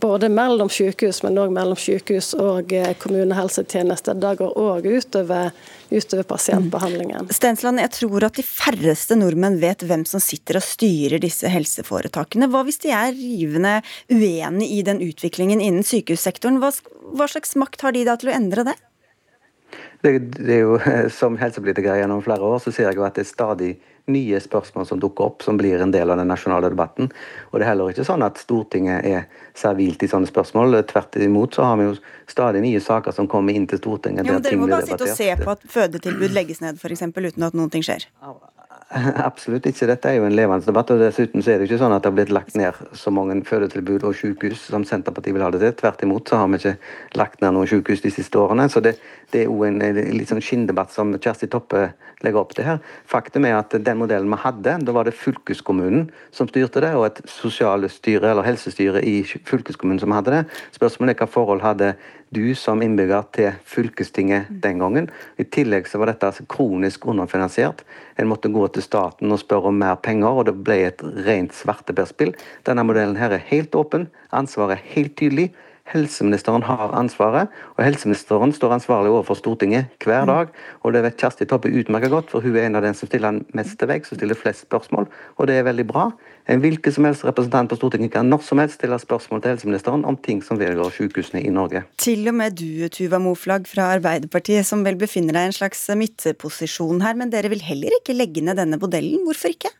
Både 0.00 0.30
mellom 0.32 0.70
sykehus, 0.72 1.20
men 1.26 1.36
òg 1.42 1.52
mellom 1.52 1.76
sykehus 1.76 2.32
og 2.40 2.72
kommunehelsetjenester. 3.18 4.14
Det 4.14 4.36
går 4.38 4.56
òg 4.58 4.86
utover 4.86 5.50
utover 5.90 6.22
pasientbehandlingen. 6.22 7.26
Mm. 7.26 7.32
Stensland, 7.32 7.80
jeg 7.80 7.92
tror 7.96 8.26
at 8.28 8.38
de 8.38 8.44
færreste 8.44 9.16
nordmenn 9.16 9.58
vet 9.60 9.82
hvem 9.88 10.04
som 10.08 10.20
sitter 10.20 10.60
og 10.60 10.66
styrer 10.66 11.20
disse 11.22 11.48
helseforetakene. 11.48 12.48
Hva 12.52 12.64
hvis 12.66 12.80
de 12.84 12.92
er 12.92 13.14
rivende 13.16 13.78
uenig 14.12 14.70
i 14.78 14.82
den 14.86 15.00
utviklingen 15.04 15.62
innen 15.64 15.86
sykehussektoren? 15.86 16.60
Hva, 16.62 16.72
hva 17.16 17.28
slags 17.30 17.56
makt 17.58 17.86
har 17.86 17.96
de 17.96 18.04
da 18.08 18.18
til 18.20 18.32
å 18.32 18.36
endre 18.36 18.66
det? 18.70 18.76
Det, 20.04 20.12
det, 20.38 20.52
er 20.54 20.62
jo, 20.62 20.76
Som 21.18 21.38
helsepolitiker 21.40 21.98
gjennom 21.98 22.22
flere 22.24 22.46
år 22.46 22.60
så 22.62 22.72
ser 22.72 22.90
jeg 22.90 23.00
jo 23.00 23.06
at 23.08 23.16
det 23.18 23.26
er 23.26 23.32
stadig 23.32 23.72
nye 24.12 24.40
spørsmål 24.42 24.86
som 24.88 25.00
dukker 25.02 25.28
opp, 25.28 25.44
som 25.46 25.58
blir 25.60 25.82
en 25.82 25.92
del 25.94 26.10
av 26.10 26.20
den 26.20 26.30
nasjonale 26.30 26.70
debatten. 26.72 27.10
Og 27.50 27.58
det 27.58 27.66
er 27.66 27.72
heller 27.72 27.92
ikke 27.92 28.06
sånn 28.08 28.24
at 28.26 28.40
Stortinget 28.42 29.06
er 29.08 29.26
servilt 29.58 30.02
i 30.04 30.10
sånne 30.10 30.30
spørsmål. 30.30 30.80
Tvert 30.90 31.20
imot 31.22 31.58
så 31.58 31.70
har 31.70 31.80
vi 31.80 31.88
jo 31.88 31.96
stadig 32.30 32.62
nye 32.64 32.82
saker 32.82 33.14
som 33.16 33.30
kommer 33.30 33.56
inn 33.56 33.68
til 33.70 33.82
Stortinget. 33.82 34.26
Ja, 34.26 34.38
men 34.38 34.46
Dere 34.46 34.60
må 34.60 34.70
bare 34.70 34.88
sitte 34.88 35.08
og 35.08 35.16
se 35.16 35.32
på 35.40 35.54
at 35.54 35.66
fødetilbud 35.78 36.36
legges 36.36 36.62
ned, 36.64 36.80
f.eks., 36.80 37.08
uten 37.08 37.50
at 37.50 37.58
noen 37.58 37.72
ting 37.72 37.86
skjer. 37.86 38.08
Absolutt 39.28 39.66
ikke. 39.68 39.86
Dette 39.90 40.08
er 40.08 40.16
jo 40.16 40.24
en 40.24 40.34
levende 40.36 40.64
debatt. 40.64 40.90
og 40.94 41.02
Dessuten 41.02 41.42
så 41.44 41.52
er 41.52 41.60
det 41.60 41.66
ikke 41.68 41.80
sånn 41.82 41.92
at 41.92 42.04
det 42.04 42.08
har 42.08 42.16
blitt 42.16 42.32
lagt 42.32 42.54
ned 42.56 42.76
så 42.96 43.12
mange 43.12 43.36
fødetilbud 43.44 44.06
og 44.08 44.16
sykehus 44.16 44.62
som 44.70 44.86
Senterpartiet 44.88 45.36
vil 45.36 45.44
ha 45.44 45.50
det 45.52 45.60
til. 45.60 45.74
Tvert 45.82 46.04
imot 46.06 46.30
så 46.30 46.40
har 46.40 46.48
vi 46.48 46.60
ikke 46.62 46.72
lagt 47.20 47.42
ned 47.44 47.52
noen 47.52 47.68
sykehus 47.68 48.00
de 48.04 48.12
siste 48.14 48.40
årene. 48.40 48.64
Så 48.72 48.80
det, 48.84 48.94
det 49.34 49.42
er 49.42 49.50
jo 49.50 49.60
en, 49.68 49.82
en 49.84 50.00
litt 50.16 50.32
sånn 50.32 50.40
skinndebatt 50.40 50.94
som 50.94 51.12
Kjersti 51.18 51.50
Toppe 51.52 51.90
legger 52.24 52.40
opp 52.40 52.54
til 52.56 52.64
her. 52.64 52.80
Faktum 53.06 53.44
er 53.46 53.58
at 53.58 53.76
den 53.76 54.00
modellen 54.00 54.32
vi 54.32 54.40
hadde, 54.40 54.78
da 54.80 54.94
var 54.96 55.06
det 55.06 55.16
fylkeskommunen 55.20 56.08
som 56.34 56.48
styrte 56.48 56.80
det, 56.82 56.94
og 56.96 57.10
et 57.10 57.20
sosialstyre 57.28 58.32
eller 58.32 58.46
helsestyre 58.48 59.04
i 59.04 59.20
fylkeskommunen 59.28 60.00
som 60.00 60.16
hadde 60.16 60.32
det. 60.32 60.42
Spørsmålet 60.74 61.12
er 61.12 61.20
hva 61.20 61.30
forhold 61.30 61.62
hadde 61.62 61.92
du 62.34 62.54
som 62.58 62.82
innbygger 62.84 63.24
til 63.32 63.54
fylkestinget 63.68 64.50
den 64.62 64.82
gangen. 64.82 65.08
I 65.40 65.46
tillegg 65.48 65.88
så 65.88 66.00
var 66.00 66.12
dette 66.12 66.28
altså 66.28 66.44
kronisk 66.50 67.06
underfinansiert. 67.08 67.84
En 68.20 68.28
måtte 68.28 68.50
gå 68.52 68.66
til 68.74 68.84
staten 68.84 69.32
og 69.32 69.40
spørre 69.40 69.72
om 69.72 69.80
mer 69.80 69.96
penger, 70.02 70.28
og 70.28 70.48
det 70.48 70.56
ble 70.66 70.80
et 70.88 71.04
rent 71.28 71.56
svarteperspill. 71.56 72.34
Denne 72.68 72.84
modellen 72.84 73.16
her 73.20 73.32
er 73.36 73.48
helt 73.48 73.74
åpen, 73.78 74.08
ansvaret 74.34 74.76
er 74.76 74.86
helt 74.94 75.16
tydelig. 75.16 75.50
Helseministeren 75.88 76.64
har 76.68 76.92
ansvaret, 76.98 77.52
og 77.76 77.84
helseministeren 77.84 78.52
står 78.52 78.74
ansvarlig 78.76 79.12
overfor 79.12 79.38
Stortinget 79.38 79.88
hver 80.04 80.26
mm. 80.26 80.30
dag. 80.30 80.50
Og 80.84 80.92
det 80.92 81.02
vet 81.06 81.16
Kjersti 81.20 81.46
Toppe 81.48 81.72
utmerket 81.72 82.12
godt, 82.12 82.32
for 82.32 82.44
hun 82.44 82.56
er 82.56 82.68
en 82.68 82.76
av 82.76 82.84
den 82.84 82.96
som 82.98 83.08
stiller 83.08 83.40
mest 83.56 83.78
til 83.80 83.88
vegg, 83.88 84.04
som 84.04 84.20
stiller 84.20 84.36
flest 84.38 84.66
spørsmål, 84.66 85.08
og 85.36 85.48
det 85.48 85.56
er 85.56 85.64
veldig 85.68 85.86
bra. 85.88 86.10
En 86.48 86.62
hvilken 86.64 86.92
som 86.92 87.08
helst 87.08 87.24
representant 87.28 87.72
på 87.72 87.76
Stortinget 87.80 88.12
kan 88.14 88.28
når 88.28 88.44
som 88.44 88.60
helst 88.60 88.78
stille 88.78 88.96
spørsmål 89.00 89.42
til 89.44 89.54
helseministeren 89.54 90.04
om 90.08 90.16
ting 90.16 90.40
som 90.44 90.60
vedgår 90.60 90.92
sykehusene 90.96 91.42
i 91.44 91.52
Norge. 91.52 91.84
Til 92.00 92.28
og 92.28 92.38
med 92.40 92.56
du, 92.60 92.88
Tuva 92.92 93.20
Moflag 93.22 93.68
fra 93.68 93.90
Arbeiderpartiet, 93.96 94.68
som 94.68 94.84
vel 94.86 94.96
befinner 95.00 95.36
deg 95.36 95.48
i 95.48 95.52
en 95.52 95.58
slags 95.58 95.84
midtposisjon 95.96 97.04
her, 97.04 97.16
men 97.20 97.32
dere 97.32 97.52
vil 97.52 97.64
heller 97.64 97.96
ikke 98.00 98.16
legge 98.16 98.44
ned 98.44 98.60
denne 98.60 98.80
modellen. 98.80 99.24
Hvorfor 99.28 99.52
ikke? 99.56 99.72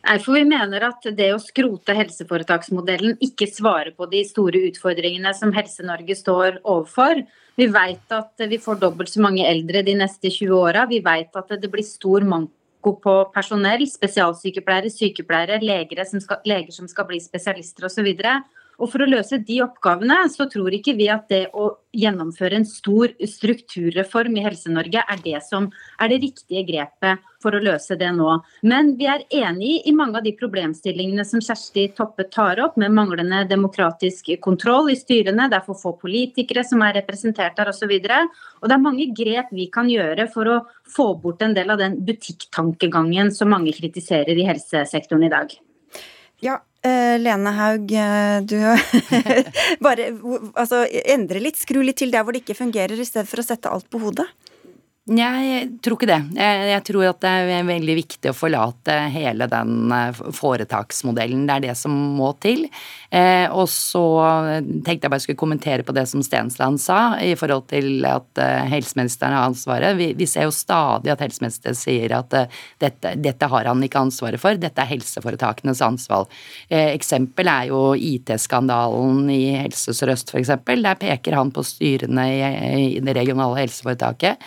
Nei, 0.00 0.16
for 0.18 0.34
Vi 0.34 0.46
mener 0.48 0.86
at 0.88 1.04
det 1.16 1.28
å 1.34 1.40
skrote 1.42 1.94
helseforetaksmodellen 1.96 3.18
ikke 3.20 3.48
svarer 3.50 3.92
på 3.96 4.08
de 4.08 4.22
store 4.24 4.62
utfordringene 4.70 5.32
som 5.36 5.52
Helse-Norge 5.52 6.16
står 6.16 6.62
overfor. 6.64 7.20
Vi 7.60 7.66
vet 7.68 8.14
at 8.16 8.46
vi 8.48 8.58
får 8.58 8.80
dobbelt 8.80 9.12
så 9.12 9.20
mange 9.20 9.44
eldre 9.44 9.82
de 9.84 9.98
neste 10.00 10.32
20 10.32 10.56
åra. 10.56 10.86
Vi 10.88 11.02
vet 11.04 11.36
at 11.36 11.52
det 11.60 11.70
blir 11.70 11.84
stor 11.84 12.24
manko 12.24 12.94
på 13.04 13.16
personell, 13.34 13.84
spesialsykepleiere, 13.84 14.88
sykepleiere, 14.88 15.60
leger 15.60 16.00
som 16.08 16.24
skal, 16.24 16.40
leger 16.48 16.72
som 16.72 16.88
skal 16.88 17.08
bli 17.10 17.20
spesialister 17.20 17.84
osv. 17.90 18.08
Og 18.08 18.59
For 18.80 19.02
å 19.04 19.08
løse 19.08 19.36
de 19.44 19.58
oppgavene, 19.60 20.22
så 20.32 20.46
tror 20.48 20.72
ikke 20.72 20.94
vi 20.96 21.10
at 21.12 21.26
det 21.28 21.50
å 21.52 21.66
gjennomføre 21.96 22.56
en 22.60 22.64
stor 22.68 23.12
strukturreform 23.28 24.38
i 24.38 24.44
Helse-Norge 24.44 25.02
er 25.02 25.20
det 25.24 25.40
som 25.44 25.66
er 26.00 26.12
det 26.12 26.20
riktige 26.22 26.62
grepet 26.68 27.20
for 27.42 27.56
å 27.56 27.60
løse 27.60 27.96
det 28.00 28.08
nå. 28.16 28.38
Men 28.64 28.94
vi 28.96 29.08
er 29.10 29.26
enig 29.42 29.72
i 29.88 29.94
mange 29.96 30.20
av 30.20 30.24
de 30.24 30.32
problemstillingene 30.38 31.26
som 31.28 31.42
Kjersti 31.44 31.88
Toppe 31.96 32.28
tar 32.32 32.62
opp, 32.64 32.78
med 32.80 32.94
manglende 32.96 33.42
demokratisk 33.50 34.30
kontroll 34.40 34.92
i 34.94 34.96
styrene, 34.98 35.50
det 35.50 35.60
er 35.60 35.66
for 35.66 35.80
få 35.80 35.94
politikere 36.00 36.64
som 36.64 36.80
er 36.86 36.96
representert 37.00 37.58
der 37.58 37.72
osv. 37.72 37.92
Og 37.92 38.70
det 38.70 38.76
er 38.76 38.86
mange 38.86 39.10
grep 39.16 39.52
vi 39.56 39.68
kan 39.72 39.90
gjøre 39.92 40.28
for 40.32 40.48
å 40.48 40.60
få 40.88 41.12
bort 41.20 41.44
en 41.44 41.56
del 41.56 41.74
av 41.74 41.82
den 41.82 41.98
butikktankegangen 42.06 43.34
som 43.34 43.52
mange 43.52 43.74
kritiserer 43.76 44.36
i 44.36 44.48
helsesektoren 44.48 45.28
i 45.28 45.32
dag. 45.32 45.52
Ja, 46.40 46.60
Lene 46.82 47.50
Haug, 47.58 47.90
uh, 47.92 48.40
du 48.40 48.56
bare 49.84 50.10
altså, 50.54 50.86
endre 51.12 51.42
litt, 51.42 51.60
skru 51.60 51.82
litt 51.84 52.00
til 52.00 52.12
der 52.14 52.24
hvor 52.24 52.32
det 52.32 52.44
ikke 52.44 52.56
fungerer, 52.62 52.96
i 52.96 53.08
stedet 53.08 53.28
for 53.28 53.42
å 53.42 53.44
sette 53.44 53.72
alt 53.72 53.88
på 53.92 54.00
hodet? 54.00 54.28
Jeg 55.08 55.78
tror 55.80 55.96
ikke 55.96 56.06
det. 56.10 56.18
Jeg, 56.36 56.82
tror 56.84 57.06
at 57.08 57.22
det 57.24 57.30
er 57.56 57.64
veldig 57.64 57.94
viktig 57.96 58.30
å 58.30 58.36
forlate 58.36 58.92
hele 59.10 59.46
den 59.48 59.90
eh, 59.96 60.18
foretaksmodellen. 60.36 61.46
Det 61.48 61.54
er 61.54 61.64
det 61.64 61.76
som 61.80 61.94
må 62.18 62.28
til. 62.38 62.66
Eh, 63.08 63.48
og 63.48 63.64
så 63.72 64.04
tenkte 64.84 65.08
jeg 65.08 65.10
bare 65.14 65.24
skulle 65.24 65.40
kommentere 65.40 65.86
på 65.88 65.94
det 65.96 66.04
som 66.06 66.22
Stensland 66.22 66.78
sa 66.84 67.16
i 67.24 67.32
forhold 67.32 67.66
til 67.72 68.04
at 68.06 68.42
eh, 68.44 68.68
helseministeren 68.70 69.34
har 69.34 69.48
ansvaret. 69.48 69.96
Vi, 69.96 70.28
ser 70.28 70.46
jo 70.46 70.54
stadig 70.54 71.14
at 71.14 71.24
helseministeren 71.24 71.80
sier 71.80 72.14
at 72.20 72.36
dette, 72.78 73.16
dette, 73.16 73.50
har 73.50 73.70
han 73.72 73.82
ikke 73.82 74.04
ansvaret 74.04 74.38
for, 74.38 74.60
dette 74.60 74.84
er 74.84 74.92
helseforetakenes 74.92 75.80
ansvar. 75.82 76.28
Eksempel 76.68 77.48
er 77.50 77.70
jo 77.72 77.80
IT-skandalen 77.96 79.24
i 79.32 79.40
Helse 79.64 79.96
Sør-Øst 79.96 80.36
f.eks. 80.36 80.52
Der 80.60 81.00
peker 81.00 81.40
han 81.40 81.50
på 81.56 81.64
styrene 81.66 82.28
i 82.76 83.00
det 83.00 83.16
regionale 83.16 83.64
helseforetaket. 83.64 84.38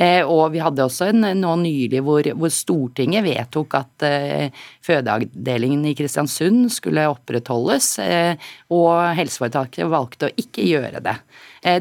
Eh, 0.00 0.24
og 0.24 0.54
vi 0.54 0.62
hadde 0.64 0.84
også 0.86 1.10
en 1.10 1.26
nå 1.36 1.52
nylig 1.60 2.00
hvor, 2.04 2.24
hvor 2.40 2.52
Stortinget 2.54 3.24
vedtok 3.26 3.76
at 3.76 4.06
eh, 4.06 4.62
fødeavdelingen 4.86 5.84
i 5.90 5.94
Kristiansund 5.98 6.70
skulle 6.72 7.04
opprettholdes, 7.10 7.92
eh, 8.00 8.50
og 8.72 8.94
helseforetaket 9.18 9.90
valgte 9.92 10.30
å 10.30 10.34
ikke 10.40 10.64
gjøre 10.64 11.04
det. 11.04 11.16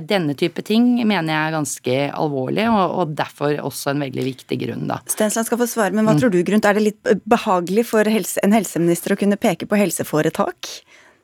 Denne 0.03 0.33
type 0.35 0.59
ting 0.67 0.97
mener 1.07 1.31
jeg 1.31 1.39
er 1.39 1.53
ganske 1.55 1.93
alvorlig, 2.11 2.65
og, 2.67 3.13
derfor 3.15 3.53
også 3.63 3.93
en 3.93 4.03
veldig 4.03 4.25
viktig 4.25 4.57
grunn. 4.65 4.89
da. 4.89 4.97
Stensland 5.07 5.47
skal 5.47 5.61
få 5.61 5.69
svare, 5.71 5.95
men 5.95 6.03
hva 6.03 6.17
mm. 6.17 6.19
tror 6.19 6.33
du 6.33 6.41
grunt? 6.43 6.67
Er 6.67 6.75
det 6.75 6.83
litt 6.83 7.11
behagelig 7.23 7.85
for 7.87 8.09
en 8.09 8.57
helseminister 8.57 9.15
å 9.15 9.19
kunne 9.21 9.39
peke 9.39 9.69
på 9.69 9.79
helseforetak? 9.79 10.73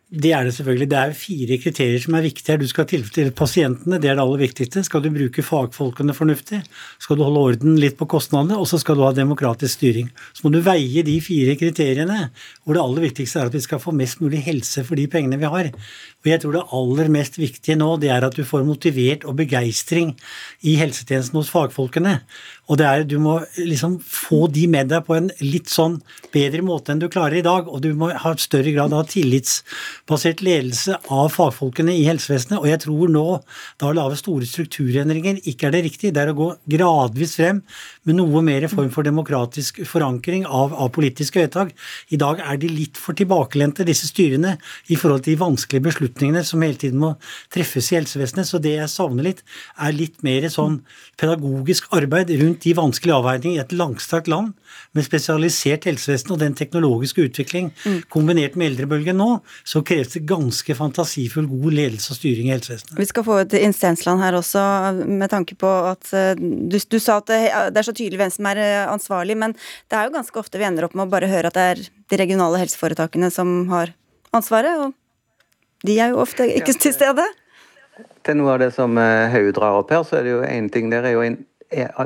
Det 0.06 0.30
er 0.38 0.44
det 0.46 0.54
selvfølgelig. 0.54 0.86
Det 0.92 0.98
er 1.00 1.14
fire 1.18 1.56
kriterier 1.58 2.02
som 2.04 2.14
er 2.14 2.22
viktige. 2.28 2.60
Du 2.62 2.68
skal 2.70 2.86
tilfredsstille 2.86 3.34
pasientene, 3.34 3.98
det 3.98 4.12
er 4.12 4.20
det 4.20 4.22
aller 4.22 4.44
viktigste. 4.44 4.84
Skal 4.86 5.02
du 5.02 5.10
bruke 5.10 5.42
fagfolkene 5.42 6.14
fornuftig, 6.14 6.60
skal 7.02 7.18
du 7.18 7.24
holde 7.26 7.42
orden 7.42 7.80
litt 7.82 7.98
på 7.98 8.06
kostnadene, 8.06 8.54
og 8.54 8.68
så 8.70 8.78
skal 8.78 9.00
du 9.00 9.02
ha 9.02 9.10
demokratisk 9.18 9.80
styring. 9.80 10.12
Så 10.30 10.46
må 10.46 10.54
du 10.54 10.60
veie 10.62 11.02
de 11.08 11.16
fire 11.26 11.56
kriteriene, 11.58 12.30
hvor 12.64 12.78
det 12.78 12.84
aller 12.84 13.08
viktigste 13.08 13.42
er 13.42 13.50
at 13.50 13.58
vi 13.58 13.64
skal 13.66 13.82
få 13.82 13.96
mest 13.98 14.22
mulig 14.22 14.44
helse 14.46 14.86
for 14.86 14.94
de 15.00 15.08
pengene 15.10 15.42
vi 15.42 15.50
har. 15.50 15.72
Og 15.74 16.30
jeg 16.30 16.44
tror 16.44 16.54
det 16.54 16.68
aller 16.78 17.10
mest 17.18 17.42
viktige 17.42 17.80
nå, 17.82 17.96
det 17.98 18.14
er 18.14 18.30
at 18.30 18.38
du 18.38 18.46
får 18.46 18.62
motivert 18.66 19.26
og 19.26 19.40
begeistring 19.42 20.14
i 20.62 20.78
helsetjenesten 20.78 21.42
hos 21.42 21.50
fagfolkene. 21.50 22.20
Og 22.66 22.80
det 22.80 22.86
er, 22.90 23.04
du 23.06 23.20
må 23.22 23.36
liksom 23.60 24.00
få 24.02 24.48
de 24.50 24.66
med 24.72 24.90
deg 24.90 25.04
på 25.06 25.14
en 25.14 25.28
litt 25.44 25.70
sånn 25.70 26.00
bedre 26.34 26.64
måte 26.66 26.94
enn 26.94 27.02
du 27.02 27.08
klarer 27.14 27.38
i 27.38 27.46
dag. 27.46 27.68
Og 27.70 27.84
du 27.84 27.92
må 27.98 28.10
ha 28.10 28.32
et 28.34 28.42
større 28.42 28.74
grad 28.74 28.94
av 28.96 29.06
tillitsbasert 29.12 30.42
ledelse 30.46 30.98
av 31.14 31.30
fagfolkene 31.36 31.94
i 31.94 32.08
helsevesenet. 32.08 32.58
Og 32.58 32.70
jeg 32.72 32.82
tror 32.88 33.12
nå, 33.14 33.26
da 33.82 33.92
å 33.92 33.96
lage 33.98 34.18
store 34.18 34.50
strukturendringer 34.50 35.44
ikke 35.46 35.70
er 35.70 35.76
det 35.76 35.84
riktige. 35.86 36.16
Det 36.16 36.24
er 36.24 36.34
å 36.34 36.38
gå 36.40 36.50
gradvis 36.76 37.36
frem 37.38 37.62
med 38.10 38.18
noe 38.18 38.42
mer 38.46 38.66
form 38.72 38.90
for 38.94 39.06
demokratisk 39.06 39.84
forankring 39.86 40.48
av, 40.50 40.74
av 40.74 40.90
politiske 40.96 41.44
vedtak. 41.44 41.76
I 42.10 42.22
dag 42.22 42.42
er 42.42 42.58
de 42.62 42.72
litt 42.72 42.98
for 43.02 43.18
tilbakelente, 43.18 43.86
disse 43.86 44.10
styrene, 44.10 44.56
i 44.90 44.98
forhold 44.98 45.26
til 45.26 45.36
de 45.36 45.44
vanskelige 45.44 45.86
beslutningene 45.92 46.42
som 46.46 46.66
hele 46.66 46.82
tiden 46.82 47.02
må 47.04 47.14
treffes 47.54 47.92
i 47.94 48.00
helsevesenet. 48.00 48.50
Så 48.50 48.62
det 48.64 48.78
jeg 48.80 48.92
savner 48.94 49.30
litt, 49.30 49.46
er 49.78 49.94
litt 49.94 50.26
mer 50.26 50.50
sånn 50.50 50.82
pedagogisk 51.22 51.92
arbeid 51.96 52.34
rundt 52.42 52.55
rundt 52.56 52.64
de 52.64 52.74
vanskelige 52.76 53.16
avveiningene 53.16 53.60
i 53.60 53.64
et 53.64 53.74
langstrakt 53.76 54.28
land 54.28 54.54
med 54.94 55.06
spesialisert 55.06 55.86
helsevesen 55.86 56.32
og 56.32 56.40
den 56.40 56.56
teknologiske 56.56 57.22
utvikling 57.28 57.72
mm. 57.86 58.08
kombinert 58.10 58.56
med 58.56 58.72
eldrebølgen 58.72 59.18
nå, 59.18 59.42
så 59.64 59.84
kreves 59.84 60.14
det 60.14 60.26
ganske 60.26 60.76
fantasifull 60.76 61.48
god 61.48 61.74
ledelse 61.74 62.14
og 62.14 62.20
styring 62.20 62.50
i 62.50 62.56
helsevesenet. 62.56 62.98
Vi 62.98 63.06
skal 63.06 63.26
få 63.26 63.40
et 63.44 63.56
Stensland 63.76 64.22
her 64.22 64.36
også, 64.38 64.62
med 65.06 65.30
tanke 65.30 65.56
på 65.56 65.68
at 65.90 66.12
eh, 66.14 66.36
du, 66.36 66.78
du 66.80 67.00
sa 67.00 67.20
at 67.20 67.28
det, 67.28 67.52
er 67.52 67.84
så 67.84 67.94
tydelig 67.94 68.20
hvem 68.20 68.32
som 68.32 68.46
er 68.52 68.62
eh, 68.62 68.84
ansvarlig, 68.88 69.38
men 69.38 69.56
det 69.90 69.98
er 69.98 70.08
jo 70.08 70.16
ganske 70.16 70.40
ofte 70.40 70.62
vi 70.62 70.68
ender 70.68 70.88
opp 70.88 70.96
med 70.96 71.08
å 71.08 71.12
bare 71.12 71.30
høre 71.32 71.52
at 71.52 71.58
det 71.58 71.66
er 71.74 71.82
de 71.84 72.22
regionale 72.22 72.62
helseforetakene 72.62 73.32
som 73.34 73.66
har 73.74 73.92
ansvaret, 74.36 74.80
og 74.80 74.96
de 75.86 75.98
er 76.00 76.14
jo 76.14 76.22
ofte 76.24 76.48
ikke 76.48 76.78
til 76.80 76.96
stede. 76.96 77.26
Til 78.26 78.40
noe 78.40 78.56
av 78.56 78.64
det 78.64 78.72
som 78.76 78.96
eh, 79.00 79.28
Haug 79.34 79.52
drar 79.58 79.82
opp 79.82 79.92
her, 79.94 80.06
så 80.08 80.20
er 80.20 80.26
det 80.26 80.34
jo 80.38 80.46
én 80.48 80.72
ting 80.72 80.90
der 80.94 81.06
er 81.08 81.18
jo 81.18 81.26
en 81.26 81.38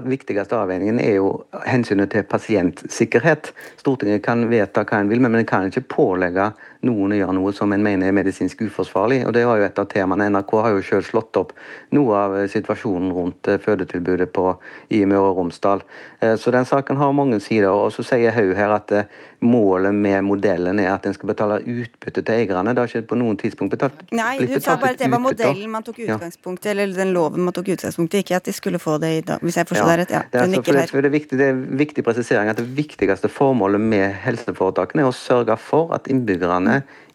viktigste 0.10 0.56
avveiningen 0.56 1.00
er 1.04 1.18
jo 1.20 1.32
hensynet 1.68 2.12
til 2.14 2.24
pasientsikkerhet. 2.24 3.52
Stortinget 3.82 4.24
kan 4.26 4.48
vedta 4.50 4.86
hva 4.88 5.02
en 5.02 5.10
vil, 5.12 5.22
men 5.22 5.36
en 5.36 5.46
kan 5.48 5.68
ikke 5.68 5.88
pålegge 5.96 6.52
noen 6.88 7.12
gjør 7.18 7.34
noe 7.36 7.52
som 7.56 7.74
en 7.76 7.84
mener 7.84 8.08
er 8.08 8.16
medisinsk 8.16 8.62
uforsvarlig. 8.64 9.26
og 9.28 9.34
Det 9.36 9.44
var 9.48 9.60
jo 9.60 9.66
et 9.68 9.80
av 9.82 9.88
temaene. 9.92 10.30
NRK 10.32 10.54
har 10.64 10.76
jo 10.76 10.84
selv 10.86 11.08
slått 11.08 11.40
opp 11.40 11.52
noe 11.96 12.16
av 12.16 12.36
situasjonen 12.48 13.12
rundt 13.16 13.50
eh, 13.52 13.60
fødetilbudet 13.60 14.30
på, 14.32 14.54
i 14.96 15.02
Møre 15.10 15.34
og 15.34 15.42
Romsdal. 15.42 15.84
Eh, 16.22 16.38
så 16.40 16.54
den 16.56 16.68
saken 16.70 17.00
har 17.02 17.12
mange 17.12 17.42
sider. 17.44 17.68
og 17.68 17.92
Så 17.92 18.06
sier 18.08 18.32
Haug 18.32 18.54
her 18.56 18.76
at 18.78 18.94
eh, 18.96 19.10
målet 19.44 19.96
med 19.96 20.24
modellen 20.28 20.80
er 20.80 20.94
at 20.94 21.06
en 21.08 21.16
skal 21.16 21.34
betale 21.34 21.60
utbytte 21.60 22.24
til 22.24 22.36
eierne. 22.36 22.72
Det 22.76 22.84
har 22.84 22.94
ikke 22.94 23.12
på 23.12 23.20
noen 23.20 23.38
tidspunkt 23.40 23.76
betalt 23.76 24.00
Nei, 24.16 24.38
du 24.40 24.56
sa 24.60 24.78
bare 24.80 24.96
at 24.96 25.04
det 25.04 25.12
var 25.12 25.22
modellen 25.24 25.70
man 25.72 25.84
tok 25.84 26.00
utgangspunkt 26.06 26.66
i, 26.66 26.72
eller 26.74 26.96
den 26.96 27.14
loven 27.16 27.44
man 27.44 27.56
tok 27.56 27.74
utgangspunkt 27.76 28.16
i, 28.16 28.24
ikke 28.24 28.40
at 28.40 28.48
de 28.48 28.56
skulle 28.56 28.80
få 28.80 28.98
det 29.04 29.12
i 29.18 29.22
dag, 29.28 29.44
hvis 29.44 29.60
jeg 29.60 29.68
forstår 29.70 29.92
ja, 29.92 29.96
det 29.96 30.02
rett. 30.06 30.16
Ja, 30.16 30.24
det, 30.32 30.64
er, 30.64 30.88
for 30.92 31.00
det, 31.00 31.04
det, 31.04 31.12
er 31.12 31.16
viktig, 31.16 31.40
det 31.40 31.48
er 31.52 31.62
viktig 31.84 32.04
presisering 32.08 32.52
at 32.52 32.60
det 32.60 32.68
viktigste 32.78 33.32
formålet 33.32 33.84
med 33.84 34.16
helseforetakene 34.24 35.04
er 35.04 35.12
å 35.12 35.16
sørge 35.16 35.60
for 35.60 35.96
at 35.96 36.08
innbyggerne 36.12 36.69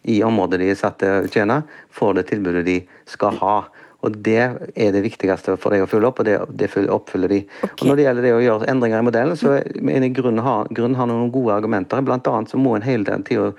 i 0.05 0.19
området 0.25 0.61
de 0.61 0.69
er 0.73 0.79
satt 0.79 0.99
til 1.01 1.25
å 1.25 1.31
tjene, 1.31 1.61
får 1.93 2.19
det 2.19 2.27
tilbudet 2.31 2.65
de 2.67 2.77
skal 3.09 3.39
ha. 3.41 3.55
Og 4.05 4.17
Det 4.21 4.37
er 4.37 4.91
det 4.93 5.01
viktigste 5.01 5.55
for 5.57 5.73
deg 5.73 5.85
å 5.85 5.89
følge 5.89 6.11
opp, 6.11 6.19
og 6.21 6.27
det, 6.27 6.35
det 6.53 6.69
oppfyller 6.93 7.31
de. 7.31 7.39
Okay. 7.65 7.79
Og 7.79 7.87
Når 7.89 7.97
det 7.97 8.05
gjelder 8.05 8.27
det 8.27 8.33
å 8.35 8.43
gjøre 8.43 8.67
endringer 8.69 9.01
i 9.01 9.07
modellen, 9.07 9.39
så 9.39 9.55
mener 9.79 10.05
jeg 10.05 10.17
grunnen 10.19 10.45
har, 10.45 10.69
grunnen 10.69 10.99
har 10.99 11.09
noen 11.09 11.31
gode 11.33 11.55
argumenter. 11.55 12.05
Blant 12.05 12.29
annet 12.29 12.53
så 12.53 12.61
må 12.61 12.75
en 12.77 12.85
hele 12.85 13.17
tiden 13.25 13.57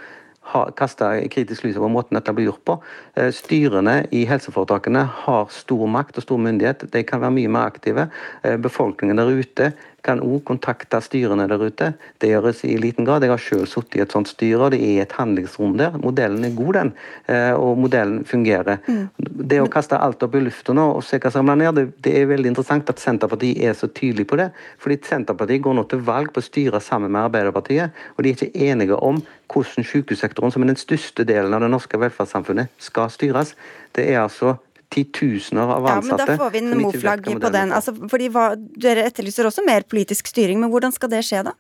kaste 0.78 1.09
kritisk 1.32 1.64
lys 1.66 1.78
over 1.80 1.90
måten 1.90 2.14
dette 2.14 2.35
blir 2.37 2.46
gjort 2.50 2.62
på. 2.68 2.76
Eh, 3.18 3.32
styrene 3.35 4.06
i 4.14 4.22
helseforetakene 4.30 5.02
har 5.24 5.50
stor 5.50 5.87
makt 5.90 6.20
og 6.20 6.26
stor 6.26 6.38
myndighet. 6.38 6.87
De 6.92 7.02
kan 7.02 7.20
være 7.20 7.35
mye 7.35 7.50
mer 7.50 7.72
aktive. 7.72 8.09
Eh, 8.42 8.56
befolkningen 8.56 9.18
der 9.18 9.35
ute 9.35 9.72
kan 10.07 10.23
òg 10.25 10.45
kontakte 10.47 11.01
styrene 11.05 11.49
der 11.51 11.62
ute. 11.62 11.92
Det 12.23 12.31
gjøres 12.31 12.62
i 12.66 12.77
liten 12.81 13.07
grad. 13.07 13.25
Jeg 13.27 13.33
har 13.33 13.42
selv 13.42 13.66
sittet 13.71 13.99
i 13.99 14.03
et 14.05 14.14
sånt 14.14 14.31
styre, 14.31 14.69
og 14.69 14.75
det 14.75 14.81
er 14.85 15.03
et 15.05 15.14
handlingsrom 15.19 15.77
der. 15.81 15.97
Modellen 16.03 16.47
er 16.47 16.55
god, 16.57 16.73
den. 16.79 16.92
Eh, 17.33 17.53
og 17.55 17.81
modellen 17.83 18.25
fungerer. 18.29 18.81
Mm. 18.87 19.09
Det 19.53 19.61
å 19.62 19.71
kaste 19.73 19.99
alt 19.99 20.23
opp 20.27 20.37
i 20.38 20.42
lufta 20.45 20.75
nå 20.77 20.87
og 20.97 21.05
se 21.07 21.21
hva 21.23 21.33
som 21.33 21.47
ramler 21.47 21.66
ned, 21.66 21.79
det, 21.79 22.05
det, 22.07 22.14
er 22.21 22.31
veldig 22.31 22.53
interessant 22.53 22.92
at 22.92 23.03
Senterpartiet 23.03 23.62
er 23.66 23.75
så 23.79 23.90
tydelig 23.90 24.29
på 24.31 24.38
det. 24.40 24.51
Fordi 24.83 24.99
Senterpartiet 25.07 25.64
går 25.64 25.79
nå 25.79 25.87
til 25.90 26.05
valg 26.07 26.33
på 26.35 26.42
å 26.42 26.47
styre 26.47 26.83
sammen 26.85 27.12
med 27.12 27.27
Arbeiderpartiet, 27.27 28.05
og 28.16 28.23
de 28.25 28.33
er 28.33 28.38
ikke 28.38 28.71
enige 28.71 29.01
om 29.01 29.21
hvordan 29.53 29.87
sykehussektoren, 29.87 30.53
som 30.53 30.64
er 30.64 30.73
den 30.73 30.81
største 30.81 31.27
delen 31.27 31.55
av 31.55 31.62
det 31.62 31.71
norske 31.73 32.01
velferdssamfunnet, 32.01 32.73
skal 32.83 33.12
styres. 33.14 33.55
Det 33.95 34.09
er 34.11 34.25
altså 34.25 34.57
titusener 34.92 35.62
av 35.62 35.87
ansatte. 35.87 36.09
Ja, 36.09 36.16
men 36.16 36.27
Da 36.27 36.37
får 36.44 36.51
vi 36.55 36.59
en 36.59 36.83
moflagg 36.83 37.29
på 37.42 37.53
den. 37.53 37.72
Altså, 37.72 37.94
fordi 38.11 38.31
hva, 38.33 38.49
Dere 38.57 39.07
etterlyser 39.11 39.49
også 39.49 39.64
mer 39.66 39.87
politisk 39.88 40.29
styring, 40.31 40.61
men 40.61 40.72
hvordan 40.72 40.94
skal 40.94 41.12
det 41.12 41.25
skje 41.27 41.46
da? 41.51 41.57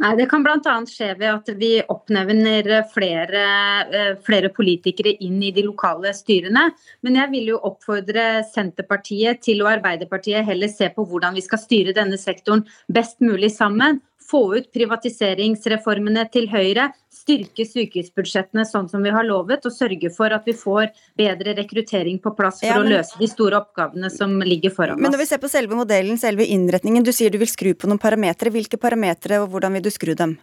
Nei, 0.00 0.14
Det 0.16 0.26
kan 0.30 0.44
bl.a. 0.44 0.74
skje 0.88 1.10
ved 1.20 1.28
at 1.28 1.50
vi 1.60 1.72
oppnevner 1.92 2.68
flere, 2.92 3.42
eh, 3.84 4.14
flere, 4.24 4.48
politikere 4.48 5.12
inn 5.26 5.42
i 5.44 5.52
de 5.52 5.66
lokale 5.66 6.14
styrene. 6.16 6.70
Men 7.04 7.18
jeg 7.20 7.30
vil 7.34 7.50
jo 7.52 7.60
oppfordre 7.68 8.42
Senterpartiet 8.48 9.42
til 9.44 9.60
og 9.62 9.74
Arbeiderpartiet 9.74 10.48
heller 10.48 10.72
se 10.72 10.88
på 10.94 11.04
hvordan 11.04 11.36
vi 11.36 11.44
skal 11.44 11.60
styre 11.60 11.96
denne 11.96 12.16
sektoren 12.16 12.64
best 12.88 13.20
mulig 13.20 13.52
sammen. 13.52 14.00
Få 14.22 14.42
ut 14.56 14.68
privatiseringsreformene 14.74 16.24
til 16.32 16.48
Høyre, 16.52 16.90
styrke 17.12 17.66
sykehusbudsjettene 17.68 18.64
sånn 18.68 18.88
som 18.90 19.04
vi 19.04 19.12
har 19.14 19.26
lovet, 19.26 19.66
og 19.68 19.74
sørge 19.74 20.10
for 20.14 20.34
at 20.34 20.46
vi 20.48 20.54
får 20.58 20.90
bedre 21.18 21.56
rekruttering 21.58 22.18
på 22.22 22.34
plass 22.38 22.62
for 22.62 22.70
ja, 22.70 22.78
men, 22.80 22.88
å 22.90 22.96
løse 22.98 23.20
de 23.20 23.30
store 23.30 23.60
oppgavene 23.62 24.10
som 24.12 24.38
ligger 24.42 24.74
foran 24.74 24.98
oss. 24.98 25.02
Men 25.02 25.14
når 25.14 25.24
vi 25.24 25.28
ser 25.32 25.42
på 25.42 25.52
selve 25.52 25.78
modellen, 25.78 26.18
selve 26.20 26.46
innretningen, 26.46 27.04
du 27.06 27.12
sier 27.14 27.32
du 27.32 27.40
vil 27.42 27.50
skru 27.50 27.74
på 27.74 27.90
noen 27.90 28.02
parametere. 28.02 28.54
Hvilke 28.54 28.80
parametere, 28.80 29.42
og 29.42 29.52
hvordan 29.52 29.78
vil 29.78 29.86
du 29.86 29.92
skru 29.94 30.16
dem? 30.18 30.38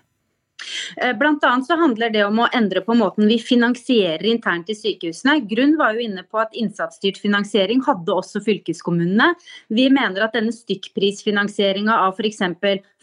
Eh, 0.98 1.18
blant 1.18 1.44
annet 1.44 1.68
så 1.68 1.78
handler 1.80 2.12
det 2.14 2.24
om 2.26 2.42
å 2.44 2.50
endre 2.56 2.82
på 2.86 2.96
måten 2.98 3.28
vi 3.30 3.40
finansierer 3.42 4.26
internt 4.30 4.70
i 4.72 4.76
sykehusene. 4.78 5.40
Grunn 5.50 5.78
var 5.80 5.96
jo 5.96 6.04
inne 6.04 6.26
på 6.28 6.42
at 6.42 6.56
innsatsstyrt 6.58 7.20
finansiering 7.22 7.84
hadde 7.86 8.16
også 8.16 8.42
fylkeskommunene. 8.46 9.32
Vi 9.72 9.88
mener 9.94 10.26
at 10.26 10.36
denne 10.36 10.54
stykkprisfinansieringa 10.56 11.96
av 12.08 12.20
f.eks. 12.20 12.44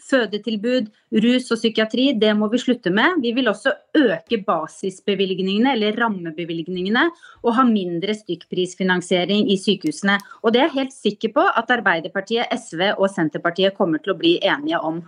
fødetilbud, 0.07 0.87
rus 1.23 1.49
og 1.51 1.59
psykiatri, 1.59 2.11
det 2.19 2.33
må 2.37 2.49
vi 2.51 2.61
slutte 2.61 2.91
med. 2.93 3.19
Vi 3.23 3.33
vil 3.35 3.49
også 3.51 3.73
øke 3.97 4.39
basisbevilgningene, 4.47 5.73
eller 5.75 5.97
rammebevilgningene, 5.99 7.07
og 7.43 7.55
ha 7.57 7.65
mindre 7.67 8.15
stykkprisfinansiering 8.17 9.49
i 9.51 9.59
sykehusene. 9.61 10.17
Og 10.43 10.53
det 10.53 10.61
er 10.61 10.69
jeg 10.69 10.77
helt 10.79 10.97
sikker 10.97 11.35
på 11.35 11.45
at 11.47 11.75
Arbeiderpartiet, 11.77 12.49
SV 12.53 12.93
og 12.95 13.09
Senterpartiet 13.13 13.77
kommer 13.77 14.03
til 14.03 14.15
å 14.15 14.19
bli 14.19 14.37
enige 14.43 14.81
om. 14.81 15.03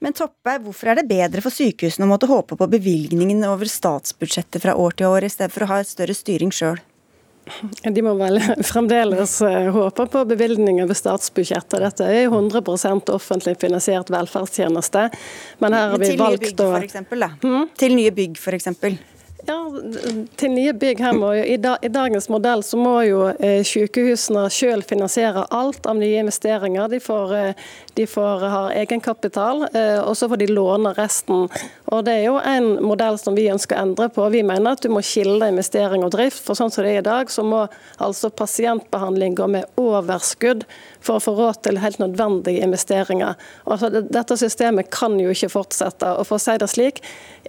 Men 0.00 0.16
Toppe, 0.16 0.56
hvorfor 0.64 0.92
er 0.92 1.00
det 1.00 1.10
bedre 1.10 1.42
for 1.44 1.52
sykehusene 1.52 2.06
å 2.06 2.12
måtte 2.14 2.30
håpe 2.30 2.56
på 2.56 2.70
bevilgningen 2.72 3.44
over 3.48 3.68
statsbudsjettet 3.68 4.62
fra 4.62 4.76
år 4.78 4.96
til 4.96 5.10
år, 5.12 5.26
i 5.26 5.32
stedet 5.32 5.52
for 5.52 5.66
å 5.66 5.74
ha 5.74 5.82
et 5.82 5.90
større 5.90 6.16
styring 6.16 6.54
sjøl? 6.54 6.80
De 7.82 8.02
må 8.04 8.14
vel 8.18 8.38
fremdeles 8.70 9.36
eh, 9.46 9.70
håpe 9.74 10.06
på 10.12 10.24
bevilgninger 10.32 10.88
ved 10.90 10.98
statsbudsjettet. 10.98 11.78
Dette 11.82 12.08
er 12.08 12.28
100% 12.28 13.14
offentlig 13.14 13.56
finansiert 13.62 14.12
velferdstjeneste. 14.12 15.08
Men 15.62 15.76
her 15.76 15.94
har 15.94 16.02
vi 16.02 16.12
valgt 16.20 16.62
å 16.64 16.72
hmm? 16.76 17.72
Til 17.80 17.96
nye 17.98 18.12
bygg, 18.14 18.38
f.eks. 18.38 18.70
Ja, 19.46 19.56
til 20.36 20.52
nye 20.52 20.72
bygg 20.76 21.00
her 21.00 21.14
må 21.16 21.30
jo, 21.38 21.44
i, 21.48 21.56
da, 21.60 21.76
i 21.80 21.88
dagens 21.92 22.28
modell 22.32 22.62
så 22.66 22.76
må 22.80 22.96
jo 23.06 23.22
eh, 23.32 23.62
sykehusene 23.64 24.42
selv 24.52 24.84
finansiere 24.88 25.46
alt 25.54 25.86
av 25.88 25.96
nye 25.96 26.20
investeringer. 26.20 26.90
De 26.92 27.00
får, 27.00 27.32
eh, 27.38 27.70
de 27.96 28.06
får 28.10 28.44
ha 28.52 28.62
egenkapital, 28.76 29.64
eh, 29.70 29.96
og 30.02 30.12
så 30.18 30.28
får 30.28 30.42
de 30.42 30.50
låne 30.50 30.92
resten. 30.98 31.48
Og 31.90 32.04
Det 32.04 32.18
er 32.18 32.26
jo 32.26 32.36
en 32.36 32.68
modell 32.84 33.16
som 33.18 33.36
vi 33.36 33.48
ønsker 33.52 33.78
å 33.78 33.86
endre 33.86 34.10
på. 34.12 34.28
Vi 34.30 34.42
mener 34.46 34.76
at 34.76 34.84
du 34.84 34.90
må 34.92 35.02
skille 35.04 35.48
investering 35.48 36.04
og 36.04 36.12
drift. 36.12 36.42
For 36.44 36.58
sånn 36.58 36.72
som 36.72 36.84
det 36.84 36.94
er 36.98 37.02
i 37.02 37.08
dag, 37.08 37.32
så 37.32 37.44
må 37.46 37.64
altså 37.98 38.30
pasientbehandling 38.30 39.38
gå 39.38 39.48
med 39.50 39.80
overskudd 39.80 40.66
for 41.00 41.16
å 41.16 41.24
få 41.24 41.34
råd 41.38 41.62
til 41.64 41.80
helt 41.80 42.00
nødvendige 42.02 42.64
investeringer. 42.64 43.40
Altså, 43.66 43.90
dette 43.90 44.36
systemet 44.36 44.90
kan 44.92 45.16
jo 45.20 45.32
ikke 45.32 45.52
fortsette. 45.52 46.12
Og 46.18 46.28
for 46.28 46.36
å 46.36 46.42
si 46.42 46.56
det 46.60 46.70
slik, 46.70 47.00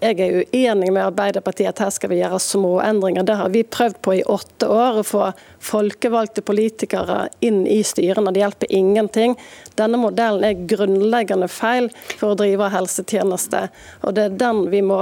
jeg 0.02 0.20
er 0.20 0.46
uenig 0.54 0.92
med 0.92 1.04
Arbeiderpartiet 1.04 1.81
her 1.82 1.92
skal 1.94 2.12
vi 2.14 2.22
gjøre 2.22 2.40
små 2.42 2.78
endringer. 2.86 3.26
Det 3.28 3.40
har 3.40 3.52
vi 3.54 3.66
prøvd 3.68 4.00
på 4.06 4.16
i 4.20 4.24
åtte 4.30 4.70
år, 4.72 5.02
å 5.02 5.08
få 5.08 5.32
folkevalgte 5.62 6.42
politikere 6.42 7.30
inn 7.46 7.64
i 7.70 7.80
styrene. 7.86 8.34
Det 8.34 8.42
hjelper 8.42 8.72
ingenting. 8.74 9.36
Denne 9.78 10.00
modellen 10.02 10.44
er 10.46 10.66
grunnleggende 10.68 11.48
feil 11.52 11.90
for 12.18 12.34
å 12.34 12.40
drive 12.40 12.70
helsetjeneste. 12.74 13.68
og 14.02 14.16
Det 14.18 14.26
er 14.26 14.38
den 14.42 14.64
vi 14.74 14.82
må, 14.86 15.00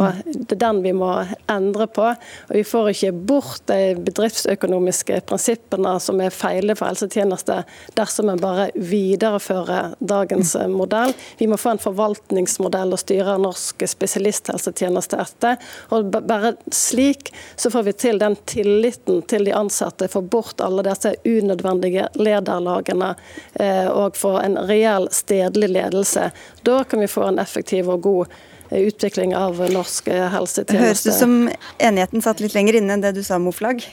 den 0.50 0.82
vi 0.84 0.94
må 0.94 1.12
endre 1.50 1.88
på. 1.88 2.10
Og 2.50 2.54
Vi 2.56 2.64
får 2.68 2.92
ikke 2.94 3.12
bort 3.32 3.66
de 3.72 3.96
bedriftsøkonomiske 3.96 5.22
prinsippene 5.30 5.96
som 6.04 6.20
er 6.22 6.36
feile 6.36 6.76
for 6.76 6.92
helsetjeneste, 6.92 7.64
dersom 7.96 8.30
en 8.30 8.42
bare 8.42 8.70
viderefører 8.76 9.96
dagens 10.00 10.56
modell. 10.68 11.14
Vi 11.40 11.48
må 11.48 11.58
få 11.58 11.74
en 11.74 11.84
forvaltningsmodell 11.84 12.94
å 12.94 13.00
styre 13.00 13.38
norsk 13.42 13.88
spesialisthelsetjeneste 13.88 15.20
etter. 15.24 15.58
og 15.90 16.12
Bare 16.12 16.56
slik 16.74 17.32
så 17.56 17.72
får 17.72 17.84
vi 17.88 17.94
til 17.94 18.20
den 18.20 18.36
tilliten 18.50 19.22
til 19.30 19.46
de 19.48 19.56
ansatte. 19.56 20.08
Får 20.12 20.22
bort 20.22 20.49
alle 20.62 20.84
disse 20.88 21.14
unødvendige 21.26 22.08
lederlagene 22.18 23.14
eh, 23.54 23.88
og 23.88 24.18
få 24.18 24.36
en 24.42 24.58
reell 24.70 25.10
stedlig 25.12 25.70
ledelse. 25.70 26.32
Da 26.64 26.84
kan 26.84 27.04
vi 27.04 27.08
få 27.08 27.30
en 27.30 27.40
effektiv 27.40 27.90
og 27.90 28.02
god 28.02 28.36
eh, 28.70 28.88
utvikling 28.90 29.36
av 29.38 29.62
norsk 29.72 30.10
eh, 30.10 30.28
helsetjeneste. 30.34 30.86
Høres 30.86 31.06
det 31.08 31.18
som 31.18 31.40
enigheten 31.78 32.26
satt 32.26 32.44
litt 32.44 32.58
lenger 32.58 32.82
inne 32.82 32.98
enn 32.98 33.06
det 33.06 33.16
du 33.18 33.24
sa, 33.26 33.40
Moflag? 33.42 33.86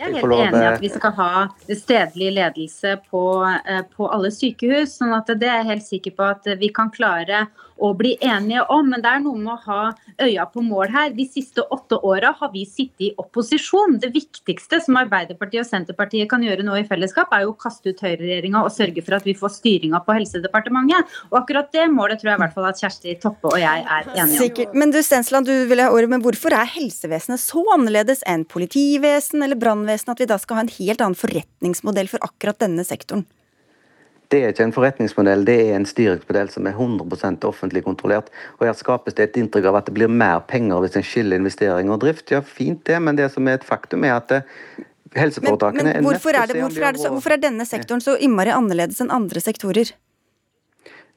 Jeg 0.00 0.08
er 0.08 0.16
helt 0.16 0.36
enig 0.40 0.62
i 0.62 0.68
at 0.70 0.80
vi 0.80 0.90
skal 0.92 1.12
ha 1.18 1.32
stedlig 1.68 2.30
ledelse 2.38 2.94
på, 3.10 3.24
på 3.96 4.08
alle 4.08 4.30
sykehus. 4.32 4.96
sånn 4.96 5.12
at 5.12 5.28
det 5.36 5.48
er 5.48 5.60
jeg 5.60 5.70
helt 5.74 5.88
sikker 5.88 6.16
på 6.16 6.30
at 6.34 6.48
vi 6.60 6.70
kan 6.72 6.88
klare 6.94 7.48
å 7.80 7.90
bli 7.96 8.14
enige 8.20 8.62
om. 8.72 8.88
Men 8.92 9.02
det 9.02 9.10
er 9.10 9.22
noe 9.24 9.40
med 9.40 9.52
å 9.54 9.58
ha 9.66 9.80
øya 10.20 10.46
på 10.52 10.62
mål 10.64 10.92
her. 10.92 11.12
De 11.16 11.26
siste 11.28 11.64
åtte 11.72 11.98
åra 12.06 12.32
har 12.36 12.52
vi 12.52 12.66
sittet 12.68 13.06
i 13.08 13.10
opposisjon. 13.20 13.98
Det 14.02 14.12
viktigste 14.14 14.80
som 14.84 14.98
Arbeiderpartiet 15.00 15.64
og 15.64 15.68
Senterpartiet 15.68 16.28
kan 16.30 16.44
gjøre 16.44 16.64
nå 16.66 16.76
i 16.80 16.86
fellesskap, 16.88 17.32
er 17.32 17.46
jo 17.46 17.54
å 17.54 17.58
kaste 17.60 17.92
ut 17.92 18.02
høyreregjeringa 18.04 18.64
og 18.64 18.72
sørge 18.74 19.04
for 19.06 19.16
at 19.16 19.28
vi 19.28 19.36
får 19.38 19.54
styringa 19.56 20.02
på 20.04 20.16
Helsedepartementet. 20.18 21.16
Og 21.30 21.40
akkurat 21.42 21.70
det 21.76 21.86
målet 21.92 22.20
tror 22.20 22.32
jeg 22.32 22.40
i 22.40 22.44
hvert 22.44 22.56
fall 22.56 22.68
at 22.68 22.80
Kjersti 22.84 23.16
Toppe 23.22 23.52
og 23.54 23.58
jeg 23.60 23.84
er 23.84 24.10
enige 24.12 24.26
om. 24.26 24.36
Sikkert. 24.44 24.76
Men 24.76 24.94
du 24.94 25.00
Stensland, 25.04 25.48
du 25.48 25.68
vil 25.70 25.84
ha 25.84 25.88
ordet, 25.92 26.10
men 26.12 26.24
hvorfor 26.24 26.54
er 26.56 26.68
helsevesenet 26.76 27.40
så 27.42 27.64
annerledes 27.74 28.24
enn 28.28 28.44
politivesen 28.48 29.44
eller 29.46 29.58
brannvesen 29.60 29.89
at 29.94 30.20
vi 30.22 30.28
da 30.30 30.38
skal 30.38 30.60
ha 30.60 30.64
en 30.64 30.72
helt 30.78 31.00
annen 31.00 31.18
forretningsmodell 31.18 32.10
for 32.12 32.22
akkurat 32.26 32.60
denne 32.62 32.84
sektoren? 32.86 33.26
Det 34.30 34.38
er 34.44 34.52
ikke 34.52 34.62
en 34.68 34.74
forretningsmodell, 34.74 35.42
det 35.42 35.56
er 35.58 35.72
en 35.74 35.86
styringsmodell 35.90 36.52
som 36.52 36.68
er 36.70 36.76
100 36.76 37.48
offentlig 37.48 37.82
kontrollert. 37.82 38.28
Og 38.60 38.68
Her 38.68 38.76
skapes 38.78 39.16
det 39.18 39.24
et 39.26 39.40
inntrykk 39.40 39.66
av 39.72 39.80
at 39.80 39.88
det 39.90 39.94
blir 39.96 40.12
mer 40.12 40.44
penger 40.46 40.84
hvis 40.84 41.00
en 41.00 41.06
skiller 41.06 41.40
investering 41.40 41.90
og 41.90 41.98
drift. 42.04 42.30
Ja, 42.30 42.38
fint 42.40 42.84
det, 42.86 43.00
men 43.02 43.18
det 43.18 43.32
som 43.34 43.48
er 43.50 43.58
et 43.58 43.66
faktum 43.66 44.06
er 44.06 44.20
at 44.20 44.30
eh, 44.36 44.46
helseforetakene 45.18 45.88
men, 45.88 45.98
men 45.98 46.06
hvorfor, 46.06 46.36
er 46.38 46.46
det, 46.46 46.60
hvorfor, 46.62 46.86
er 46.86 46.94
det 46.94 47.10
hvorfor 47.10 47.34
er 47.34 47.42
denne 47.42 47.66
sektoren 47.66 48.04
så 48.04 48.14
innmari 48.22 48.54
annerledes 48.54 49.02
enn 49.02 49.10
andre 49.10 49.42
sektorer? 49.42 49.90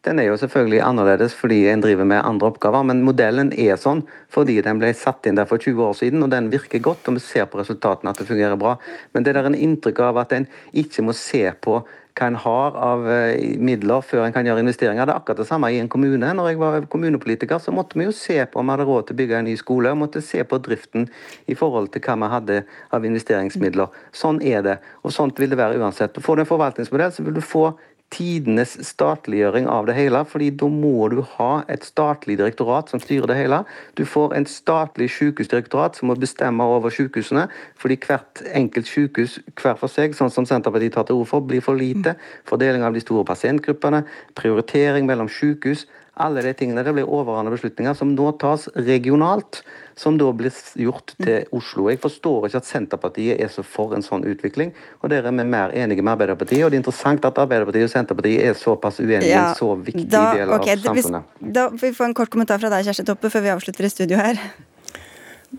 Den 0.03 0.19
er 0.19 0.27
jo 0.27 0.35
selvfølgelig 0.39 0.81
annerledes 0.83 1.35
fordi 1.39 1.61
en 1.71 1.81
driver 1.83 2.03
med 2.03 2.19
andre 2.19 2.49
oppgaver, 2.51 2.83
men 2.83 3.05
modellen 3.07 3.53
er 3.55 3.77
sånn 3.79 4.01
fordi 4.33 4.57
den 4.65 4.81
ble 4.81 4.91
satt 4.97 5.29
inn 5.29 5.39
der 5.39 5.47
for 5.47 5.61
20 5.63 5.79
år 5.85 5.95
siden, 5.95 6.25
og 6.25 6.31
den 6.33 6.49
virker 6.51 6.83
godt, 6.83 7.07
og 7.07 7.15
vi 7.15 7.23
ser 7.23 7.47
på 7.47 7.61
resultatene 7.61 8.11
at 8.11 8.19
det 8.19 8.27
fungerer 8.27 8.59
bra. 8.59 8.75
Men 9.15 9.23
det 9.23 9.37
der 9.37 9.45
er 9.45 9.51
en 9.53 9.59
inntrykk 9.59 10.01
av 10.03 10.19
at 10.25 10.35
en 10.35 10.47
ikke 10.83 11.05
må 11.07 11.15
se 11.15 11.45
på 11.63 11.79
hva 12.13 12.27
en 12.29 12.35
har 12.37 12.75
av 12.77 13.07
eh, 13.09 13.55
midler 13.57 14.03
før 14.05 14.27
en 14.27 14.33
kan 14.35 14.45
gjøre 14.45 14.61
investeringer. 14.61 15.07
Det 15.07 15.13
er 15.15 15.21
akkurat 15.21 15.39
det 15.41 15.47
samme 15.49 15.71
i 15.73 15.79
en 15.81 15.89
kommune. 15.89 16.33
Når 16.37 16.49
jeg 16.49 16.59
var 16.61 16.85
kommunepolitiker, 16.91 17.61
så 17.63 17.73
måtte 17.73 17.97
vi 17.97 18.05
jo 18.05 18.13
se 18.13 18.37
på 18.45 18.59
om 18.61 18.69
vi 18.69 18.75
hadde 18.75 18.85
råd 18.89 19.07
til 19.07 19.15
å 19.15 19.19
bygge 19.21 19.39
en 19.39 19.47
ny 19.49 19.55
skole. 19.57 19.89
og 19.89 19.97
måtte 20.03 20.21
se 20.21 20.43
på 20.43 20.59
driften 20.61 21.07
i 21.49 21.55
forhold 21.57 21.89
til 21.93 22.03
hva 22.05 22.17
vi 22.21 22.29
hadde 22.35 22.59
av 22.93 23.07
investeringsmidler. 23.09 23.89
Sånn 24.13 24.41
er 24.45 24.61
det, 24.61 24.77
og 25.01 25.15
sånt 25.15 25.39
vil 25.41 25.49
det 25.49 25.57
være 25.57 25.79
uansett. 25.81 26.21
Får 26.21 26.35
du 26.35 26.45
en 26.45 26.51
forvaltningsmodell, 26.53 27.11
så 27.11 27.25
vil 27.25 27.33
du 27.33 27.41
få 27.41 27.71
tidenes 28.13 28.75
statliggjøring 28.85 29.67
av 29.69 29.87
det 29.89 29.95
hele. 29.97 30.23
fordi 30.25 30.49
da 30.49 30.67
må 30.69 31.07
du 31.09 31.21
ha 31.35 31.63
et 31.69 31.83
statlig 31.85 32.37
direktorat 32.37 32.89
som 32.89 32.99
styrer 32.99 33.27
det 33.27 33.37
hele. 33.37 33.63
Du 33.97 34.05
får 34.05 34.35
en 34.37 34.45
statlig 34.45 35.09
sykehusdirektorat 35.09 35.95
som 35.97 36.07
må 36.07 36.15
bestemme 36.15 36.63
over 36.63 36.89
sykehusene. 36.89 37.47
Fordi 37.75 37.97
hvert 37.97 38.43
enkelt 38.53 38.87
sykehus 38.87 39.39
hver 39.59 39.75
for 39.79 39.87
seg, 39.87 40.15
sånn 40.15 40.31
som 40.31 40.45
Senterpartiet 40.45 40.93
tar 40.93 41.07
til 41.09 41.19
orde 41.19 41.29
for, 41.29 41.41
blir 41.41 41.61
for 41.61 41.75
lite. 41.75 42.15
Fordeling 42.45 42.83
av 42.83 42.93
de 42.93 43.01
store 43.01 43.25
pasientgruppene, 43.25 44.03
prioritering 44.35 45.09
mellom 45.09 45.29
sykehus. 45.29 45.87
Alle 46.21 46.43
de 46.45 46.53
tingene 46.53 46.83
det 46.85 46.93
blir 46.93 47.09
overordnede 47.09 47.55
beslutninger 47.55 47.95
som 47.97 48.13
nå 48.13 48.35
tas 48.41 48.67
regionalt, 48.75 49.63
som 49.99 50.17
da 50.17 50.29
blir 50.35 50.53
gjort 50.79 51.15
til 51.21 51.47
Oslo. 51.55 51.87
Jeg 51.91 52.01
forstår 52.03 52.49
ikke 52.49 52.61
at 52.63 52.69
Senterpartiet 52.69 53.41
er 53.41 53.51
så 53.53 53.65
for 53.65 53.95
en 53.97 54.05
sånn 54.05 54.25
utvikling, 54.29 54.73
og 55.01 55.13
der 55.13 55.25
er 55.27 55.35
vi 55.35 55.45
mer 55.45 55.73
enige 55.77 56.03
med 56.03 56.15
Arbeiderpartiet. 56.15 56.65
Og 56.65 56.71
det 56.71 56.79
er 56.79 56.83
interessant 56.83 57.25
at 57.29 57.41
Arbeiderpartiet 57.45 57.89
og 57.89 57.93
Senterpartiet 57.93 58.43
er 58.49 58.59
såpass 58.59 59.01
uenige 59.03 59.31
i 59.31 59.37
en 59.37 59.55
så 59.59 59.73
viktig 59.77 60.09
da, 60.11 60.25
del 60.37 60.53
okay, 60.57 60.77
av 60.77 60.89
samfunnet. 60.89 61.33
Da 61.39 61.69
får 61.71 61.87
vi 61.87 61.95
få 61.97 62.09
en 62.09 62.17
kort 62.17 62.33
kommentar 62.33 62.61
fra 62.61 62.71
deg, 62.73 62.85
Kjersti 62.87 63.07
Toppe, 63.07 63.33
før 63.33 63.45
vi 63.47 63.53
avslutter 63.55 63.89
i 63.89 63.93
studio 63.93 64.21
her. 64.21 64.39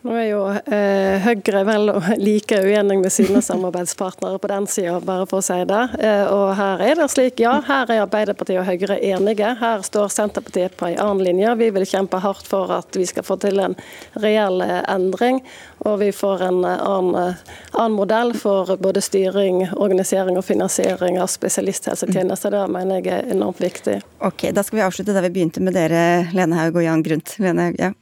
Nå 0.03 0.15
er 0.19 0.25
jo 0.27 0.41
eh, 0.51 1.23
Høyre 1.23 1.61
vel 1.69 1.91
like 2.19 2.59
uenig 2.65 2.97
med 2.99 3.13
sine 3.15 3.43
samarbeidspartnere 3.45 4.41
på 4.43 4.51
den 4.51 4.67
sida, 4.67 4.97
bare 5.05 5.27
for 5.31 5.39
å 5.39 5.45
si 5.45 5.61
det. 5.71 5.83
Eh, 6.03 6.25
og 6.33 6.55
her 6.59 6.83
er 6.83 6.99
det 6.99 7.07
slik, 7.13 7.39
ja, 7.45 7.53
her 7.63 7.93
er 7.93 8.03
Arbeiderpartiet 8.03 8.59
og 8.59 8.67
Høyre 8.67 8.99
enige. 8.99 9.53
Her 9.61 9.85
står 9.87 10.11
Senterpartiet 10.11 10.75
på 10.81 10.89
en 10.91 10.99
annen 10.99 11.23
linje. 11.29 11.55
Vi 11.63 11.71
vil 11.77 11.87
kjempe 11.87 12.19
hardt 12.25 12.49
for 12.51 12.73
at 12.75 12.99
vi 12.99 13.07
skal 13.07 13.27
få 13.27 13.39
til 13.45 13.63
en 13.63 13.77
reell 14.25 14.65
eh, 14.67 14.81
endring. 14.91 15.43
Og 15.85 16.01
vi 16.03 16.11
får 16.17 16.43
en 16.49 16.63
eh, 16.65 16.87
annen, 16.91 17.15
eh, 17.21 17.57
annen 17.73 17.99
modell 17.99 18.35
for 18.39 18.75
både 18.81 19.03
styring, 19.05 19.63
organisering 19.77 20.41
og 20.41 20.47
finansiering 20.49 21.21
av 21.23 21.31
spesialisthelsetjenester. 21.31 22.55
Det 22.57 22.65
mener 22.73 22.99
jeg 22.99 23.13
er 23.21 23.31
enormt 23.37 23.63
viktig. 23.63 24.01
Ok, 24.25 24.49
Da 24.57 24.67
skal 24.67 24.81
vi 24.81 24.89
avslutte 24.89 25.15
der 25.15 25.29
vi 25.29 25.37
begynte 25.39 25.63
med 25.63 25.79
dere, 25.79 26.27
Lene 26.35 26.59
Haug 26.59 26.83
og 26.83 26.89
Jan 26.89 27.07
Grundt. 27.07 27.39
Lene 27.39 27.71
Haug, 27.71 27.79
ja. 27.79 27.95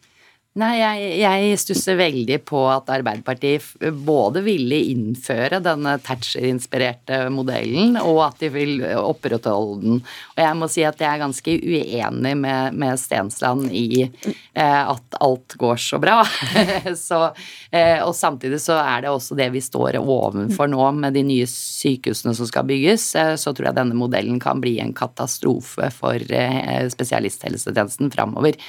Nei, 0.60 0.72
jeg, 0.76 1.04
jeg 1.22 1.60
stusser 1.62 1.96
veldig 1.96 2.36
på 2.44 2.58
at 2.68 2.90
Arbeiderpartiet 2.92 3.86
både 4.04 4.42
ville 4.44 4.82
innføre 4.92 5.62
denne 5.64 5.94
Thatcher-inspirerte 6.04 7.22
modellen, 7.32 7.96
og 7.96 8.20
at 8.26 8.42
de 8.42 8.50
vil 8.52 8.84
opprettholde 9.00 9.78
den. 9.80 10.02
Og 10.34 10.42
jeg 10.44 10.58
må 10.60 10.68
si 10.68 10.84
at 10.84 11.00
jeg 11.00 11.08
er 11.08 11.22
ganske 11.24 11.56
uenig 11.56 12.34
med, 12.42 12.76
med 12.76 13.00
Stensland 13.00 13.72
i 13.72 14.04
eh, 14.04 14.92
at 14.92 15.18
alt 15.24 15.56
går 15.56 15.80
så 15.80 16.02
bra. 16.02 16.20
så, 17.06 17.24
eh, 17.72 18.04
og 18.04 18.12
samtidig 18.12 18.60
så 18.60 18.76
er 18.82 19.06
det 19.06 19.16
også 19.16 19.40
det 19.40 19.48
vi 19.56 19.64
står 19.64 20.02
overfor 20.04 20.68
nå 20.68 20.84
med 21.00 21.16
de 21.16 21.24
nye 21.32 21.48
sykehusene 21.48 22.36
som 22.36 22.52
skal 22.52 22.68
bygges. 22.68 23.14
Eh, 23.16 23.34
så 23.40 23.56
tror 23.56 23.70
jeg 23.70 23.80
denne 23.80 23.96
modellen 23.96 24.36
kan 24.36 24.60
bli 24.60 24.76
en 24.84 24.92
katastrofe 24.92 25.88
for 25.96 26.20
eh, 26.28 26.90
spesialisthelsetjenesten 26.92 28.12
framover. 28.12 28.60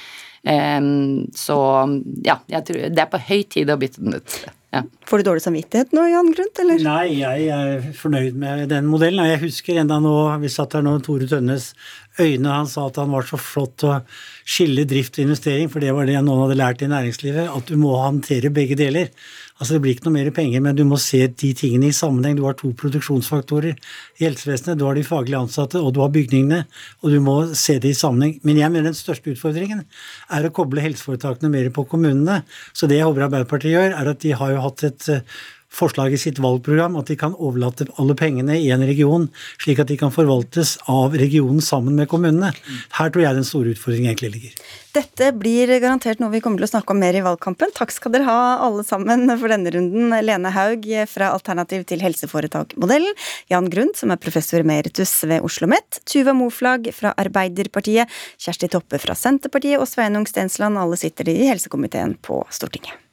Så 0.44 1.56
ja, 2.26 2.36
jeg 2.52 2.66
tror 2.68 2.82
det 2.92 3.00
er 3.00 3.08
på 3.08 3.22
høy 3.30 3.40
tid 3.48 3.72
å 3.72 3.78
bytte 3.80 4.02
den 4.04 4.18
ut. 4.18 4.36
Ja. 4.74 4.82
Får 5.06 5.20
du 5.20 5.28
dårlig 5.28 5.42
samvittighet 5.44 5.92
nå, 5.94 6.02
Jan 6.10 6.32
Grunt, 6.34 6.58
eller? 6.58 6.80
Nei, 6.82 7.20
jeg 7.20 7.44
er 7.54 7.84
fornøyd 7.94 8.34
med 8.40 8.64
den 8.72 8.88
modellen. 8.90 9.22
Jeg 9.30 9.44
husker 9.44 9.78
enda 9.78 10.00
nå, 10.02 10.14
vi 10.42 10.50
satt 10.50 10.74
her 10.74 10.82
nå, 10.82 10.96
Tore 11.04 11.28
Tønnes 11.30 11.68
øyne, 12.18 12.50
han 12.50 12.66
sa 12.70 12.88
at 12.88 12.98
han 12.98 13.12
var 13.14 13.26
så 13.28 13.38
flott 13.38 13.76
til 13.82 13.92
å 13.92 14.00
skille 14.42 14.86
drift 14.90 15.20
og 15.20 15.28
investering, 15.28 15.70
for 15.70 15.82
det 15.82 15.94
var 15.94 16.10
det 16.10 16.18
noen 16.18 16.44
hadde 16.44 16.58
lært 16.58 16.82
i 16.82 16.90
næringslivet, 16.90 17.48
at 17.54 17.70
du 17.70 17.78
må 17.80 17.94
håndtere 18.02 18.50
begge 18.54 18.78
deler. 18.78 19.14
Altså 19.60 19.76
Det 19.76 19.82
blir 19.84 19.94
ikke 19.94 20.08
noe 20.08 20.16
mer 20.16 20.30
penger, 20.34 20.62
men 20.64 20.74
du 20.74 20.82
må 20.88 20.98
se 20.98 21.20
de 21.30 21.52
tingene 21.54 21.86
i 21.92 21.94
sammenheng. 21.94 22.34
Du 22.34 22.42
har 22.46 22.56
to 22.58 22.72
produksjonsfaktorer 22.74 23.76
i 23.76 24.24
helsevesenet. 24.24 24.80
Du 24.80 24.86
har 24.88 24.98
de 24.98 25.04
faglig 25.06 25.36
ansatte, 25.38 25.78
og 25.78 25.94
du 25.94 26.00
har 26.02 26.10
bygningene. 26.14 26.64
Og 27.04 27.14
du 27.14 27.20
må 27.22 27.36
se 27.54 27.78
det 27.78 27.92
i 27.94 27.98
sammenheng. 27.98 28.40
Men 28.42 28.58
jeg 28.58 28.74
mener 28.74 28.90
den 28.90 28.98
største 28.98 29.30
utfordringen 29.30 29.84
er 30.34 30.48
å 30.48 30.52
koble 30.54 30.82
helseforetakene 30.82 31.52
mer 31.54 31.70
på 31.74 31.86
kommunene. 31.86 32.42
Så 32.74 32.90
det 32.90 32.98
jeg 32.98 33.06
håper 33.06 33.28
Arbeiderpartiet 33.28 33.76
gjør, 33.76 33.94
er 33.94 34.10
at 34.10 34.24
de 34.26 34.34
har 34.40 34.56
jo 34.56 34.64
hatt 34.66 34.86
et 34.90 35.08
eh, 35.14 35.38
forslag 35.74 36.14
i 36.14 36.20
sitt 36.20 36.38
valgprogram 36.42 36.98
at 37.00 37.10
de 37.10 37.18
kan 37.18 37.34
overlate 37.34 37.88
alle 37.98 38.14
pengene 38.18 38.60
i 38.60 38.70
en 38.74 38.84
region, 38.86 39.26
slik 39.62 39.82
at 39.82 39.90
de 39.90 39.98
kan 39.98 40.14
forvaltes 40.14 40.76
av 40.90 41.16
regionen 41.18 41.62
sammen 41.64 41.98
med 41.98 42.10
kommunene. 42.12 42.52
Her 42.94 43.10
tror 43.10 43.26
jeg 43.26 43.40
den 43.40 43.48
store 43.48 43.74
utfordringen 43.74 44.12
egentlig 44.12 44.34
ligger. 44.36 44.64
Dette 44.94 45.32
blir 45.34 45.72
garantert 45.82 46.20
noe 46.22 46.30
vi 46.30 46.38
kommer 46.38 46.62
til 46.62 46.68
å 46.68 46.70
snakke 46.70 46.94
om 46.94 47.00
mer 47.02 47.16
i 47.18 47.22
valgkampen. 47.24 47.72
Takk 47.74 47.90
skal 47.90 48.14
dere 48.14 48.28
ha 48.28 48.38
alle 48.62 48.84
sammen 48.86 49.26
for 49.32 49.50
denne 49.50 49.72
runden. 49.74 50.14
Lene 50.22 50.52
Haug 50.54 50.86
fra 51.10 51.32
Alternativ 51.34 51.82
til 51.90 52.04
helseforetak-modellen, 52.04 53.18
Jan 53.50 53.66
Grund, 53.72 53.96
som 53.98 54.14
er 54.14 54.22
professor 54.22 54.62
emeritus 54.62 55.16
ved 55.26 55.42
Oslo 55.42 55.64
OsloMet, 55.64 56.00
Tuva 56.04 56.32
Moflag 56.32 56.90
fra 56.92 57.14
Arbeiderpartiet, 57.16 58.08
Kjersti 58.38 58.68
Toppe 58.68 58.98
fra 58.98 59.14
Senterpartiet 59.14 59.80
og 59.80 59.88
Sveinung 59.88 60.26
Stensland. 60.26 60.78
Alle 60.78 60.96
sitter 60.96 61.28
i 61.28 61.48
helsekomiteen 61.48 62.18
på 62.20 62.44
Stortinget. 62.50 63.03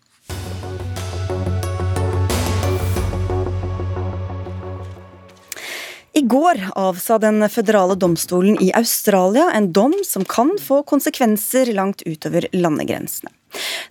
I 6.22 6.26
går 6.30 6.60
avsa 6.78 7.16
den 7.18 7.42
føderale 7.50 7.96
domstolen 7.98 8.60
i 8.62 8.68
Australia 8.78 9.48
en 9.58 9.72
dom 9.74 9.96
som 10.06 10.22
kan 10.30 10.52
få 10.62 10.84
konsekvenser 10.86 11.72
langt 11.74 12.04
utover 12.06 12.46
landegrensene. 12.54 13.32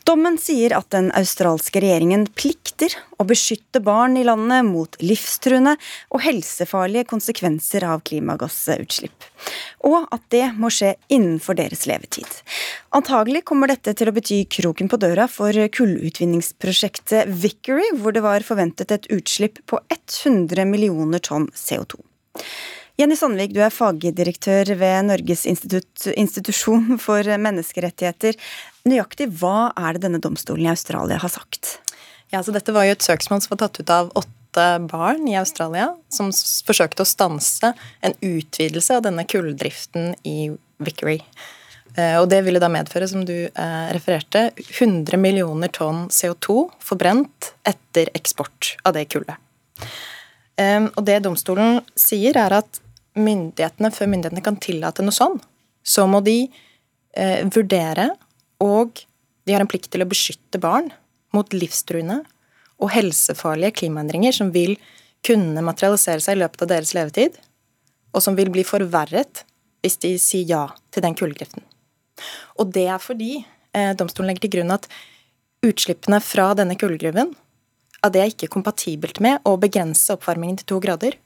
Dommen 0.07 0.37
sier 0.39 0.77
at 0.77 0.87
den 0.95 1.09
australske 1.19 1.81
regjeringen 1.83 2.29
plikter 2.39 2.95
å 3.19 3.27
beskytte 3.27 3.83
barn 3.83 4.15
i 4.15 4.23
landet 4.23 4.63
mot 4.69 4.95
livstruende 5.03 5.73
og 6.15 6.23
helsefarlige 6.23 7.09
konsekvenser 7.11 7.89
av 7.89 8.05
klimagassutslipp, 8.07 9.27
og 9.91 10.07
at 10.15 10.23
det 10.31 10.45
må 10.55 10.71
skje 10.71 10.93
innenfor 11.11 11.59
deres 11.59 11.83
levetid. 11.91 12.29
Antagelig 12.95 13.43
kommer 13.51 13.73
dette 13.73 13.97
til 13.99 14.13
å 14.13 14.15
bety 14.15 14.45
kroken 14.55 14.93
på 14.93 15.01
døra 15.03 15.27
for 15.27 15.59
kullutvinningsprosjektet 15.81 17.35
Vickery, 17.43 17.91
hvor 17.99 18.15
det 18.15 18.23
var 18.23 18.47
forventet 18.47 18.95
et 18.95 19.11
utslipp 19.19 19.59
på 19.67 19.83
100 19.91 20.71
millioner 20.71 21.27
tonn 21.27 21.51
CO2. 21.59 21.99
Jenny 23.01 23.17
Sandvik, 23.17 23.55
du 23.57 23.63
er 23.65 23.73
fagdirektør 23.73 24.75
ved 24.77 25.07
Norges 25.09 25.47
institusjon 25.49 26.99
for 27.01 27.25
menneskerettigheter. 27.25 28.37
Nøyaktig 28.85 29.31
hva 29.41 29.71
er 29.79 29.97
det 29.97 30.05
denne 30.05 30.21
domstolen 30.21 30.67
i 30.67 30.73
Australia 30.73 31.21
har 31.23 31.33
sagt? 31.33 31.79
Ja, 32.31 32.43
så 32.45 32.53
Dette 32.53 32.75
var 32.77 32.85
jo 32.87 32.95
et 32.95 33.07
søksmål 33.07 33.41
som 33.43 33.55
var 33.55 33.63
tatt 33.65 33.81
ut 33.81 33.95
av 33.95 34.13
åtte 34.21 34.67
barn 34.91 35.25
i 35.31 35.39
Australia, 35.41 35.95
som 36.13 36.29
forsøkte 36.67 37.07
å 37.07 37.09
stanse 37.09 37.73
en 38.05 38.19
utvidelse 38.21 38.99
av 38.99 39.07
denne 39.07 39.25
kulldriften 39.25 40.13
i 40.29 40.53
Vickery. 40.83 41.19
Eh, 41.97 42.17
og 42.21 42.29
Det 42.31 42.43
ville 42.47 42.63
da 42.63 42.69
medføre, 42.71 43.09
som 43.09 43.25
du 43.27 43.35
eh, 43.49 43.89
refererte, 43.97 44.51
100 44.57 45.19
millioner 45.19 45.73
tonn 45.73 46.07
CO2 46.13 46.63
forbrent 46.85 47.53
etter 47.67 48.13
eksport 48.15 48.77
av 48.85 48.95
det 48.99 49.09
kullet. 49.11 49.41
Og 50.61 51.05
det 51.07 51.23
domstolen 51.25 51.79
sier, 51.97 52.37
er 52.37 52.53
at 52.59 52.81
myndighetene, 53.17 53.91
før 53.95 54.11
myndighetene 54.13 54.45
kan 54.45 54.59
tillate 54.61 55.05
noe 55.05 55.15
sånn, 55.15 55.39
så 55.83 56.07
må 56.11 56.21
de 56.25 56.43
eh, 57.17 57.41
vurdere, 57.49 58.11
og 58.61 59.01
de 59.47 59.55
har 59.55 59.65
en 59.65 59.71
plikt 59.71 59.91
til 59.93 60.05
å 60.05 60.09
beskytte 60.11 60.61
barn 60.63 60.91
mot 61.35 61.55
livstruende 61.55 62.21
og 62.81 62.93
helsefarlige 62.95 63.79
klimaendringer 63.83 64.35
som 64.37 64.53
vil 64.55 64.77
kunne 65.27 65.65
materialisere 65.65 66.23
seg 66.25 66.39
i 66.39 66.43
løpet 66.43 66.65
av 66.65 66.73
deres 66.73 66.95
levetid, 66.97 67.37
og 68.15 68.25
som 68.25 68.37
vil 68.39 68.51
bli 68.53 68.65
forverret 68.67 69.45
hvis 69.81 70.01
de 70.03 70.15
sier 70.21 70.49
ja 70.49 70.65
til 70.93 71.05
den 71.05 71.17
kullgriften. 71.17 71.65
Og 72.61 72.73
det 72.75 72.87
er 72.93 73.01
fordi 73.01 73.39
eh, 73.41 73.93
domstolen 73.97 74.31
legger 74.31 74.47
til 74.47 74.59
grunn 74.59 74.75
at 74.77 74.89
utslippene 75.65 76.21
fra 76.25 76.51
denne 76.57 76.77
kullgruven 76.81 77.33
at 78.01 78.15
det 78.15 78.23
er 78.23 78.33
ikke 78.33 78.51
kompatibelt 78.53 79.21
med 79.25 79.43
å 79.49 79.57
begrense 79.61 80.15
oppvarmingen 80.15 80.61
til 80.61 80.69
to 80.75 80.79
grader. 80.83 81.17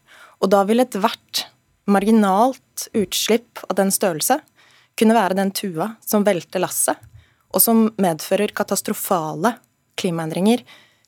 Og 0.42 0.50
da 0.52 0.64
vil 0.66 0.82
ethvert 0.82 1.46
marginalt 1.90 2.88
utslipp 2.96 3.62
av 3.68 3.76
den 3.78 3.92
størrelse 3.94 4.40
kunne 4.98 5.16
være 5.16 5.36
den 5.38 5.52
tua 5.54 5.92
som 6.04 6.24
velter 6.26 6.62
lasset, 6.62 6.98
og 7.54 7.62
som 7.62 7.86
medfører 8.02 8.54
katastrofale 8.56 9.54
klimaendringer, 10.00 10.64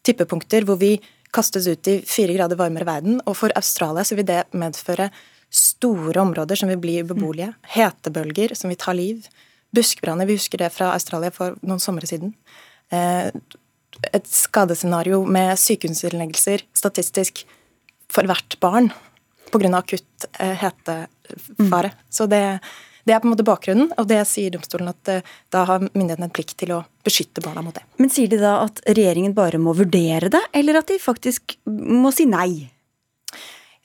tippepunkter 0.06 0.66
hvor 0.66 0.78
vi 0.78 0.96
kastes 1.34 1.66
ut 1.66 1.90
i 1.90 1.98
fire 2.06 2.36
grader 2.36 2.58
varmere 2.58 2.86
verden. 2.86 3.18
Og 3.26 3.34
for 3.40 3.54
Australia 3.58 4.04
så 4.06 4.18
vil 4.18 4.28
det 4.28 4.44
medføre 4.54 5.10
store 5.52 6.22
områder 6.22 6.58
som 6.58 6.70
vil 6.70 6.80
bli 6.82 7.00
ubeboelige. 7.02 7.52
Hetebølger 7.74 8.54
som 8.58 8.70
vil 8.70 8.80
ta 8.80 8.94
liv. 8.96 9.26
Buskbranner, 9.74 10.28
vi 10.28 10.38
husker 10.38 10.62
det 10.62 10.72
fra 10.74 10.92
Australia 10.94 11.34
for 11.34 11.58
noen 11.66 11.82
somre 11.82 12.08
siden. 12.08 12.34
Eh, 12.94 13.34
et 14.12 14.26
skadescenario 14.28 15.22
med 15.24 15.56
sykehusinnleggelser 15.60 16.66
statistisk 16.76 17.44
for 18.12 18.28
hvert 18.28 18.58
barn 18.62 18.90
pga. 19.52 19.70
akutt 19.78 20.26
eh, 20.38 20.56
hetefare. 20.62 21.90
Mm. 21.92 22.04
Så 22.08 22.26
det, 22.26 22.42
det, 23.04 23.14
er 23.14 23.20
på 23.20 23.28
en 23.28 23.34
måte 23.34 23.46
bakgrunnen, 23.46 23.92
og 23.96 24.08
det 24.10 24.20
sier 24.28 24.52
domstolen 24.54 24.90
at 24.92 25.12
eh, 25.12 25.34
da 25.54 25.64
har 25.68 25.84
myndighetene 25.86 26.28
en 26.28 26.34
plikt 26.34 26.56
til 26.60 26.74
å 26.76 26.82
beskytte 27.06 27.44
barna 27.44 27.64
mot 27.64 27.76
det. 27.76 27.84
Men 28.00 28.12
sier 28.12 28.30
de 28.32 28.40
da 28.42 28.58
at 28.64 28.82
regjeringen 28.86 29.36
bare 29.36 29.60
må 29.62 29.74
vurdere 29.76 30.30
det, 30.32 30.42
eller 30.56 30.80
at 30.82 30.90
de 30.90 30.98
faktisk 31.02 31.58
må 31.66 32.12
si 32.14 32.28
nei? 32.30 32.68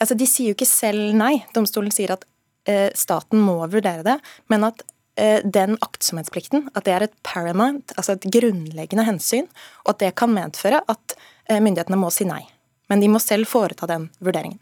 Altså, 0.02 0.18
De 0.18 0.26
sier 0.26 0.52
jo 0.52 0.58
ikke 0.58 0.70
selv 0.70 1.14
nei. 1.14 1.36
Domstolen 1.54 1.94
sier 1.94 2.16
at 2.16 2.26
eh, 2.70 2.90
staten 2.98 3.42
må 3.42 3.60
vurdere 3.70 4.06
det, 4.08 4.18
men 4.52 4.66
at 4.72 4.82
den 5.16 5.76
aktsomhetsplikten, 5.84 6.70
at 6.74 6.86
det 6.88 6.94
er 6.96 7.04
et 7.06 7.16
paramount, 7.28 7.92
altså 7.98 8.16
et 8.16 8.28
grunnleggende 8.32 9.04
hensyn, 9.06 9.50
og 9.84 9.94
at 9.94 10.00
det 10.06 10.16
kan 10.18 10.32
medføre 10.34 10.80
at 10.88 11.16
eh, 11.50 11.60
myndighetene 11.60 12.00
må 12.00 12.10
si 12.14 12.26
nei. 12.30 12.42
Men 12.92 13.04
de 13.04 13.10
må 13.12 13.20
selv 13.24 13.48
foreta 13.48 13.88
den 13.92 14.10
vurderingen. 14.24 14.60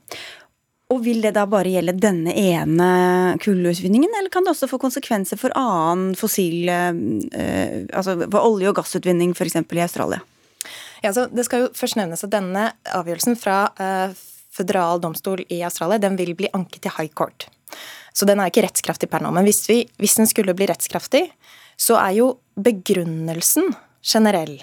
Og 0.89 1.03
Vil 1.05 1.21
det 1.21 1.35
da 1.37 1.43
bare 1.45 1.69
gjelde 1.69 1.93
denne 2.01 2.33
ene 2.33 2.89
kullutvinningen, 3.43 4.09
eller 4.17 4.33
kan 4.33 4.45
det 4.45 4.55
også 4.55 4.71
få 4.71 4.79
konsekvenser 4.81 5.37
for 5.37 5.53
annen 5.57 6.15
fossil 6.17 6.69
eh, 6.69 7.85
Altså 7.93 8.17
for 8.23 8.41
olje- 8.41 8.71
og 8.71 8.79
gassutvinning 8.79 9.35
f.eks. 9.37 9.59
i 9.61 9.83
Australia? 9.85 10.23
Ja, 11.03 11.13
så 11.13 11.27
Det 11.29 11.45
skal 11.45 11.67
jo 11.67 11.69
først 11.77 11.99
nevnes 11.99 12.25
at 12.25 12.33
denne 12.33 12.71
avgjørelsen 12.89 13.37
fra 13.37 13.61
eh, 13.77 14.17
føderal 14.49 15.01
domstol 15.03 15.45
i 15.45 15.61
Australia 15.61 16.01
den 16.01 16.17
vil 16.17 16.33
bli 16.37 16.49
anket 16.57 16.81
til 16.87 16.95
high 16.97 17.13
court. 17.13 17.45
Så 18.19 18.27
den 18.27 18.41
er 18.41 18.51
ikke 18.51 18.65
rettskraftig 18.65 19.07
per 19.11 19.23
nå. 19.23 19.31
Men 19.31 19.47
hvis, 19.47 19.63
vi, 19.69 19.85
hvis 20.01 20.17
den 20.19 20.27
skulle 20.27 20.55
bli 20.57 20.67
rettskraftig, 20.67 21.29
så 21.79 21.95
er 22.01 22.17
jo 22.17 22.33
begrunnelsen 22.59 23.71
generell. 24.03 24.57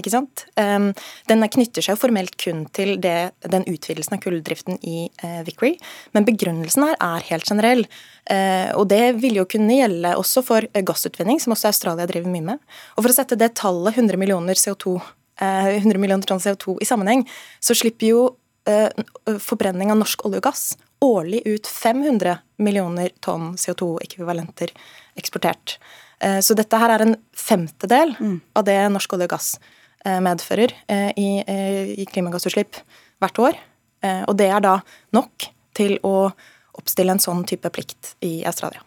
Ikke 0.00 0.12
sant? 0.12 0.46
Um, 0.56 0.90
den 1.28 1.44
knytter 1.52 1.84
seg 1.84 1.96
jo 1.96 2.00
formelt 2.00 2.36
kun 2.40 2.62
til 2.76 2.94
det, 3.02 3.32
den 3.52 3.66
utvidelsen 3.68 4.16
av 4.16 4.22
kulldriften 4.22 4.78
i 4.86 5.10
uh, 5.24 5.42
Vickery, 5.44 5.74
men 6.16 6.24
begrunnelsen 6.28 6.86
her 6.86 6.96
er 7.04 7.26
helt 7.32 7.50
generell. 7.50 7.84
Uh, 8.30 8.70
og 8.78 8.86
det 8.92 9.02
vil 9.20 9.42
jo 9.42 9.48
kunne 9.50 9.80
gjelde 9.82 10.14
også 10.16 10.44
for 10.46 10.68
gassutvinning, 10.86 11.42
som 11.42 11.56
også 11.56 11.72
Australia 11.72 12.08
driver 12.08 12.32
mye 12.32 12.46
med. 12.52 12.62
Og 12.94 13.04
for 13.04 13.12
å 13.12 13.16
sette 13.18 13.38
det 13.40 13.52
tallet 13.60 13.98
100 13.98 14.20
millioner, 14.20 14.56
CO2, 14.56 14.96
uh, 14.96 15.72
100 15.74 16.00
millioner 16.00 16.30
tonn 16.30 16.40
CO2 16.40 16.78
i 16.80 16.88
sammenheng, 16.88 17.26
så 17.60 17.76
slipper 17.76 18.14
jo 18.14 18.28
forbrenning 19.40 19.88
av 19.90 19.96
norsk 19.98 20.20
olje 20.28 20.38
og 20.38 20.44
gass 20.44 20.64
årlig 21.04 21.42
ut 21.48 21.66
500 21.66 22.38
millioner 22.60 23.12
tonn 23.24 23.54
CO2-ekvivalenter 23.60 24.72
eksportert. 25.20 25.78
Så 26.44 26.52
dette 26.52 26.76
her 26.76 26.92
er 26.92 27.04
en 27.04 27.14
femtedel 27.32 28.12
mm. 28.18 28.34
av 28.60 28.66
det 28.68 28.76
norsk 28.92 29.14
olje 29.16 29.28
og 29.30 29.32
gass 29.32 29.46
medfører 30.04 30.74
i, 31.16 31.28
i 31.96 32.04
klimagassutslipp 32.08 32.76
hvert 33.24 33.40
år. 33.40 33.56
Og 34.28 34.36
det 34.36 34.50
er 34.52 34.60
da 34.64 34.74
nok 35.16 35.48
til 35.76 35.96
å 36.04 36.28
oppstille 36.76 37.16
en 37.16 37.22
sånn 37.22 37.44
type 37.48 37.72
plikt 37.72 38.14
i 38.24 38.40
Australia. 38.48 38.84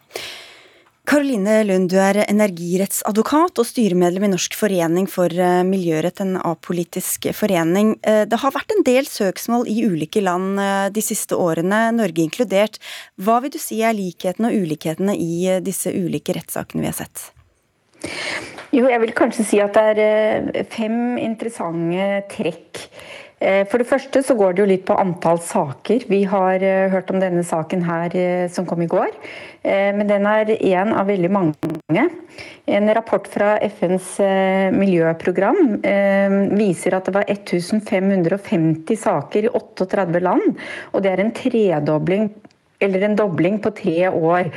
Karoline 1.04 1.58
Lund, 1.68 1.90
du 1.92 1.98
er 2.00 2.22
energirettsadvokat 2.22 3.60
og 3.60 3.66
styremedlem 3.68 4.24
i 4.24 4.30
Norsk 4.32 4.54
forening 4.56 5.04
for 5.10 5.28
eh, 5.28 5.60
miljørett, 5.68 6.22
en 6.24 6.38
apolitisk 6.40 7.28
forening. 7.36 7.90
Eh, 8.00 8.22
det 8.24 8.38
har 8.40 8.54
vært 8.54 8.72
en 8.72 8.80
del 8.86 9.04
søksmål 9.04 9.68
i 9.68 9.82
ulike 9.84 10.22
land 10.24 10.62
eh, 10.62 10.86
de 10.96 11.04
siste 11.04 11.36
årene, 11.36 11.90
Norge 11.92 12.24
inkludert. 12.24 12.80
Hva 13.20 13.42
vil 13.44 13.52
du 13.52 13.60
si 13.60 13.82
er 13.84 13.92
likhetene 13.98 14.48
og 14.48 14.64
ulikhetene 14.64 15.16
i 15.20 15.58
disse 15.66 15.92
ulike 15.92 16.38
rettssakene 16.38 16.86
vi 16.86 16.88
har 16.88 16.96
sett? 17.02 17.26
Jo, 18.74 18.88
jeg 18.88 19.02
vil 19.04 19.12
kanskje 19.16 19.44
si 19.46 19.60
at 19.62 19.76
det 19.76 20.08
er 20.08 20.64
fem 20.72 21.18
interessante 21.20 22.24
trekk 22.32 22.80
Eh, 22.80 23.23
for 23.68 23.82
det 23.82 23.88
første 23.88 24.22
så 24.24 24.36
går 24.38 24.54
det 24.54 24.62
jo 24.62 24.68
litt 24.70 24.84
på 24.88 24.96
antall 24.96 25.40
saker. 25.42 26.06
Vi 26.08 26.22
har 26.30 26.62
eh, 26.64 26.90
hørt 26.92 27.10
om 27.12 27.20
denne 27.20 27.44
saken 27.46 27.84
her 27.84 28.14
eh, 28.16 28.46
som 28.52 28.66
kom 28.68 28.84
i 28.84 28.90
går. 28.90 29.12
Men 29.64 30.04
den 30.04 30.26
er 30.28 30.50
én 30.52 30.90
av 30.92 31.06
veldig 31.08 31.30
mange. 31.32 32.02
En 32.68 32.90
rapport 32.92 33.24
fra 33.32 33.54
FNs 33.64 34.10
miljøprogram 34.76 35.78
viser 36.52 36.98
at 36.98 37.08
det 37.08 37.14
var 37.16 37.32
1550 37.32 39.00
saker 39.00 39.48
i 39.48 39.52
38 39.56 40.20
land. 40.20 40.60
Og 40.92 41.00
det 41.00 41.14
er 41.14 41.24
en 41.24 41.32
tredobling 41.32 42.28
eller 42.84 43.06
en 43.06 43.16
dobling 43.18 43.60
på 43.64 43.72
tre 43.76 44.10
år, 44.10 44.50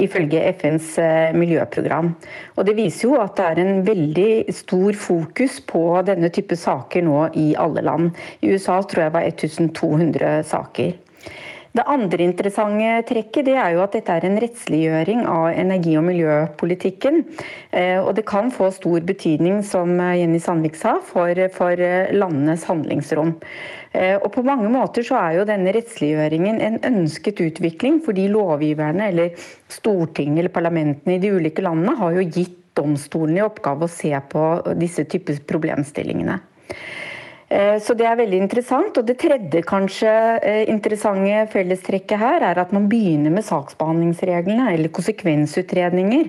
ifølge 0.00 0.40
FNs 0.56 0.94
eh, 1.02 1.34
miljøprogram. 1.36 2.14
Og 2.56 2.66
Det 2.66 2.76
viser 2.78 3.08
jo 3.08 3.18
at 3.20 3.34
det 3.36 3.44
er 3.44 3.60
en 3.60 3.82
veldig 3.84 4.54
stor 4.54 4.96
fokus 4.96 5.58
på 5.60 5.82
denne 6.06 6.30
type 6.32 6.56
saker 6.56 7.04
nå 7.04 7.26
i 7.36 7.50
alle 7.58 7.82
land. 7.84 8.10
I 8.40 8.54
USA 8.54 8.80
tror 8.80 9.02
jeg 9.02 9.12
det 9.12 9.18
var 9.18 9.28
1200 9.28 10.42
saker. 10.48 10.94
Det 11.78 11.84
andre 11.86 12.24
interessante 12.26 12.86
trekket 13.06 13.46
det 13.46 13.54
er 13.54 13.76
jo 13.76 13.84
at 13.84 13.92
dette 13.94 14.10
er 14.10 14.24
en 14.26 14.38
rettsliggjøring 14.42 15.20
av 15.30 15.52
energi- 15.52 15.94
og 16.00 16.08
miljøpolitikken. 16.08 17.20
Eh, 17.70 18.00
og 18.02 18.16
det 18.18 18.24
kan 18.26 18.50
få 18.50 18.72
stor 18.74 19.04
betydning, 19.06 19.60
som 19.62 19.92
Jenny 19.94 20.40
Sandvik 20.42 20.74
sa, 20.74 20.96
for, 20.98 21.38
for 21.54 21.78
landenes 22.18 22.66
handlingsrom. 22.66 23.36
Eh, 23.92 24.16
og 24.16 24.32
På 24.34 24.42
mange 24.42 24.66
måter 24.74 25.06
så 25.06 25.20
er 25.20 25.38
jo 25.38 25.46
denne 25.48 25.72
rettsliggjøringen 25.76 26.58
en 26.66 26.80
ønsket 26.90 27.44
utvikling, 27.46 28.02
fordi 28.02 28.26
lovgiverne 28.32 29.12
eller 29.12 29.48
Stortinget 29.70 30.42
eller 30.42 30.54
parlamentene 30.58 31.14
i 31.16 31.22
de 31.22 31.30
ulike 31.30 31.62
landene 31.62 31.94
har 32.00 32.18
jo 32.18 32.26
gitt 32.26 32.58
domstolene 32.78 33.38
i 33.38 33.46
oppgave 33.46 33.86
å 33.86 33.92
se 33.92 34.12
på 34.34 34.48
disse 34.78 35.06
typer 35.10 35.44
problemstillingene. 35.46 36.40
Eh, 37.48 37.78
så 37.80 37.94
det 37.96 38.04
er 38.04 38.18
veldig 38.20 38.42
interessant. 38.42 38.98
Og 39.00 39.06
det 39.08 39.18
tredje 39.22 39.62
kanskje 39.66 40.12
eh, 40.42 40.64
interessante 40.68 41.46
fellestrekket 41.54 42.20
her 42.20 42.44
er 42.50 42.60
at 42.60 42.74
man 42.76 42.90
begynner 42.90 43.32
med 43.32 43.46
saksbehandlingsreglene 43.48 44.72
eller 44.74 44.92
konsekvensutredninger. 44.92 46.28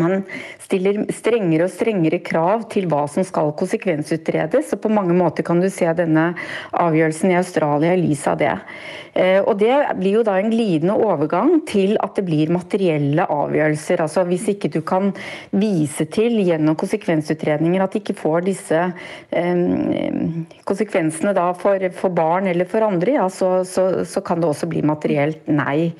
Man 0.00 0.24
stiller 0.58 1.04
strengere 1.14 1.68
og 1.68 1.72
strengere 1.72 2.18
krav 2.24 2.64
til 2.72 2.88
hva 2.90 3.04
som 3.10 3.22
skal 3.26 3.52
konsekvensutredes. 3.58 4.72
og 4.74 4.80
På 4.82 4.90
mange 4.90 5.14
måter 5.14 5.46
kan 5.46 5.60
du 5.62 5.68
se 5.70 5.86
denne 5.94 6.32
avgjørelsen 6.72 7.30
i 7.30 7.38
Australia 7.38 7.94
i 7.94 8.00
lys 8.02 8.24
av 8.30 8.40
det. 8.40 8.54
Eh, 9.14 9.38
og 9.38 9.58
Det 9.58 9.76
blir 10.00 10.18
jo 10.18 10.24
da 10.26 10.38
en 10.40 10.50
glidende 10.50 10.98
overgang 10.98 11.60
til 11.70 11.94
at 12.02 12.18
det 12.18 12.26
blir 12.26 12.50
materielle 12.50 13.26
avgjørelser. 13.30 14.02
altså 14.02 14.24
Hvis 14.26 14.48
ikke 14.48 14.72
du 14.74 14.80
kan 14.82 15.12
vise 15.52 16.06
til 16.10 16.42
gjennom 16.42 16.74
konsekvensutredninger 16.76 17.82
at 17.82 17.92
de 17.92 18.02
ikke 18.02 18.18
får 18.18 18.44
disse 18.50 18.80
um, 19.30 20.46
konsekvensene 20.64 21.34
for, 21.60 21.88
for, 21.94 22.10
barn 22.10 22.46
eller 22.46 22.64
for 22.64 22.82
andre, 22.82 23.14
ja, 23.20 23.28
så, 23.28 23.64
så, 23.64 24.04
så 24.04 24.20
kan 24.20 24.40
det 24.40 24.48
også 24.48 24.66
bli 24.66 24.82
materielt 24.82 25.46
nei. 25.46 25.94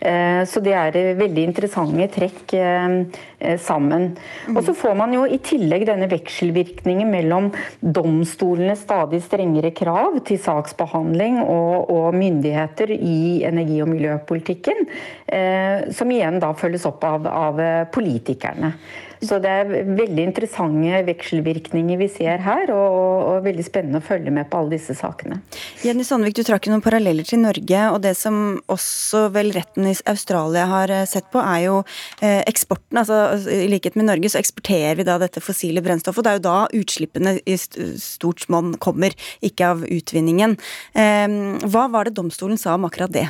Eh, 0.00 0.42
så 0.48 0.62
det 0.64 0.72
er 0.76 0.96
veldig 1.18 1.42
interessante 1.44 2.06
trekk 2.14 2.54
eh, 2.56 3.56
sammen. 3.60 4.06
Og 4.54 4.62
så 4.64 4.74
får 4.76 4.96
man 4.96 5.12
jo 5.12 5.26
i 5.28 5.40
tillegg 5.44 5.84
denne 5.88 6.08
vekselvirkningen 6.10 7.10
mellom 7.12 7.50
domstolenes 7.80 8.86
stadig 8.86 9.20
strengere 9.26 9.74
krav 9.76 10.22
til 10.28 10.40
saksbehandling 10.40 11.42
og, 11.44 11.92
og 11.92 12.16
myndigheter 12.16 12.94
i 12.96 13.20
energi- 13.48 13.82
og 13.84 13.92
miljøpolitikken, 13.92 14.88
eh, 15.28 15.90
som 15.96 16.10
igjen 16.12 16.40
da 16.40 16.54
følges 16.56 16.88
opp 16.88 17.04
av, 17.04 17.28
av 17.28 17.62
politikerne. 17.92 18.74
Så 19.20 19.36
det 19.42 19.50
er 19.52 19.68
veldig 19.98 20.22
interessante 20.22 21.00
vekselvirkninger 21.04 21.98
vi 22.00 22.06
ser 22.08 22.40
her, 22.40 22.70
og, 22.72 22.94
og, 22.94 23.42
veldig 23.44 23.64
spennende 23.66 24.00
å 24.00 24.04
følge 24.04 24.32
med 24.32 24.48
på 24.48 24.60
alle 24.60 24.78
disse 24.78 24.96
sakene. 24.96 25.42
Jenny 25.84 26.06
Sandvik, 26.08 26.38
du 26.38 26.42
trakk 26.46 26.70
noen 26.70 26.80
paralleller 26.84 27.26
til 27.28 27.42
Norge, 27.42 27.82
og 27.92 28.00
det 28.04 28.14
som 28.16 28.58
også 28.72 29.26
vel 29.34 29.52
retten 29.52 29.90
i 29.90 29.94
Australia 30.08 30.64
har 30.70 30.92
eh, 30.94 31.04
sett 31.08 31.28
på, 31.32 31.42
er 31.42 31.66
jo 31.66 31.76
eh, 32.24 32.40
eksporten. 32.48 33.02
altså 33.02 33.50
I 33.52 33.68
likhet 33.72 33.98
med 34.00 34.08
Norge 34.08 34.32
så 34.32 34.40
eksporterer 34.40 34.96
vi 35.00 35.08
da 35.08 35.18
dette 35.20 35.44
fossile 35.44 35.84
brennstoffet, 35.84 36.22
og 36.22 36.24
det 36.24 36.32
er 36.32 36.40
jo 36.40 36.46
da 36.48 36.80
utslippene 36.80 37.36
i 37.44 37.58
stort 37.60 38.46
monn 38.52 38.72
kommer, 38.80 39.12
ikke 39.44 39.68
av 39.74 39.84
utvinningen. 39.84 40.56
Ehm, 40.96 41.58
hva 41.68 41.90
var 41.92 42.08
det 42.08 42.16
domstolen 42.16 42.60
sa 42.60 42.78
om 42.78 42.88
akkurat 42.88 43.12
det? 43.12 43.28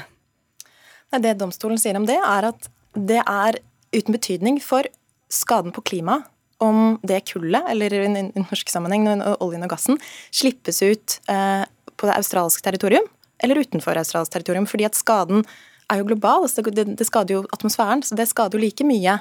Det 1.18 1.35
domstolen 1.40 1.83
sier 1.83 1.98
om 1.98 2.07
det, 2.07 2.20
er 2.22 2.53
at 2.53 2.70
det 2.94 3.24
er 3.24 3.59
uten 3.90 4.14
betydning 4.14 4.62
for 4.62 4.87
skaden 5.32 5.74
på 5.74 5.84
klimaet 5.86 6.28
om 6.60 6.98
det 7.06 7.22
kullet, 7.30 7.64
eller 7.72 7.94
i 7.94 8.08
norsk 8.36 8.68
sammenheng 8.68 9.06
oljen 9.40 9.64
og 9.64 9.72
gassen, 9.72 9.96
slippes 10.28 10.82
ut 10.84 11.16
eh, 11.32 11.64
på 11.96 12.08
det 12.08 12.16
australske 12.18 12.64
territorium 12.66 13.06
eller 13.40 13.62
utenfor 13.62 13.96
australsk 13.96 14.34
territorium. 14.34 14.66
Fordi 14.68 14.84
at 14.84 14.98
skaden 14.98 15.46
er 15.90 16.00
jo 16.00 16.08
global. 16.10 16.44
Altså 16.44 16.62
det, 16.68 17.06
skader 17.06 17.38
jo 17.38 17.46
atmosfæren, 17.56 18.04
så 18.04 18.18
det 18.18 18.28
skader 18.30 18.58
jo 18.58 18.64
like 18.64 18.86
mye 18.86 19.18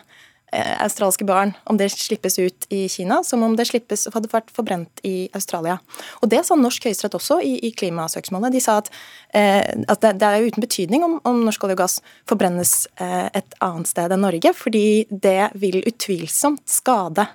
australske 0.52 1.26
barn 1.28 1.52
om 1.70 1.78
det 1.78 1.92
slippes 1.94 2.40
ut 2.40 2.66
i 2.74 2.88
Kina, 2.90 3.20
som 3.24 3.44
om 3.46 3.56
det 3.58 3.68
slippes, 3.70 4.08
hadde 4.14 4.32
vært 4.32 4.50
forbrent 4.56 5.02
i 5.06 5.30
Australia. 5.38 5.78
Og 6.24 6.30
Det 6.32 6.42
sa 6.46 6.58
norsk 6.58 6.90
høyesterett 6.90 7.18
også 7.20 7.40
i, 7.46 7.56
i 7.68 7.72
klimasøksmålet. 7.72 8.56
De 8.56 8.62
sa 8.64 8.80
at, 8.82 8.90
eh, 9.34 9.62
at 9.62 10.02
det, 10.02 10.16
det, 10.22 10.28
er 10.30 10.50
uten 10.50 10.66
betydning 10.66 11.06
om, 11.06 11.18
om, 11.24 11.44
norsk 11.46 11.64
olje 11.68 11.78
og 11.78 11.84
gass 11.84 12.00
forbrennes 12.30 12.76
eh, 12.98 13.30
et 13.38 13.58
annet 13.66 13.92
sted 13.92 14.16
enn 14.16 14.26
Norge, 14.26 14.54
fordi 14.58 15.06
det 15.10 15.52
vil 15.60 15.82
utvilsomt 15.84 16.66
skade 16.70 17.28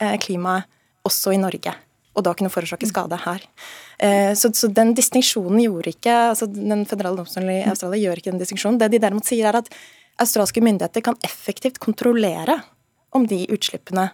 eh, 0.00 0.16
klimaet 0.22 0.70
også 1.06 1.34
i 1.34 1.40
Norge. 1.40 1.74
Og 2.18 2.26
da 2.26 2.34
kunne 2.34 2.50
forårsake 2.52 2.88
skade 2.90 3.18
her. 3.22 3.44
Eh, 4.02 4.32
så, 4.38 4.50
så, 4.56 4.68
den 4.74 4.92
distinksjonen 4.98 5.60
gjorde 5.62 5.92
ikke 5.92 6.14
altså 6.32 6.48
Den 6.50 6.82
føderale 6.88 7.20
domstolen 7.20 7.52
i 7.52 7.62
Australia 7.68 8.08
gjør 8.08 8.20
ikke 8.20 8.32
den 8.32 8.42
distinksjonen. 8.42 8.80
Det 8.80 8.90
de 8.92 9.00
derimot 9.02 9.28
sier, 9.28 9.46
er 9.50 9.60
at 9.60 9.70
australske 10.20 10.62
myndigheter 10.64 11.04
kan 11.04 11.18
effektivt 11.26 11.80
kontrollere 11.82 12.60
om 13.16 13.26
de 13.26 13.42
utslippene 13.50 14.10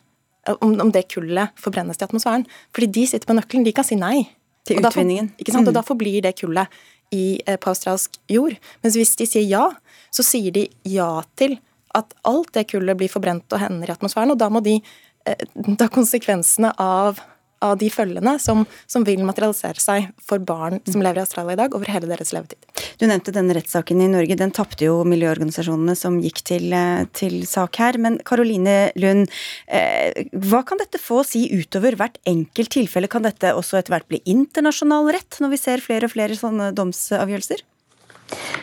om, 0.47 0.81
om 0.81 0.90
det 0.95 1.07
kullet 1.11 1.55
forbrennes 1.61 1.99
til 1.99 2.07
atmosfæren. 2.07 2.47
Fordi 2.75 2.88
de 2.95 3.07
sitter 3.11 3.29
på 3.29 3.37
nøkkelen, 3.37 3.64
de 3.66 3.75
kan 3.77 3.87
si 3.87 3.99
nei. 3.99 4.29
Til 4.66 4.81
utvinningen. 4.83 5.31
Og, 5.31 5.47
derfor, 5.47 5.69
og 5.71 5.75
da 5.77 5.83
forblir 5.87 6.23
det 6.25 6.33
kullet 6.40 6.73
i, 7.14 7.38
eh, 7.47 7.59
på 7.59 7.71
australsk 7.71 8.16
jord. 8.31 8.57
Mens 8.83 8.97
hvis 8.99 9.14
de 9.19 9.29
sier 9.31 9.47
ja, 9.47 9.69
så 10.11 10.25
sier 10.27 10.55
de 10.55 10.64
ja 10.90 11.11
til 11.38 11.55
at 11.95 12.16
alt 12.27 12.51
det 12.57 12.66
kullet 12.73 12.99
blir 12.99 13.11
forbrent 13.11 13.47
og 13.55 13.62
hender 13.62 13.92
i 13.92 13.95
atmosfæren. 13.95 14.35
Og 14.35 14.40
da 14.40 14.51
må 14.51 14.62
de 14.64 14.81
ta 15.27 15.87
eh, 15.87 15.92
konsekvensene 15.95 16.73
av 16.83 17.23
av 17.64 17.77
de 17.81 17.88
følgene 17.92 18.37
som, 18.42 18.64
som, 18.90 19.05
vil 19.07 19.23
materialisere 19.27 19.81
seg 19.81 20.11
for 20.23 20.42
barn 20.42 20.81
som 20.88 21.03
lever 21.05 21.21
i 21.21 21.25
Australia 21.25 21.57
i 21.57 21.61
dag, 21.61 21.77
over 21.77 21.88
hele 21.90 22.11
deres 22.11 22.33
levetid. 22.37 22.59
Du 23.01 23.07
nevnte 23.09 23.35
denne 23.35 23.57
rettssaken 23.57 24.03
i 24.03 24.09
Norge. 24.12 24.38
Den 24.38 24.53
tapte 24.57 24.88
jo 24.88 24.99
miljøorganisasjonene 25.09 25.97
som 25.99 26.19
gikk 26.23 26.42
til, 26.49 26.69
eh, 26.73 27.07
til 27.16 27.38
sak 27.49 27.81
her. 27.81 27.99
Men 27.99 28.19
Karoline 28.19 28.92
Lund, 28.97 29.31
eh, 29.69 30.27
hva 30.33 30.64
kan 30.66 30.79
dette 30.79 31.01
få 31.01 31.23
å 31.23 31.27
si 31.27 31.47
utover 31.53 31.97
hvert 31.97 32.19
enkelt 32.27 32.75
tilfelle? 32.77 33.09
Kan 33.09 33.23
dette 33.23 33.55
også 33.55 33.79
etter 33.79 33.97
hvert 33.97 34.09
bli 34.09 34.21
internasjonal 34.27 35.12
rett, 35.12 35.40
når 35.40 35.51
vi 35.51 35.62
ser 35.62 35.85
flere 35.85 36.05
og 36.05 36.12
flere 36.16 36.37
sånne 36.37 36.73
domsavgjørelser? 36.75 37.64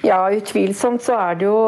Ja, 0.04 0.18
utvilsomt 0.36 1.00
så 1.06 1.16
er 1.16 1.38
det 1.40 1.46
jo, 1.48 1.60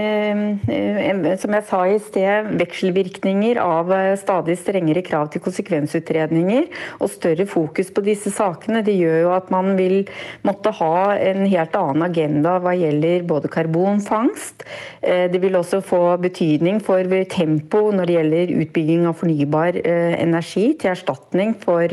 eh, 0.00 1.26
som 1.36 1.52
jeg 1.52 1.64
sa 1.68 1.80
i 1.84 1.98
sted, 2.00 2.46
vekselvirkninger 2.56 3.58
av 3.60 3.90
eh, 3.92 4.14
stadig 4.16 4.56
strengere 4.56 5.02
krav 5.04 5.28
til 5.32 5.42
konsekvensutredninger 5.44 6.70
og 7.04 7.10
større 7.12 7.44
fokus 7.50 7.90
på 7.92 8.04
disse 8.06 8.32
sakene. 8.32 8.80
Det 8.86 8.94
gjør 8.96 9.18
jo 9.26 9.34
at 9.36 9.52
man 9.52 9.74
vil 9.76 10.06
måtte 10.46 10.72
ha 10.78 11.18
en 11.18 11.44
helt 11.44 11.76
annen 11.76 12.06
agenda 12.06 12.54
hva 12.64 12.72
gjelder 12.80 13.26
både 13.28 13.52
karbonfangst. 13.52 14.64
Eh, 15.04 15.28
det 15.28 15.42
vil 15.44 15.60
også 15.60 15.82
få 15.84 16.00
betydning 16.24 16.80
for 16.80 17.04
tempo 17.28 17.84
når 17.92 18.08
det 18.08 18.16
gjelder 18.16 18.54
utbygging 18.62 19.04
av 19.10 19.20
fornybar 19.20 19.76
energi 19.84 20.70
til 20.80 20.94
erstatning 20.94 21.52
for, 21.60 21.92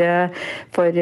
for 0.76 1.00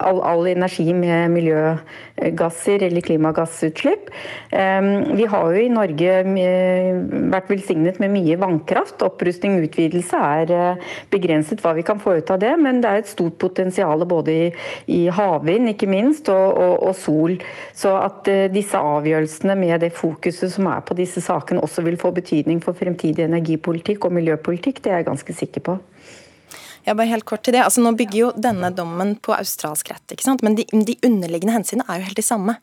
all, 0.00 0.20
all 0.24 0.48
energi 0.48 0.86
med 0.96 1.34
miljøgasser 1.36 2.88
eller 2.88 3.04
klimagasser 3.04 3.09
klimagassutslipp. 3.10 4.08
Vi 4.50 5.26
har 5.34 5.52
jo 5.52 5.60
i 5.60 5.70
Norge 5.70 6.14
vært 7.30 7.50
velsignet 7.50 8.00
med 8.02 8.12
mye 8.14 8.38
vannkraft. 8.40 9.02
Opprustning 9.04 9.58
og 9.58 9.66
utvidelse 9.68 10.20
er 10.20 10.52
eh, 10.54 10.90
begrenset 11.12 11.62
hva 11.62 11.74
vi 11.76 11.84
kan 11.86 12.00
få 12.02 12.16
ut 12.18 12.32
av 12.32 12.40
det, 12.42 12.52
men 12.60 12.80
det 12.82 12.90
er 12.90 13.02
et 13.02 13.10
stort 13.10 13.38
potensial 13.40 14.04
både 14.08 14.32
i, 14.34 14.48
i 14.94 15.00
havvind 15.12 15.72
ikke 15.74 15.90
minst, 15.90 16.30
og, 16.32 16.56
og, 16.56 16.74
og, 16.90 16.94
sol. 16.98 17.36
Så 17.76 17.94
at 17.98 18.28
eh, 18.30 18.48
disse 18.52 18.78
avgjørelsene 18.78 19.56
med 19.58 19.84
det 19.84 19.92
fokuset 19.96 20.52
som 20.54 20.70
er 20.70 20.84
på 20.86 20.96
disse 20.98 21.22
sakene 21.24 21.62
også 21.64 21.84
vil 21.86 21.98
få 22.00 22.12
betydning 22.16 22.62
for 22.64 22.78
fremtidig 22.78 23.26
energipolitikk 23.26 24.06
og 24.08 24.16
miljøpolitikk, 24.18 24.82
det 24.84 24.94
er 24.94 25.02
jeg 25.02 25.10
ganske 25.10 25.40
sikker 25.42 25.66
på. 25.70 25.80
Ja, 26.86 26.94
bare 26.96 27.10
helt 27.10 27.26
kort 27.28 27.42
til 27.44 27.52
det. 27.52 27.60
Altså, 27.60 27.82
nå 27.84 27.92
bygger 27.92 28.18
jo 28.18 28.28
denne 28.40 28.70
dommen 28.72 29.12
på 29.20 29.34
australsk 29.36 29.90
rett, 29.92 30.14
ikke 30.14 30.24
sant? 30.24 30.44
men 30.46 30.56
de, 30.56 30.64
de 30.64 30.96
underliggende 31.06 31.58
hensynene 31.58 31.84
er 31.86 32.00
jo 32.00 32.08
helt 32.08 32.20
de 32.20 32.24
samme. 32.24 32.56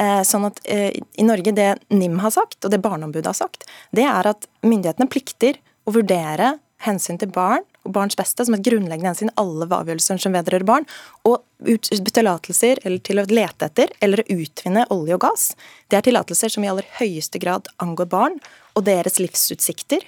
Eh, 0.00 0.22
sånn 0.24 0.46
at 0.48 0.60
eh, 0.64 0.94
I 1.20 1.26
Norge, 1.26 1.52
det 1.52 1.74
NIM 1.92 2.20
har 2.24 2.32
sagt, 2.32 2.62
og 2.64 2.72
det 2.72 2.80
Barneombudet 2.84 3.28
har 3.28 3.36
sagt, 3.36 3.66
det 3.96 4.06
er 4.08 4.30
at 4.30 4.48
myndighetene 4.64 5.10
plikter 5.12 5.58
å 5.84 5.94
vurdere 5.98 6.54
hensyn 6.80 7.18
til 7.20 7.28
barn 7.34 7.66
og 7.84 7.92
barns 7.92 8.16
beste 8.16 8.44
som 8.46 8.56
et 8.56 8.64
grunnleggende 8.64 9.10
hensyn 9.10 9.30
i 9.32 9.36
alle 9.40 9.68
avgjørelser 9.68 10.20
som 10.22 10.32
vedrører 10.36 10.64
barn. 10.68 10.86
Og 11.28 11.42
tillatelser 11.60 12.80
til 13.04 13.20
å 13.20 13.26
lete 13.28 13.68
etter 13.68 13.92
eller 14.00 14.22
å 14.22 14.38
utvinne 14.40 14.86
olje 14.94 15.18
og 15.18 15.24
gass, 15.26 15.50
det 15.92 16.00
er 16.00 16.06
tillatelser 16.08 16.54
som 16.54 16.64
i 16.64 16.72
aller 16.72 16.88
høyeste 17.00 17.40
grad 17.42 17.68
angår 17.84 18.08
barn 18.12 18.40
og 18.78 18.86
deres 18.88 19.20
livsutsikter, 19.20 20.04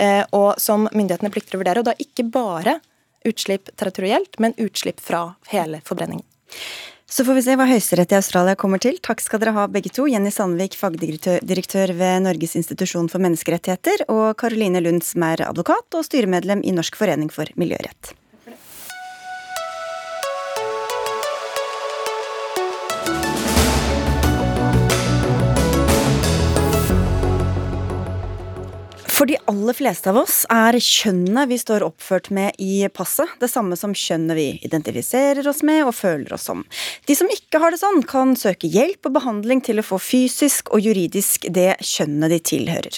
eh, 0.00 0.22
og 0.36 0.60
som 0.60 0.88
myndighetene 0.92 1.32
plikter 1.32 1.56
å 1.56 1.62
vurdere. 1.62 1.80
Og 1.80 1.88
da 1.88 1.96
ikke 1.96 2.28
bare 2.28 2.80
utslipp 3.28 3.72
territorielt, 3.76 4.36
men 4.40 4.56
utslipp 4.60 5.00
fra 5.00 5.30
hele 5.52 5.80
forbrenningen. 5.84 6.24
Så 7.10 7.24
får 7.26 7.34
vi 7.34 7.42
se 7.42 7.54
hva 7.58 7.64
Høyesterett 7.66 8.12
i 8.14 8.18
Australia 8.20 8.54
kommer 8.54 8.78
til. 8.78 9.00
Takk 9.02 9.18
skal 9.24 9.40
dere 9.42 9.56
ha 9.56 9.64
begge 9.66 9.90
to. 9.90 10.04
Jenny 10.06 10.30
Sandvik, 10.30 10.76
fagdirektør 10.78 11.90
ved 11.98 12.22
Norges 12.22 12.54
institusjon 12.60 13.10
for 13.10 13.18
menneskerettigheter, 13.24 14.06
og 14.14 14.38
Caroline 14.38 14.78
Lund, 14.84 15.02
som 15.02 15.26
er 15.26 15.42
advokat 15.48 15.98
og 15.98 16.06
styremedlem 16.06 16.62
i 16.62 16.76
Norsk 16.76 16.94
forening 17.00 17.34
for 17.34 17.50
miljørett. 17.58 18.14
For 29.20 29.28
de 29.28 29.36
aller 29.52 29.76
fleste 29.76 30.08
av 30.08 30.16
oss 30.16 30.46
er 30.48 30.78
kjønnet 30.80 31.50
vi 31.50 31.58
står 31.60 31.82
oppført 31.84 32.30
med 32.32 32.56
i 32.56 32.86
passet, 32.88 33.28
det 33.36 33.50
samme 33.52 33.76
som 33.76 33.92
kjønnet 33.92 34.32
vi 34.38 34.46
identifiserer 34.64 35.44
oss 35.50 35.58
med 35.60 35.82
og 35.84 35.92
føler 35.92 36.32
oss 36.32 36.46
som. 36.48 36.62
De 37.04 37.12
som 37.18 37.28
ikke 37.28 37.60
har 37.60 37.74
det 37.74 37.82
sånn, 37.82 38.00
kan 38.08 38.32
søke 38.32 38.70
hjelp 38.72 39.10
og 39.10 39.18
behandling 39.18 39.60
til 39.66 39.76
å 39.76 39.84
få 39.84 39.98
fysisk 40.00 40.72
og 40.72 40.80
juridisk 40.88 41.44
det 41.52 41.74
kjønnet 41.84 42.32
de 42.32 42.38
tilhører. 42.48 42.96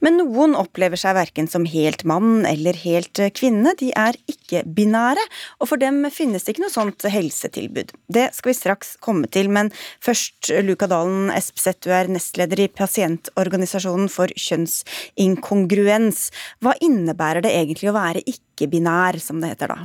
Men 0.00 0.16
noen 0.22 0.56
opplever 0.56 0.96
seg 0.96 1.18
verken 1.18 1.50
som 1.52 1.68
helt 1.68 2.06
mann 2.08 2.48
eller 2.48 2.80
helt 2.86 3.20
kvinne, 3.36 3.76
de 3.76 3.90
er 3.92 4.16
ikke-binære, 4.24 5.26
og 5.60 5.68
for 5.68 5.84
dem 5.84 6.00
finnes 6.08 6.48
det 6.48 6.56
ikke 6.56 6.64
noe 6.64 6.72
sånt 6.72 7.04
helsetilbud. 7.12 7.92
Det 8.08 8.30
skal 8.38 8.54
vi 8.54 8.56
straks 8.56 8.94
komme 9.04 9.28
til, 9.28 9.52
men 9.52 9.68
først 10.00 10.48
Luka 10.64 10.88
Dalen 10.88 11.28
Espseth, 11.36 11.84
du 11.84 11.92
er 11.92 12.08
nestleder 12.08 12.64
i 12.64 12.72
Pasientorganisasjonen 12.72 14.08
for 14.16 14.32
kjønnsinkonkurranse 14.32 15.57
kongruens. 15.58 16.28
Hva 16.62 16.74
innebærer 16.80 17.42
det 17.44 17.54
egentlig 17.54 17.90
å 17.90 17.96
være 17.96 18.24
ikke-binær, 18.26 19.18
som 19.22 19.40
det 19.42 19.54
heter 19.54 19.74
da? 19.74 19.78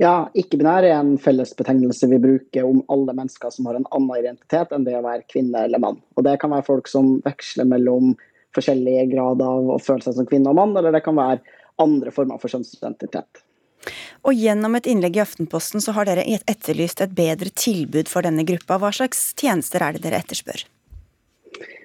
Ja, 0.00 0.14
ikke-binær 0.34 0.86
er 0.88 0.96
en 0.96 1.14
fellesbetegnelse 1.20 2.08
vi 2.10 2.18
bruker 2.18 2.66
om 2.66 2.80
alle 2.92 3.14
mennesker 3.14 3.52
som 3.52 3.68
har 3.68 3.76
en 3.78 3.86
annen 3.92 4.18
identitet 4.18 4.72
enn 4.72 4.86
det 4.86 4.96
å 4.98 5.04
være 5.04 5.26
kvinne 5.30 5.66
eller 5.66 5.82
mann. 5.82 6.00
Og 6.16 6.24
Det 6.24 6.38
kan 6.40 6.50
være 6.50 6.66
folk 6.66 6.88
som 6.88 7.20
veksler 7.24 7.68
mellom 7.68 8.14
forskjellige 8.56 9.06
grader 9.12 9.48
av 9.48 9.70
å 9.76 9.80
føle 9.80 10.04
seg 10.04 10.16
som 10.16 10.28
kvinne 10.28 10.50
og 10.50 10.58
mann, 10.58 10.74
eller 10.76 10.92
det 10.92 11.04
kan 11.04 11.16
være 11.16 11.40
andre 11.80 12.12
former 12.12 12.40
for 12.40 12.52
kjønnsidentitet. 12.52 13.44
Og 14.22 14.36
Gjennom 14.38 14.76
et 14.78 14.86
innlegg 14.86 15.16
i 15.18 15.22
Aftenposten 15.22 15.82
så 15.82 15.94
har 15.96 16.06
dere 16.06 16.24
etterlyst 16.46 17.02
et 17.02 17.14
bedre 17.16 17.50
tilbud 17.50 18.10
for 18.10 18.24
denne 18.24 18.44
gruppa. 18.48 18.78
Hva 18.78 18.92
slags 18.94 19.32
tjenester 19.38 19.82
er 19.82 19.96
det 19.96 20.04
dere 20.04 20.22
etterspør? 20.22 20.64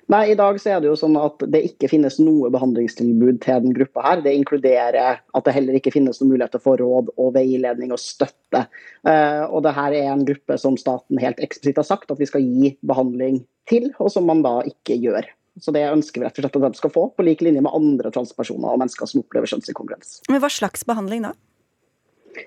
Nei, 0.08 0.22
I 0.32 0.36
dag 0.40 0.56
så 0.64 0.72
er 0.72 0.80
det 0.80 0.88
jo 0.88 0.96
sånn 0.96 1.18
at 1.20 1.42
det 1.52 1.60
ikke 1.68 1.90
finnes 1.92 2.16
noe 2.24 2.48
behandlingstilbud 2.54 3.42
til 3.44 3.64
den 3.66 3.74
gruppa 3.76 4.06
her. 4.06 4.22
Det 4.24 4.32
inkluderer 4.38 5.20
at 5.20 5.48
det 5.48 5.56
heller 5.56 5.76
ikke 5.76 5.92
finnes 5.92 6.22
noen 6.22 6.32
muligheter 6.32 6.64
for 6.64 6.80
råd 6.80 7.12
og 7.20 7.34
veiledning 7.36 7.92
og 7.92 8.00
støtte. 8.00 8.64
Uh, 9.04 9.44
og 9.52 9.66
det 9.66 9.76
her 9.76 9.98
er 9.98 10.08
en 10.14 10.24
gruppe 10.30 10.56
som 10.64 10.80
staten 10.80 11.20
helt 11.20 11.42
eksplisitt 11.44 11.82
har 11.82 11.90
sagt 11.90 12.14
at 12.14 12.22
vi 12.24 12.30
skal 12.30 12.46
gi 12.46 12.72
behandling 12.88 13.42
til, 13.68 13.90
og 14.00 14.14
som 14.14 14.32
man 14.32 14.46
da 14.48 14.62
ikke 14.70 14.96
gjør. 14.96 15.28
Så 15.60 15.76
det 15.76 15.84
ønsker 15.90 16.22
vi 16.22 16.30
rett 16.30 16.40
og 16.40 16.46
slett 16.46 16.56
at 16.56 16.78
de 16.78 16.80
skal 16.80 16.94
få, 16.94 17.06
på 17.12 17.28
lik 17.28 17.44
linje 17.44 17.66
med 17.66 17.76
andre 17.76 18.14
transpersoner 18.14 18.72
og 18.72 18.80
mennesker 18.80 19.12
som 19.12 19.26
opplever 19.26 19.52
kjønnsinkongruens. 19.52 20.22
Men 20.32 20.40
hva 20.40 20.54
slags 20.54 20.88
behandling 20.88 21.28
da? 21.28 21.36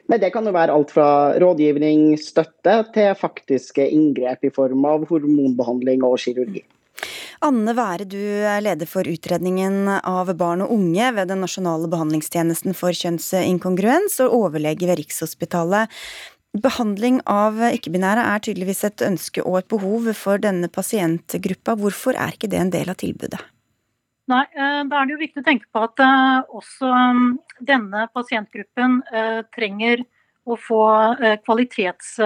Nei, 0.08 0.16
Det 0.22 0.32
kan 0.32 0.46
jo 0.46 0.54
være 0.54 0.72
alt 0.72 0.92
fra 0.94 1.36
rådgivning, 1.42 2.14
støtte, 2.22 2.80
til 2.94 3.12
faktiske 3.18 3.84
inngrep 3.84 4.46
i 4.46 4.54
form 4.54 4.86
av 4.88 5.08
hormonbehandling 5.10 6.06
og 6.06 6.22
kirurgi. 6.22 6.62
Anne 7.40 7.72
Være, 7.72 8.04
du 8.04 8.20
er 8.20 8.60
leder 8.60 8.84
for 8.84 9.08
utredningen 9.08 9.88
av 9.88 10.28
barn 10.36 10.60
og 10.60 10.74
unge 10.74 11.06
ved 11.16 11.30
den 11.32 11.40
nasjonale 11.40 11.88
behandlingstjenesten 11.88 12.74
for 12.76 12.92
kjønnsinkongruens 12.92 14.18
og 14.26 14.34
overlege 14.36 14.84
ved 14.84 15.00
Rikshospitalet. 15.00 15.88
Behandling 16.60 17.22
av 17.30 17.56
ikke-binære 17.70 18.26
er 18.34 18.42
tydeligvis 18.44 18.84
et 18.84 19.04
ønske 19.06 19.40
og 19.46 19.56
et 19.62 19.70
behov 19.72 20.10
for 20.18 20.42
denne 20.42 20.68
pasientgruppa. 20.68 21.78
Hvorfor 21.80 22.18
er 22.18 22.36
ikke 22.36 22.50
det 22.52 22.60
en 22.60 22.74
del 22.74 22.92
av 22.92 22.98
tilbudet? 23.00 23.40
Nei, 24.28 24.44
eh, 24.52 24.82
Da 24.84 25.00
er 25.00 25.08
det 25.08 25.16
jo 25.16 25.22
viktig 25.22 25.40
å 25.40 25.46
tenke 25.48 25.66
på 25.72 25.86
at 25.86 26.04
eh, 26.04 26.42
også 26.60 26.92
mm, 26.92 27.30
denne 27.72 28.04
pasientgruppen 28.12 29.00
eh, 29.14 29.40
trenger 29.56 30.04
å 30.44 30.60
få 30.60 30.82
kvalitets 31.46 32.18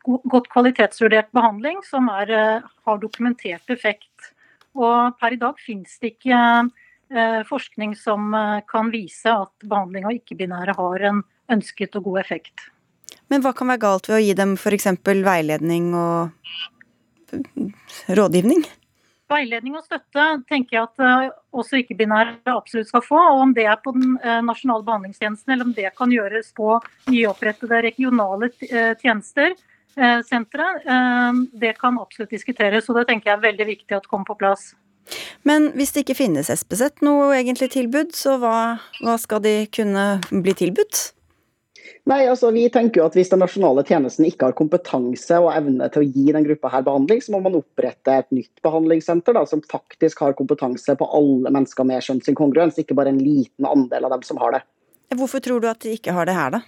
godt 0.00 0.46
kvalitetsvurdert 0.48 1.28
behandling 1.36 1.82
som 1.84 2.06
er, 2.08 2.30
har 2.64 3.00
dokumentert 3.02 3.68
effekt. 3.68 4.30
Og 4.78 5.18
per 5.20 5.34
i 5.34 5.40
dag 5.40 5.58
finnes 5.58 5.96
det 6.02 6.14
ikke 6.14 6.40
eh, 6.40 7.40
forskning 7.48 7.94
som 7.98 8.34
eh, 8.34 8.60
kan 8.70 8.90
vise 8.92 9.32
at 9.32 9.52
behandling 9.66 10.06
av 10.06 10.16
ikke-binære 10.18 10.76
har 10.78 11.06
en 11.10 11.22
ønsket 11.50 11.96
og 11.98 12.10
god 12.10 12.20
effekt. 12.24 12.66
Men 13.30 13.42
hva 13.42 13.54
kan 13.54 13.70
være 13.70 13.82
galt 13.82 14.10
ved 14.10 14.18
å 14.18 14.24
gi 14.24 14.34
dem 14.38 14.56
f.eks. 14.58 14.86
veiledning 15.06 15.94
og 15.98 16.30
rådgivning? 18.10 18.62
Veiledning 19.30 19.76
og 19.78 19.84
støtte 19.86 20.24
tenker 20.50 20.76
jeg 20.76 20.86
at 20.88 21.34
også 21.54 21.78
ikke-binære 21.78 22.50
absolutt 22.50 22.88
skal 22.90 23.04
få. 23.06 23.18
og 23.18 23.44
Om 23.44 23.52
det 23.54 23.68
er 23.70 23.78
på 23.78 23.94
den 23.94 24.16
nasjonale 24.42 24.82
behandlingstjenesten 24.86 25.54
eller 25.54 25.68
om 25.68 25.74
det 25.76 25.92
kan 25.94 26.10
gjøres 26.10 26.50
på 26.56 26.80
nyopprettede 27.06 27.78
regionale 27.86 28.50
tjenester, 28.98 29.54
Eh, 29.54 29.69
senteret. 29.96 30.84
Eh, 30.86 31.40
det 31.62 31.74
kan 31.80 31.98
absolutt 32.00 32.32
diskuteres, 32.34 32.88
og 32.88 33.00
det 33.00 33.08
tenker 33.10 33.32
jeg 33.32 33.38
er 33.38 33.46
veldig 33.48 33.68
viktig 33.74 33.98
at 33.98 34.08
kommer 34.10 34.28
på 34.30 34.38
plass. 34.42 34.72
Men 35.42 35.70
hvis 35.74 35.94
det 35.94 36.04
ikke 36.04 36.20
finnes 36.20 36.50
SPZ 36.52 37.02
noe 37.06 37.32
egentlig 37.34 37.70
tilbud, 37.74 38.12
så 38.14 38.36
hva, 38.42 38.58
hva 39.02 39.16
skal 39.18 39.42
de 39.42 39.54
kunne 39.74 40.04
bli 40.30 40.54
tilbudt? 40.54 41.10
Nei, 42.08 42.24
altså 42.30 42.48
vi 42.54 42.64
tenker 42.72 43.00
jo 43.00 43.06
at 43.08 43.16
Hvis 43.16 43.30
den 43.32 43.42
nasjonale 43.42 43.82
tjenesten 43.86 44.26
ikke 44.26 44.48
har 44.48 44.56
kompetanse 44.56 45.36
og 45.42 45.50
evne 45.52 45.88
til 45.92 46.02
å 46.02 46.08
gi 46.08 46.32
den 46.32 46.46
gruppa 46.46 46.70
her 46.72 46.84
behandling, 46.86 47.20
så 47.22 47.34
må 47.34 47.42
man 47.44 47.58
opprette 47.58 48.16
et 48.22 48.28
nytt 48.34 48.62
behandlingssenter 48.64 49.36
da, 49.36 49.44
som 49.48 49.62
faktisk 49.70 50.22
har 50.24 50.36
kompetanse 50.38 50.96
på 50.96 51.08
alle 51.16 51.52
mennesker 51.52 51.86
med 51.88 52.04
kjønnsinkongruens, 52.06 52.80
ikke 52.80 52.96
bare 52.98 53.12
en 53.12 53.22
liten 53.22 53.68
andel 53.68 54.08
av 54.08 54.16
dem 54.16 54.26
som 54.26 54.40
har 54.42 54.56
det. 54.56 54.62
Hvorfor 55.18 55.42
tror 55.44 55.62
du 55.62 55.68
at 55.70 55.82
de 55.84 55.96
ikke 55.98 56.14
har 56.14 56.28
det 56.28 56.36
her, 56.36 56.54
da? 56.54 56.62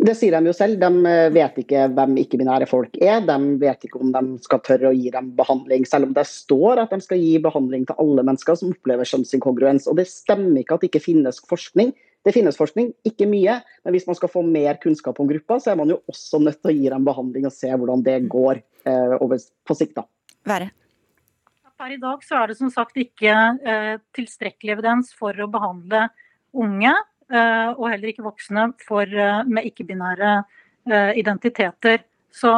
Det 0.00 0.14
sier 0.16 0.32
de 0.32 0.48
jo 0.48 0.52
selv. 0.56 0.78
De 0.80 1.08
eh, 1.10 1.30
vet 1.34 1.58
ikke 1.60 1.84
hvem 1.92 2.14
ikke-binære 2.22 2.68
folk 2.70 2.94
er. 3.04 3.20
De 3.26 3.36
vet 3.60 3.82
ikke 3.84 4.00
om 4.00 4.12
de 4.14 4.22
skal 4.40 4.62
tørre 4.64 4.88
å 4.88 4.96
gi 4.96 5.10
dem 5.12 5.32
behandling, 5.36 5.84
selv 5.88 6.08
om 6.08 6.14
det 6.16 6.24
står 6.28 6.80
at 6.80 6.94
de 6.94 7.04
skal 7.04 7.20
gi 7.20 7.34
behandling 7.42 7.84
til 7.88 8.00
alle 8.00 8.24
mennesker 8.24 8.56
som 8.56 8.72
opplever 8.72 9.08
kjønnsinkongruens. 9.10 9.88
Og 9.90 9.98
det 10.00 10.08
stemmer 10.08 10.62
ikke 10.62 10.78
at 10.78 10.86
det 10.86 10.92
ikke 10.92 11.04
finnes 11.04 11.42
forskning. 11.50 11.92
Det 12.24 12.32
finnes 12.36 12.56
forskning, 12.56 12.90
ikke 13.08 13.28
mye, 13.28 13.58
men 13.84 13.94
hvis 13.96 14.04
man 14.08 14.16
skal 14.16 14.28
få 14.28 14.42
mer 14.44 14.76
kunnskap 14.80 15.20
om 15.20 15.28
gruppa, 15.28 15.56
så 15.60 15.72
er 15.72 15.78
man 15.80 15.92
jo 15.92 16.02
også 16.10 16.40
nødt 16.44 16.58
til 16.60 16.72
å 16.72 16.74
gi 16.76 16.90
dem 16.92 17.06
behandling 17.06 17.46
og 17.48 17.54
se 17.56 17.70
hvordan 17.72 18.04
det 18.04 18.18
går 18.32 18.60
eh, 18.60 19.14
over, 19.20 19.40
på 19.64 19.76
sikt. 19.76 19.96
da. 20.00 20.04
Være. 20.48 20.68
Per 21.80 21.94
i 21.94 22.00
dag 22.00 22.24
så 22.24 22.42
er 22.42 22.50
det 22.50 22.58
som 22.58 22.68
sagt 22.72 23.00
ikke 23.00 23.36
eh, 23.64 23.94
tilstrekkelig 24.16 24.74
evidens 24.76 25.14
for 25.16 25.32
å 25.32 25.48
behandle 25.48 26.10
unge 26.52 26.92
og 27.30 27.86
heller 27.90 28.10
ikke 28.10 28.26
voksne 28.26 28.70
for, 28.86 29.06
eh, 29.06 29.42
med 29.46 29.68
ikke-binære 29.70 30.30
eh, 30.90 31.12
identiteter. 31.20 32.02
Så 32.30 32.50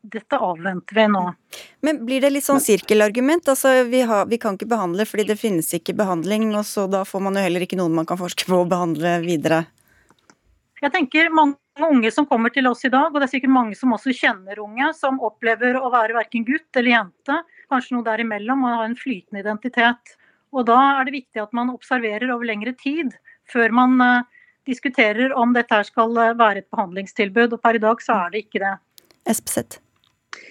dette 0.00 0.38
avventer 0.42 0.96
vi 0.96 1.06
nå. 1.12 1.22
Men 1.86 2.00
blir 2.06 2.22
det 2.24 2.30
litt 2.32 2.46
sånn 2.46 2.62
sirkelargument? 2.62 3.46
Altså, 3.52 3.84
vi, 3.86 4.00
har, 4.08 4.26
vi, 4.26 4.38
kan 4.42 4.56
ikke 4.56 4.70
behandle 4.70 5.06
fordi 5.06 5.26
det 5.28 5.36
finnes 5.38 5.68
ikke 5.76 5.94
behandling, 5.98 6.48
og 6.56 6.64
så 6.66 6.86
da 6.90 7.04
får 7.06 7.22
man 7.26 7.38
jo 7.38 7.44
heller 7.44 7.66
ikke 7.66 7.78
noen 7.78 7.94
man 7.94 8.08
kan 8.08 8.18
forske 8.18 8.48
på 8.48 8.62
å 8.62 8.68
behandle 8.68 9.18
videre? 9.22 9.64
Jeg 10.80 10.94
tenker 10.94 11.28
Mange 11.30 11.58
unge 11.80 12.10
som 12.12 12.26
kommer 12.28 12.52
til 12.52 12.66
oss 12.68 12.82
i 12.84 12.90
dag, 12.92 13.08
og 13.08 13.20
det 13.20 13.28
er 13.28 13.32
sikkert 13.36 13.52
mange 13.54 13.76
som 13.78 13.92
også 13.94 14.12
kjenner 14.12 14.58
unge, 14.60 14.90
som 14.98 15.20
opplever 15.24 15.78
å 15.78 15.88
være 15.92 16.16
verken 16.16 16.44
gutt 16.44 16.76
eller 16.76 16.92
jente, 16.92 17.36
kanskje 17.72 17.94
noe 17.96 18.04
derimellom, 18.04 18.64
og 18.66 18.74
ha 18.74 18.88
en 18.88 18.96
flytende 18.98 19.40
identitet. 19.40 20.16
Og 20.52 20.66
Da 20.66 20.76
er 20.98 21.06
det 21.06 21.14
viktig 21.14 21.40
at 21.40 21.54
man 21.56 21.70
observerer 21.72 22.32
over 22.34 22.48
lengre 22.48 22.74
tid 22.76 23.14
før 23.52 23.76
man 23.76 24.00
uh, 24.02 24.48
diskuterer 24.68 25.34
om 25.38 25.54
dette 25.56 25.82
skal 25.90 26.16
uh, 26.16 26.32
være 26.38 26.64
et 26.64 26.70
behandlingstilbud. 26.72 27.54
og 27.56 27.62
Per 27.62 27.78
i 27.78 27.84
dag 27.84 28.02
så 28.04 28.24
er 28.24 28.34
det 28.34 28.44
ikke 28.46 28.64
det. 28.64 28.74
Espeseth. 29.28 29.80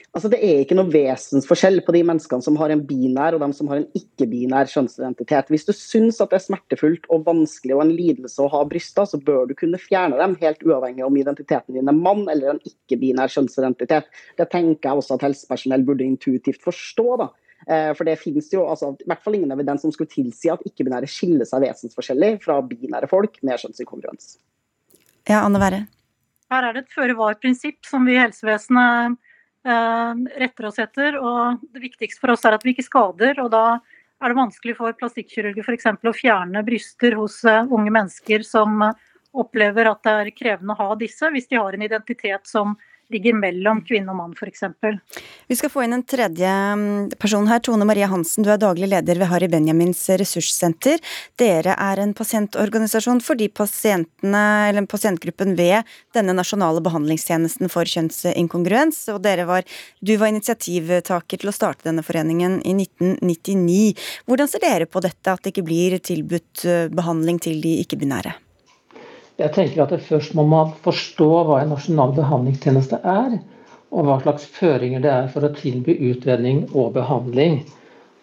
Altså, 0.10 0.30
det 0.32 0.40
er 0.42 0.64
ikke 0.64 0.74
noe 0.74 0.90
vesensforskjell 0.90 1.84
på 1.86 1.94
de 1.94 2.02
menneskene 2.08 2.42
som 2.42 2.56
har 2.58 2.72
en 2.74 2.82
binær 2.86 3.36
og 3.38 3.44
de 3.44 3.50
som 3.54 3.68
har 3.70 3.82
en 3.82 3.98
ikke-binær 3.98 4.70
kjønnsidentitet. 4.72 5.52
Hvis 5.54 5.68
du 5.68 5.74
syns 5.78 6.18
at 6.24 6.32
det 6.32 6.40
er 6.40 6.46
smertefullt 6.48 7.06
og 7.14 7.28
vanskelig 7.28 7.76
og 7.76 7.84
en 7.84 7.94
lidelse 7.94 8.42
å 8.42 8.50
ha 8.50 8.64
bryster, 8.70 9.06
så 9.06 9.20
bør 9.22 9.46
du 9.50 9.54
kunne 9.60 9.82
fjerne 9.82 10.18
dem, 10.18 10.34
helt 10.42 10.66
uavhengig 10.66 11.06
om 11.06 11.20
identiteten 11.22 11.78
din 11.78 11.92
er 11.92 11.98
mann 11.98 12.26
eller 12.26 12.56
en 12.56 12.64
ikke-binær 12.66 13.30
kjønnsidentitet. 13.36 14.10
Det 14.42 14.50
tenker 14.50 14.90
jeg 14.90 15.04
også 15.04 15.20
at 15.20 15.28
helsepersonell 15.28 15.86
burde 15.86 16.08
intuitivt 16.08 16.66
forstå. 16.66 17.08
da. 17.22 17.30
Eh, 17.68 17.92
for 17.98 18.08
det 18.08 18.20
finnes 18.22 18.48
jo 18.54 18.66
altså, 18.70 18.94
i 19.00 19.08
hvert 19.10 19.24
fall 19.26 19.40
ingen 19.40 19.52
evidens 19.56 19.84
som 19.84 19.92
skulle 19.96 20.12
tilsi 20.12 20.52
at 20.54 20.64
ikke-binære 20.68 21.10
skiller 21.12 21.48
seg 21.50 21.66
vesensforskjellig 21.66 22.38
fra 22.46 22.60
binære 22.66 23.10
folk 23.12 23.42
med 23.44 23.60
kjønnsinkongruens. 23.62 24.38
Ja, 25.28 25.44
Anne 25.44 25.62
Verre. 25.62 25.86
Her 26.50 26.66
er 26.66 26.74
det 26.74 26.88
et 26.88 26.96
føre-var-prinsipp 26.96 27.86
som 27.86 28.08
vi 28.08 28.16
i 28.16 28.22
helsevesenet 28.22 29.20
Eh, 29.66 30.14
retter 30.40 30.66
oss 30.66 30.80
etter. 30.80 31.18
og 31.20 31.60
Det 31.74 31.82
viktigste 31.84 32.22
for 32.22 32.32
oss 32.32 32.46
er 32.46 32.56
at 32.56 32.64
vi 32.64 32.74
ikke 32.74 32.88
skader. 32.88 33.40
og 33.44 33.52
Da 33.52 33.80
er 34.22 34.28
det 34.32 34.40
vanskelig 34.40 34.78
for 34.78 34.94
plastikkirurger 34.94 35.64
f.eks. 35.64 35.86
å 35.86 36.16
fjerne 36.16 36.64
bryster 36.66 37.16
hos 37.16 37.44
eh, 37.44 37.66
unge 37.68 37.92
mennesker 37.92 38.44
som 38.44 38.82
eh, 38.82 38.94
opplever 39.34 39.92
at 39.92 40.04
det 40.04 40.14
er 40.16 40.32
krevende 40.32 40.74
å 40.74 40.80
ha 40.80 40.96
disse, 40.96 41.28
hvis 41.30 41.48
de 41.48 41.60
har 41.60 41.74
en 41.74 41.86
identitet 41.86 42.48
som 42.48 42.78
ligger 43.14 43.36
mellom 43.38 43.84
kvinne 43.86 44.10
og 44.14 44.18
mann 44.20 44.34
f.eks. 44.38 44.64
Vi 45.50 45.56
skal 45.58 45.72
få 45.74 45.84
inn 45.86 45.96
en 45.98 46.06
tredje 46.06 46.50
mm, 46.50 47.10
person 47.22 47.48
her. 47.50 47.60
Tone 47.66 47.86
Maria 47.88 48.08
Hansen, 48.12 48.44
du 48.46 48.50
er 48.54 48.62
daglig 48.62 48.88
leder 48.92 49.16
ved 49.20 49.30
Harry 49.32 49.50
Benjamins 49.52 50.02
ressurssenter. 50.22 50.98
Dere 51.40 51.74
er 51.76 51.98
en 52.04 52.14
pasientorganisasjon 52.18 53.22
for 53.26 53.36
de 53.40 53.48
pasientgruppen 53.50 55.56
ved 55.60 55.78
denne 56.16 56.34
nasjonale 56.38 56.82
behandlingstjenesten 56.86 57.68
for 57.72 57.84
kjønnsinkongruens. 57.90 58.98
Og 59.14 59.18
var, 59.50 59.64
du 60.02 60.14
var 60.22 60.28
initiativtaker 60.34 61.38
til 61.42 61.52
å 61.52 61.56
starte 61.56 61.88
denne 61.90 62.06
foreningen 62.06 62.54
i 62.62 62.74
1999. 62.78 63.96
Hvordan 64.30 64.48
ser 64.52 64.62
dere 64.66 64.88
på 64.90 65.00
dette, 65.06 65.28
at 65.32 65.42
det 65.44 65.50
ikke 65.56 65.70
blir 65.70 65.90
tilbudt 66.04 66.56
eh, 66.68 66.88
behandling 66.94 67.38
til 67.42 67.56
de 67.64 67.72
ikke-binære? 67.84 68.49
Jeg 69.40 69.54
tenker 69.56 69.86
at 69.86 69.94
det 69.94 70.02
Først 70.04 70.34
må 70.36 70.44
man 70.52 70.74
forstå 70.84 71.28
hva 71.48 71.62
en 71.62 71.70
nasjonal 71.72 72.12
behandlingstjeneste 72.18 73.00
er, 73.08 73.38
og 73.90 74.06
hva 74.06 74.18
slags 74.24 74.48
føringer 74.58 75.04
det 75.06 75.12
er 75.14 75.30
for 75.32 75.48
å 75.48 75.54
tilby 75.56 75.96
utredning 76.12 76.66
og 76.74 76.92
behandling. 76.98 77.62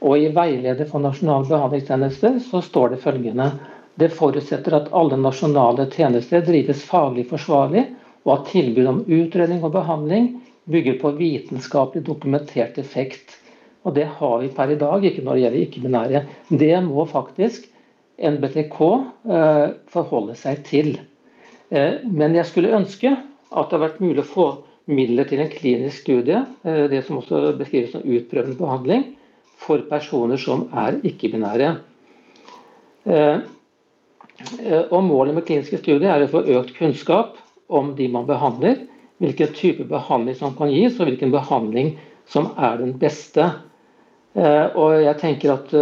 Og 0.05 0.21
I 0.21 0.29
veileder 0.37 0.89
for 0.91 1.01
nasjonal 1.01 1.47
behandlingstjeneste 1.49 2.35
så 2.51 2.61
står 2.63 2.93
det 2.93 3.03
følgende 3.07 3.49
det 3.97 4.11
forutsetter 4.13 4.75
at 4.77 4.91
alle 4.93 5.17
nasjonale 5.17 5.87
tjenester 5.95 6.45
drives 6.45 6.83
faglig 6.85 7.25
forsvarlig, 7.31 7.87
og 8.27 8.33
at 8.35 8.51
tilbud 8.53 8.91
om 8.91 9.01
utredning 9.07 9.63
og 9.65 9.73
behandling 9.73 10.35
bygger 10.69 10.99
på 11.01 11.15
vitenskapelig 11.17 12.05
dokumentert 12.05 12.77
effekt. 12.83 13.39
Og 13.87 13.95
Det 13.95 14.05
har 14.19 14.39
vi 14.43 14.51
per 14.53 14.75
i 14.75 14.77
dag, 14.77 15.05
ikke 15.05 15.25
når 15.25 15.33
det 15.33 15.43
gjelder 15.47 15.65
ikke-binære. 15.65 16.23
Det 16.51 16.75
må 16.85 17.07
faktisk 17.09 17.71
NBTK 18.17 18.79
forholder 19.93 20.39
seg 20.39 20.63
til. 20.65 20.97
Eh, 21.71 22.03
men 22.05 22.37
jeg 22.37 22.47
skulle 22.47 22.75
ønske 22.77 23.11
at 23.11 23.71
det 23.71 23.77
har 23.77 23.85
vært 23.89 24.03
mulig 24.03 24.23
å 24.23 24.29
få 24.29 24.47
midler 24.87 25.27
til 25.27 25.43
en 25.43 25.51
klinisk 25.51 26.05
studie, 26.05 26.45
eh, 26.65 26.87
det 26.91 27.03
som 27.07 27.19
også 27.19 27.57
beskrives 27.59 27.93
som 27.95 28.07
utprøvende 28.07 28.59
behandling, 28.59 29.05
for 29.59 29.83
personer 29.91 30.39
som 30.39 30.67
er 30.77 31.01
ikke-binære. 31.07 31.77
Og 34.91 35.01
Målet 35.07 35.33
med 35.33 35.47
kliniske 35.47 35.79
studier 35.81 36.11
er 36.11 36.25
å 36.27 36.29
få 36.29 36.43
økt 36.59 36.75
kunnskap 36.77 37.39
om 37.73 37.95
de 37.97 38.09
man 38.13 38.27
behandler, 38.29 38.83
hvilken 39.23 39.55
type 39.57 39.87
behandling 39.89 40.37
som 40.37 40.53
kan 40.59 40.69
gis, 40.69 40.99
og 41.01 41.09
hvilken 41.09 41.33
behandling 41.33 41.95
som 42.29 42.51
er 42.59 42.83
den 42.83 42.93
beste. 43.01 43.47
Og 44.37 45.01
jeg 45.07 45.17
tenker 45.23 45.55
at 45.55 45.73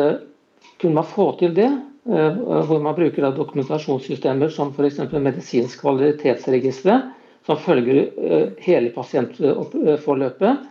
Kunne 0.79 0.95
man 0.95 1.07
få 1.07 1.33
til 1.39 1.55
det, 1.55 1.71
Eh, 1.71 1.94
hvor 2.05 2.81
man 2.85 2.97
bruker 2.97 3.31
dokumentasjonssystemer 3.33 4.51
som 4.53 4.75
f.eks. 4.77 4.99
medisinsk 5.13 5.81
kvalitetsregistre, 5.81 6.99
som 7.47 7.61
følger 7.61 8.01
eh, 8.05 8.51
hele 8.65 8.91
pasientforløpet, 8.95 10.67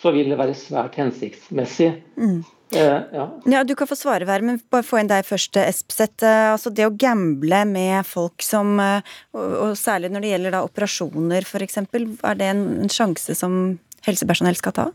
så 0.00 0.12
vil 0.14 0.32
det 0.32 0.38
være 0.40 0.56
svært 0.58 0.96
hensiktsmessig. 0.98 1.90
Mm. 2.16 2.42
Eh, 2.74 3.00
ja. 3.14 3.26
ja. 3.52 3.62
Du 3.64 3.74
kan 3.78 3.88
få 3.88 3.96
svare, 3.98 4.26
hver, 4.28 4.44
men 4.44 4.58
bare 4.72 4.86
få 4.86 5.00
inn 5.00 5.10
deg 5.10 5.26
først, 5.28 5.60
Espseth. 5.60 6.24
Altså 6.24 6.72
det 6.74 6.88
å 6.88 6.96
gamble 6.96 7.60
med 7.70 8.08
folk 8.08 8.42
som 8.42 8.74
Og 8.80 9.76
særlig 9.78 10.10
når 10.10 10.24
det 10.24 10.32
gjelder 10.32 10.56
da 10.56 10.64
operasjoner, 10.66 11.46
f.eks. 11.46 11.80
Er 11.84 12.40
det 12.40 12.50
en, 12.50 12.66
en 12.84 12.92
sjanse 12.92 13.36
som 13.38 13.78
helsepersonell 14.04 14.58
skal 14.58 14.76
ta? 14.76 14.90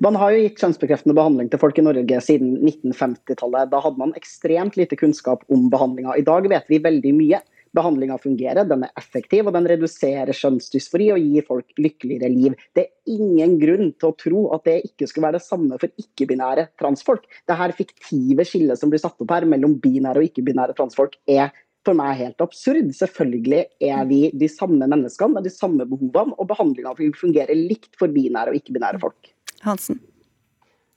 Man 0.00 0.16
har 0.16 0.32
jo 0.32 0.44
gitt 0.44 0.62
kjønnsbekreftende 0.62 1.16
behandling 1.16 1.50
til 1.52 1.60
folk 1.60 1.78
i 1.80 1.84
Norge 1.84 2.20
siden 2.24 2.56
1950-tallet. 2.62 3.70
Da 3.72 3.82
hadde 3.84 4.00
man 4.00 4.16
ekstremt 4.18 4.78
lite 4.80 4.98
kunnskap 4.98 5.44
om 5.52 5.68
behandlinga. 5.72 6.16
I 6.16 6.24
dag 6.26 6.48
vet 6.52 6.72
vi 6.72 6.82
veldig 6.84 7.12
mye. 7.16 7.42
Behandlinga 7.76 8.16
fungerer, 8.22 8.64
den 8.64 8.86
er 8.86 8.92
effektiv 8.96 9.50
og 9.50 9.56
den 9.56 9.66
reduserer 9.68 10.32
kjønnsdysfori 10.36 11.10
og 11.12 11.20
gir 11.20 11.44
folk 11.44 11.74
lykkeligere 11.82 12.30
liv. 12.32 12.54
Det 12.72 12.86
er 12.86 13.16
ingen 13.18 13.58
grunn 13.60 13.90
til 13.92 14.08
å 14.08 14.16
tro 14.16 14.44
at 14.56 14.64
det 14.68 14.78
ikke 14.88 15.08
skulle 15.10 15.26
være 15.28 15.40
det 15.40 15.44
samme 15.44 15.76
for 15.82 15.92
ikke-binære 16.00 16.70
transfolk. 16.80 17.26
Det 17.44 17.58
her 17.58 17.74
fiktive 17.76 18.46
skillet 18.48 18.80
som 18.80 18.92
blir 18.92 19.02
satt 19.02 19.20
opp 19.20 19.34
her 19.34 19.48
mellom 19.50 19.76
binære 19.82 20.22
og 20.22 20.30
ikke-binære 20.30 20.78
transfolk, 20.78 21.18
er 21.28 21.52
for 21.86 21.98
meg 21.98 22.18
helt 22.20 22.42
absurd. 22.42 22.90
Selvfølgelig 22.96 23.62
er 23.86 24.02
vi 24.10 24.20
de 24.34 24.48
samme 24.50 24.88
menneskene 24.90 25.38
med 25.38 25.46
de 25.46 25.52
samme 25.54 25.86
behovene, 25.86 26.34
og 26.36 26.50
behandlinga 26.50 26.94
fungerer 27.18 27.54
likt 27.56 27.94
for 27.98 28.12
binære 28.12 28.52
og 28.52 28.60
ikke-binære 28.60 29.00
folk. 29.02 29.30
Hansen? 29.66 30.00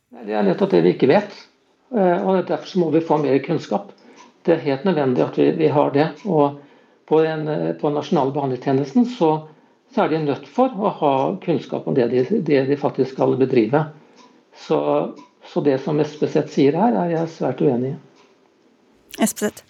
Det 0.09 0.33
er 0.33 0.45
nettopp 0.45 0.73
det 0.73 0.81
vi 0.85 0.95
ikke 0.95 1.11
vet. 1.11 1.35
Eh, 1.93 2.25
og 2.25 2.47
Derfor 2.49 2.81
må 2.81 2.89
vi 2.95 3.05
få 3.05 3.19
mer 3.21 3.37
kunnskap. 3.45 3.93
Det 4.45 4.55
er 4.55 4.65
helt 4.65 4.85
nødvendig 4.87 5.23
at 5.25 5.37
vi, 5.37 5.51
vi 5.57 5.69
har 5.73 5.93
det. 5.93 6.09
Og 6.25 6.59
på 7.09 7.21
den, 7.25 7.47
eh, 7.47 7.87
nasjonale 7.93 8.33
behandlingstjenesten 8.33 9.05
så, 9.05 9.31
så, 9.93 10.03
er 10.03 10.13
de 10.13 10.23
nødt 10.25 10.49
for 10.49 10.73
å 10.73 10.93
ha 11.01 11.13
kunnskap 11.45 11.87
om 11.87 11.97
det 11.97 12.09
de, 12.13 12.25
det 12.41 12.65
de 12.69 12.77
faktisk 12.77 13.13
skal 13.17 13.37
bedrive. 13.37 13.85
Så, 14.57 14.79
så 15.45 15.65
det 15.65 15.79
som 15.85 15.99
Espeseth 16.01 16.53
sier 16.53 16.77
her, 16.77 16.97
er 17.05 17.13
jeg 17.13 17.33
svært 17.37 17.61
uenig 17.61 17.93
i. 17.93 17.97
Espeseth? 19.19 19.68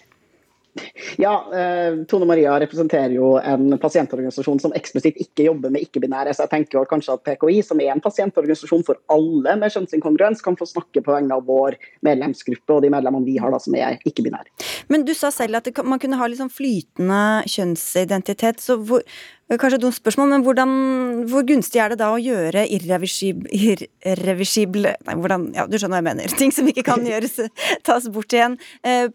Ja, 1.18 1.32
eh, 1.54 2.04
Tone 2.10 2.26
Maria 2.28 2.54
representerer 2.60 3.14
jo 3.14 3.32
en 3.38 3.78
pasientorganisasjon 3.80 4.60
som 4.62 4.74
eksplisitt 4.76 5.18
ikke 5.22 5.48
jobber 5.48 5.72
med 5.72 5.86
ikke-binære. 5.86 6.34
Så 6.34 6.44
jeg 6.46 6.52
tenker 6.54 6.86
kanskje 6.90 7.16
at 7.16 7.24
PKI, 7.26 7.60
som 7.66 7.80
er 7.82 7.92
en 7.94 8.04
pasientorganisasjon 8.04 8.84
for 8.86 9.00
alle 9.12 9.56
med 9.60 9.74
kjønnsinkongruens, 9.74 10.44
kan 10.44 10.58
få 10.58 10.68
snakke 10.68 11.02
på 11.04 11.14
vegne 11.14 11.36
av 11.36 11.46
vår 11.48 11.78
medlemsgruppe 12.06 12.76
og 12.76 12.84
de 12.84 12.92
medlemmene 12.92 13.26
vi 13.26 13.38
har 13.42 13.52
da 13.54 13.60
som 13.62 13.76
er 13.78 13.98
ikke-binære. 14.06 14.50
Men 14.92 15.04
du 15.08 15.14
sa 15.16 15.32
selv 15.34 15.60
at 15.60 15.72
man 15.84 16.00
kunne 16.02 16.20
ha 16.20 16.28
litt 16.30 16.42
sånn 16.42 16.52
flytende 16.52 17.20
kjønnsidentitet. 17.50 18.60
så 18.60 18.76
hvor, 18.76 19.04
Kanskje 19.50 19.80
et 19.80 19.82
dumt 19.82 19.96
spørsmål, 19.96 20.28
men 20.30 20.44
hvordan, 20.46 20.72
hvor 21.30 21.42
gunstig 21.46 21.80
er 21.82 21.90
det 21.90 21.98
da 21.98 22.12
å 22.14 22.20
gjøre 22.22 22.62
irreversible 22.70 24.92
Nei, 25.08 25.16
hvordan, 25.18 25.48
ja, 25.56 25.64
du 25.66 25.74
skjønner 25.74 25.96
hva 25.96 26.02
jeg 26.04 26.06
mener. 26.06 26.34
Ting 26.38 26.54
som 26.54 26.68
ikke 26.70 26.86
kan 26.86 27.02
gjøres, 27.06 27.40
tas 27.86 28.06
bort 28.14 28.36
igjen. 28.36 28.54
Eh, 28.86 29.10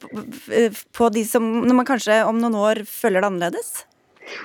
på 0.92 1.12
de 1.16 1.24
som, 1.28 1.48
når 1.64 1.80
man 1.80 1.88
kanskje 1.88 2.20
om 2.28 2.42
noen 2.42 2.58
år 2.60 2.84
føler 2.90 3.24
det 3.24 3.32
annerledes? 3.32 3.78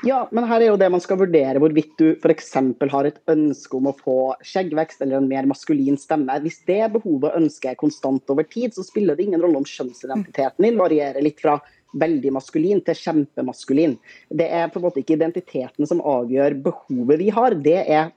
Ja, 0.04 0.28
men 0.30 0.44
her 0.48 0.60
er 0.60 0.70
jo 0.70 0.78
det 0.80 0.90
man 0.92 1.02
skal 1.02 1.18
vurdere 1.20 1.60
hvorvidt 1.60 1.92
du 2.00 2.12
f.eks. 2.12 2.52
har 2.92 3.08
et 3.08 3.18
ønske 3.32 3.78
om 3.78 3.88
å 3.90 3.96
få 3.96 4.18
skjeggvekst 4.46 5.02
eller 5.04 5.18
en 5.18 5.28
mer 5.30 5.48
maskulin 5.48 5.98
stemme. 6.00 6.36
Hvis 6.44 6.60
det 6.68 6.82
behovet 6.94 7.36
ønsker 7.38 7.72
jeg 7.72 7.80
konstant 7.80 8.32
over 8.32 8.46
tid, 8.46 8.74
så 8.76 8.84
spiller 8.86 9.16
det 9.16 9.26
ingen 9.26 9.42
rolle 9.42 9.62
om 9.62 9.68
kjønnsidentiteten 9.68 10.68
din 10.68 10.80
varierer 10.80 11.24
litt 11.24 11.40
fra 11.42 11.58
veldig 11.98 12.32
maskulin 12.34 12.82
til 12.86 12.98
kjempemaskulin. 12.98 13.96
Det 14.30 14.46
er 14.46 14.68
på 14.70 14.80
en 14.80 14.86
måte 14.86 15.02
ikke 15.02 15.16
identiteten 15.16 15.88
som 15.88 16.02
avgjør 16.04 16.58
behovet 16.64 17.22
vi 17.22 17.30
har, 17.34 17.56
det 17.56 17.78
er 17.82 18.12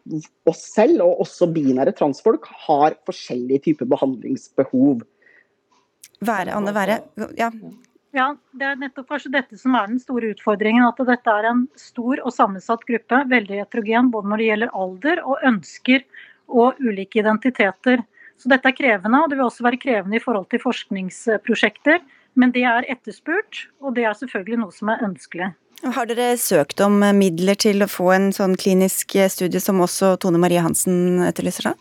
oss 0.49 0.65
selv. 0.73 1.01
Og 1.05 1.23
også 1.25 1.49
binære 1.53 1.95
transfolk 1.97 2.47
har 2.67 2.97
forskjellige 3.07 3.69
typer 3.69 3.89
behandlingsbehov. 3.95 5.01
Være, 6.23 6.53
Anne 6.55 6.75
Være, 6.75 7.01
ja. 7.39 7.49
Ja, 8.13 8.35
Det 8.53 8.65
er 8.67 8.75
nettopp 8.77 9.09
kanskje 9.09 9.31
dette 9.33 9.57
som 9.57 9.73
er 9.73 9.87
den 9.89 9.97
store 10.01 10.35
utfordringen. 10.35 10.85
At 10.85 11.01
dette 11.07 11.33
er 11.33 11.49
en 11.49 11.63
stor 11.79 12.21
og 12.21 12.33
sammensatt 12.35 12.85
gruppe, 12.85 13.23
veldig 13.31 13.63
heterogen 13.63 14.11
både 14.13 14.29
når 14.29 14.41
det 14.41 14.49
gjelder 14.51 14.75
alder 14.83 15.21
og 15.25 15.47
ønsker 15.49 16.05
og 16.53 16.77
ulike 16.83 17.23
identiteter. 17.23 18.03
Så 18.37 18.51
dette 18.51 18.69
er 18.69 18.77
krevende, 18.77 19.21
og 19.23 19.31
det 19.31 19.39
vil 19.39 19.47
også 19.47 19.65
være 19.65 19.81
krevende 19.81 20.19
i 20.19 20.21
forhold 20.21 20.45
til 20.51 20.61
forskningsprosjekter. 20.61 22.03
Men 22.39 22.53
det 22.55 22.63
er 22.65 22.87
etterspurt, 22.89 23.67
og 23.83 23.95
det 23.97 24.07
er 24.09 24.17
selvfølgelig 24.17 24.63
noe 24.63 24.73
som 24.73 24.89
er 24.93 25.03
ønskelig. 25.05 25.53
Har 25.83 26.07
dere 26.07 26.33
søkt 26.39 26.79
om 26.85 27.01
midler 27.17 27.57
til 27.59 27.83
å 27.83 27.89
få 27.91 28.13
en 28.15 28.29
sånn 28.35 28.55
klinisk 28.59 29.17
studie 29.29 29.59
som 29.61 29.81
også 29.83 30.15
Tone 30.23 30.39
Marie 30.39 30.61
Hansen 30.63 31.19
etterlyser 31.27 31.71
da? 31.71 31.73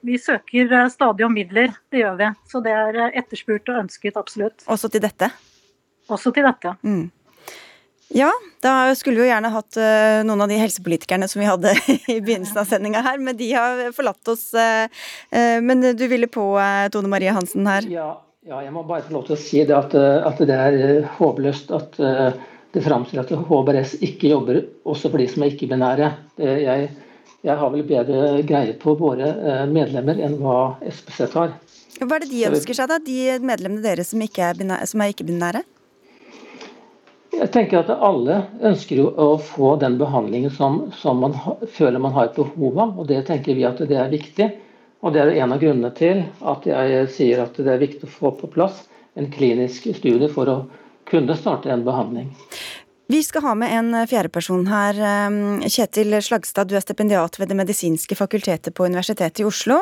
Vi 0.00 0.18
søker 0.18 0.72
eh, 0.72 0.88
stadig 0.88 1.26
om 1.26 1.34
midler, 1.34 1.72
det 1.90 2.02
gjør 2.02 2.18
vi. 2.18 2.32
Så 2.50 2.62
det 2.64 2.74
er 2.74 2.98
eh, 2.98 3.14
etterspurt 3.18 3.70
og 3.70 3.80
ønsket, 3.84 4.18
absolutt. 4.18 4.66
Også 4.70 4.90
til 4.92 5.02
dette? 5.02 5.30
Også 6.08 6.32
til 6.34 6.46
dette. 6.46 6.74
Mm. 6.82 7.08
Ja, 8.14 8.30
da 8.64 8.94
skulle 8.96 9.18
vi 9.18 9.26
jo 9.26 9.28
gjerne 9.28 9.50
hatt 9.52 9.76
noen 10.24 10.40
av 10.40 10.48
de 10.48 10.56
helsepolitikerne 10.56 11.26
som 11.28 11.42
vi 11.42 11.48
hadde 11.50 11.74
i 12.14 12.16
begynnelsen 12.24 12.62
av 12.62 12.70
sendinga 12.70 13.02
her, 13.04 13.18
men 13.20 13.36
de 13.36 13.50
har 13.52 13.82
forlatt 13.92 14.30
oss. 14.32 14.46
Men 15.28 15.84
du 15.92 16.06
ville 16.08 16.30
på, 16.32 16.46
Tone 16.94 17.12
Marie 17.12 17.34
Hansen 17.36 17.68
her? 17.68 17.84
Ja, 17.92 18.08
ja, 18.46 18.60
jeg 18.62 18.72
må 18.72 18.84
bare 18.86 19.02
få 19.06 19.16
lov 19.16 19.26
til 19.26 19.34
å 19.34 19.40
si 19.40 19.64
det 19.66 19.76
at, 19.76 19.94
at 19.98 20.40
det 20.46 20.54
er 20.54 21.08
håpløst 21.18 21.74
at 21.74 21.98
det 21.98 22.84
framstiller 22.84 23.24
at 23.24 23.48
HBRS 23.48 23.98
ikke 24.04 24.30
jobber 24.30 24.62
også 24.84 25.10
for 25.10 25.18
de 25.18 25.26
som 25.32 25.42
er 25.42 25.54
ikke-binære. 25.54 26.10
Jeg 26.38 26.90
jeg 27.46 27.54
har 27.54 27.70
vel 27.70 27.84
bedre 27.86 28.42
greie 28.42 28.74
på 28.82 28.96
våre 28.98 29.28
eh, 29.30 29.64
medlemmer 29.70 30.18
enn 30.26 30.34
hva 30.40 30.74
SPZ 30.82 31.36
har. 31.38 31.52
Hva 31.98 32.16
er 32.16 32.24
det 32.24 32.30
de 32.32 32.46
ønsker 32.48 32.74
seg, 32.74 32.90
da? 32.90 32.98
De 33.02 33.36
medlemmene 33.46 33.84
deres 33.84 34.10
som, 34.10 34.22
ikke 34.22 34.42
er, 34.42 34.58
binære, 34.58 34.88
som 34.90 35.04
er 35.04 35.12
ikke-binære? 35.12 35.62
Jeg 37.38 37.50
tenker 37.54 37.84
at 37.84 37.92
alle 37.94 38.40
ønsker 38.66 38.98
jo 38.98 39.12
å 39.14 39.28
få 39.38 39.76
den 39.78 40.00
behandlingen 40.00 40.50
som, 40.50 40.80
som 40.98 41.22
man 41.22 41.36
føler 41.76 42.02
man 42.02 42.16
har 42.16 42.32
et 42.32 42.40
behov 42.40 42.80
av. 42.82 42.96
og 42.98 43.06
Det 43.06 43.20
tenker 43.28 43.54
vi 43.54 43.66
at 43.68 43.78
det 43.86 44.00
er 44.02 44.10
viktig. 44.10 44.48
Og 45.02 45.14
Det 45.14 45.22
er 45.22 45.36
en 45.38 45.54
av 45.54 45.60
grunnene 45.62 45.92
til 45.94 46.24
at 46.42 46.66
jeg 46.66 47.06
sier 47.14 47.44
at 47.44 47.58
det 47.58 47.70
er 47.70 47.82
viktig 47.82 48.08
å 48.08 48.14
få 48.16 48.32
på 48.40 48.50
plass 48.50 48.86
en 49.18 49.30
klinisk 49.30 49.86
studie 49.94 50.30
for 50.32 50.50
å 50.50 50.58
kunne 51.08 51.36
starte 51.38 51.70
en 51.72 51.86
behandling. 51.86 52.32
Vi 53.08 53.22
skal 53.24 53.40
ha 53.40 53.54
med 53.56 53.72
en 53.72 53.94
fjerdeperson 54.04 54.66
her. 54.68 54.98
Kjetil 55.64 56.12
Slagstad, 56.20 56.68
du 56.68 56.74
er 56.76 56.82
stipendiat 56.84 57.38
ved 57.40 57.48
Det 57.48 57.56
medisinske 57.56 58.16
fakultetet 58.18 58.74
på 58.76 58.84
Universitetet 58.84 59.40
i 59.40 59.46
Oslo. 59.48 59.78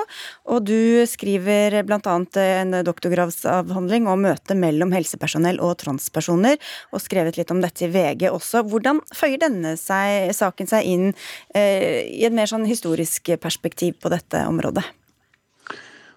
Og 0.46 0.62
du 0.62 1.02
skriver 1.10 1.74
bl.a. 1.88 2.14
en 2.44 2.76
doktorgradsavhandling 2.86 4.06
om 4.06 4.22
møtet 4.28 4.54
mellom 4.60 4.94
helsepersonell 4.94 5.58
og 5.58 5.74
transpersoner, 5.80 6.54
og 6.94 7.02
skrevet 7.02 7.40
litt 7.40 7.50
om 7.50 7.64
dette 7.64 7.88
i 7.88 7.90
VG 7.90 8.28
også. 8.30 8.62
Hvordan 8.70 9.02
føyer 9.10 9.42
denne 9.42 9.74
seg, 9.80 10.30
saken 10.30 10.70
seg 10.70 10.86
inn 10.86 11.08
eh, 11.10 12.06
i 12.06 12.22
et 12.30 12.36
mer 12.36 12.46
sånn 12.46 12.68
historisk 12.70 13.32
perspektiv 13.42 13.98
på 13.98 14.14
dette 14.14 14.44
området? 14.46 14.86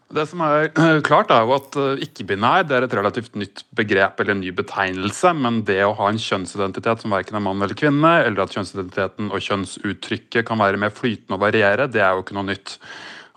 Det 0.09 0.23
som 0.25 0.41
er 0.41 0.71
klart 1.07 1.29
er 1.33 1.45
jo 1.45 1.53
at 1.59 1.75
eh, 1.77 2.01
Ikke-binær 2.07 2.65
er 2.65 2.85
et 2.85 2.95
relativt 2.97 3.35
nytt 3.37 3.61
begrep 3.77 4.17
eller 4.21 4.33
en 4.33 4.41
ny 4.41 4.49
betegnelse, 4.57 5.35
men 5.37 5.61
det 5.67 5.83
å 5.85 5.93
ha 5.99 6.09
en 6.09 6.21
kjønnsidentitet 6.21 7.03
som 7.03 7.13
verken 7.13 7.37
er 7.37 7.45
mann 7.45 7.61
eller 7.61 7.77
kvinne, 7.77 8.15
eller 8.25 8.41
at 8.41 8.55
kjønnsidentiteten 8.55 9.29
og 9.29 9.45
kjønnsuttrykket 9.45 10.47
kan 10.49 10.61
være 10.61 10.81
mer 10.81 10.93
flytende 10.95 11.37
og 11.37 11.45
variere, 11.45 11.85
det 11.93 12.01
er 12.01 12.17
jo 12.17 12.25
ikke 12.25 12.37
noe 12.39 12.49
nytt. 12.49 12.79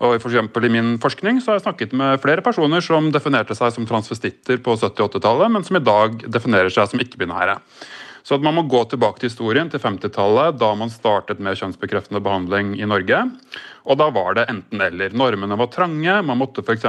Og 0.03 0.17
for 0.19 0.65
I 0.65 0.73
min 0.73 0.97
forskning 0.99 1.39
så 1.43 1.53
har 1.53 1.61
jeg 1.61 1.67
snakket 1.67 1.93
med 1.95 2.21
flere 2.25 2.43
personer 2.43 2.83
som 2.83 3.13
definerte 3.15 3.55
seg 3.55 3.75
som 3.75 3.87
transvestitter 3.87 4.59
på 4.65 4.75
70- 4.81 5.05
80-tallet, 5.05 5.53
men 5.53 5.67
som 5.69 5.79
i 5.79 5.85
dag 5.85 6.25
definerer 6.25 6.73
seg 6.73 6.89
som 6.91 7.05
ikke-binære. 7.05 7.61
Så 8.23 8.39
man 8.39 8.55
må 8.55 8.63
gå 8.71 8.85
tilbake 8.87 9.19
til 9.19 9.33
historien, 9.33 9.71
til 9.71 9.83
50-tallet, 9.83 10.59
da 10.61 10.71
man 10.79 10.93
startet 10.95 11.41
med 11.43 11.59
kjønnsbekreftende 11.59 12.23
behandling 12.23 12.77
i 12.79 12.87
Norge. 12.87 13.19
Og 13.83 13.99
da 13.99 14.07
var 14.15 14.37
det 14.39 14.47
enten-eller. 14.53 15.15
Normene 15.19 15.59
var 15.59 15.73
trange. 15.75 16.19
Man 16.23 16.39
måtte 16.39 16.63
f.eks. 16.63 16.87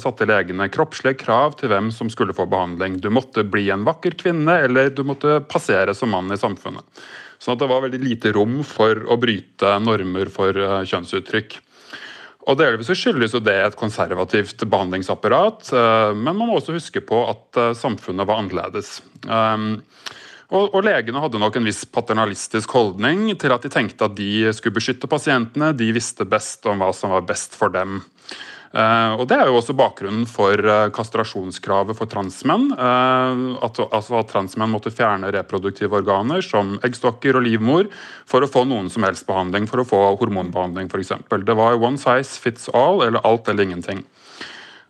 satte 0.00 0.28
legene 0.28 0.70
kroppslige 0.72 1.20
krav 1.20 1.58
til 1.60 1.72
hvem 1.72 1.90
som 1.92 2.08
skulle 2.12 2.36
få 2.36 2.48
behandling. 2.48 2.96
Du 3.04 3.10
måtte 3.12 3.44
bli 3.44 3.68
en 3.74 3.84
vakker 3.88 4.16
kvinne, 4.20 4.56
eller 4.64 4.88
du 4.94 5.04
måtte 5.04 5.42
passere 5.44 5.94
som 5.96 6.14
mann 6.16 6.32
i 6.32 6.40
samfunnet. 6.40 7.04
Sånn 7.40 7.56
at 7.56 7.62
det 7.62 7.70
var 7.70 7.84
veldig 7.84 8.00
lite 8.04 8.32
rom 8.36 8.60
for 8.68 9.04
å 9.08 9.16
bryte 9.20 9.76
normer 9.84 10.32
for 10.32 10.56
eh, 10.56 10.80
kjønnsuttrykk. 10.88 11.60
Og 12.48 12.56
Delvis 12.56 12.88
så 12.88 12.96
skyldes 12.96 13.36
jo 13.36 13.40
det 13.44 13.56
et 13.62 13.76
konservativt 13.78 14.64
behandlingsapparat, 14.68 15.70
eh, 15.76 16.12
men 16.16 16.36
man 16.36 16.48
må 16.48 16.58
også 16.58 16.76
huske 16.76 17.04
på 17.04 17.22
at 17.28 17.60
eh, 17.60 17.72
samfunnet 17.76 18.28
var 18.28 18.42
annerledes. 18.42 18.98
Og, 20.50 20.72
og, 20.74 20.80
legene 20.82 21.22
hadde 21.22 21.38
nok 21.38 21.56
en 21.60 21.68
viss 21.68 21.84
paternalistisk 21.86 22.72
holdning 22.74 23.28
til 23.38 23.54
at 23.54 23.62
de 23.62 23.70
tenkte 23.70 24.08
at 24.08 24.16
de 24.18 24.50
skulle 24.56 24.74
beskytte 24.80 25.10
pasientene, 25.10 25.70
de 25.78 25.92
visste 25.94 26.26
best 26.26 26.66
om 26.66 26.82
hva 26.82 26.90
som 26.96 27.14
var 27.14 27.26
best 27.28 27.54
for 27.58 27.70
dem. 27.74 28.00
Uh, 28.70 29.18
og 29.18 29.24
Det 29.26 29.34
er 29.34 29.48
jo 29.50 29.56
også 29.58 29.74
bakgrunnen 29.74 30.28
for 30.30 30.54
uh, 30.62 30.92
kastrasjonskravet 30.94 31.96
for 31.98 32.06
transmenn. 32.10 32.68
Uh, 32.70 33.58
at, 33.66 33.80
altså 33.90 34.20
at 34.20 34.30
transmenn 34.30 34.70
måtte 34.70 34.92
fjerne 34.94 35.32
reproduktive 35.34 35.98
organer 35.98 36.44
som 36.46 36.76
eggstokker 36.86 37.38
og 37.38 37.46
livmor 37.48 37.90
for 38.30 38.46
å 38.46 38.50
få 38.50 38.62
noen 38.70 38.86
som 38.90 39.06
helst 39.06 39.26
behandling, 39.26 39.66
for 39.70 39.82
å 39.82 39.88
få 39.90 40.04
hormonbehandling 40.22 40.86
f.eks. 40.86 41.16
Det 41.46 41.58
var 41.58 41.82
one 41.82 41.98
size 41.98 42.38
fits 42.38 42.70
all, 42.70 43.02
eller 43.06 43.22
alt 43.26 43.50
eller 43.50 43.66
ingenting. 43.66 44.04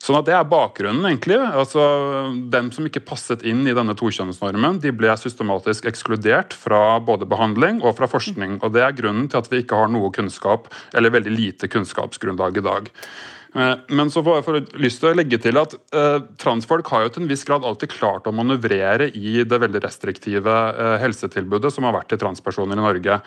Sånn 0.01 0.17
at 0.17 0.25
Det 0.25 0.33
er 0.33 0.45
bakgrunnen. 0.49 1.05
egentlig. 1.05 1.37
Altså, 1.37 2.33
Dem 2.51 2.71
som 2.73 2.87
ikke 2.87 3.05
passet 3.05 3.43
inn 3.43 3.67
i 3.67 3.75
denne 3.75 3.95
tokjønnsnormen, 3.95 4.81
de 4.81 4.93
ble 4.93 5.13
systematisk 5.17 5.85
ekskludert 5.85 6.55
fra 6.55 6.99
både 6.99 7.29
behandling 7.29 7.83
og 7.83 7.97
fra 7.97 8.07
forskning. 8.09 8.63
og 8.63 8.73
Det 8.73 8.83
er 8.83 8.97
grunnen 8.97 9.29
til 9.29 9.39
at 9.39 9.51
vi 9.51 9.63
ikke 9.63 9.77
har 9.77 9.89
noe 9.89 10.11
kunnskap, 10.11 10.69
eller 10.95 11.11
veldig 11.11 11.37
lite 11.37 11.69
kunnskapsgrunnlag 11.69 12.57
i 12.57 12.65
dag. 12.65 12.91
Eh, 13.55 13.77
men 13.89 14.11
så 14.11 14.23
får 14.23 14.47
jeg 14.47 14.67
lyst 14.79 15.01
til 15.03 15.11
å 15.11 15.17
legge 15.19 15.39
til 15.43 15.59
at 15.59 15.75
eh, 15.75 16.19
transfolk 16.39 16.87
har 16.93 17.03
jo 17.03 17.15
til 17.15 17.25
en 17.25 17.31
viss 17.31 17.43
grad 17.45 17.65
alltid 17.67 17.91
klart 17.91 18.29
å 18.31 18.35
manøvrere 18.35 19.11
i 19.11 19.43
det 19.43 19.59
veldig 19.65 19.83
restriktive 19.83 20.55
eh, 20.71 20.99
helsetilbudet 21.03 21.73
som 21.75 21.89
har 21.89 21.97
vært 21.99 22.13
til 22.13 22.23
transpersoner 22.23 22.79
i 22.79 22.85
Norge. 22.85 23.19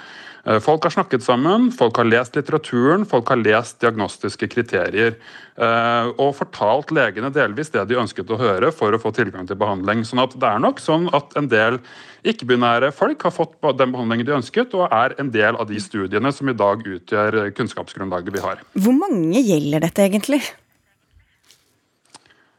Eh, 0.46 0.60
folk 0.60 0.84
har 0.84 0.92
snakket 0.92 1.24
sammen, 1.24 1.70
folk 1.72 1.98
har 1.98 2.08
lest 2.10 2.36
litteraturen, 2.36 3.06
folk 3.08 3.30
har 3.32 3.40
lest 3.40 3.80
diagnostiske 3.80 4.50
kriterier. 4.52 5.16
Eh, 5.56 6.10
og 6.18 6.34
fortalt 6.36 6.92
legene 6.92 7.32
delvis 7.32 7.72
det 7.72 7.86
de 7.88 8.00
ønsket 8.02 8.32
å 8.34 8.40
høre 8.42 8.74
for 8.76 8.92
å 8.92 9.00
få 9.00 9.14
tilgang 9.16 9.48
til 9.48 9.60
behandling. 9.60 10.04
sånn 10.04 10.24
at 10.24 10.36
det 10.36 10.50
er 10.50 10.60
nok 10.60 10.80
sånn 10.84 11.08
at 11.14 11.38
en 11.38 11.48
del 11.48 11.80
ikke-binære 12.24 12.92
folk 12.92 13.24
har 13.24 13.32
fått 13.32 13.56
den 13.78 13.92
behandlingen 13.92 14.26
de 14.26 14.36
ønsket, 14.36 14.74
og 14.74 14.92
er 14.92 15.16
en 15.20 15.32
del 15.32 15.56
av 15.56 15.68
de 15.68 15.80
studiene 15.80 16.32
som 16.34 16.50
i 16.50 16.54
dag 16.54 16.84
utgjør 16.84 17.54
kunnskapsgrunnlaget 17.56 18.34
vi 18.34 18.44
har. 18.44 18.60
Hvor 18.74 18.96
mange 18.96 19.40
gjelder 19.40 19.80
dette 19.80 20.04
egentlig? 20.04 20.44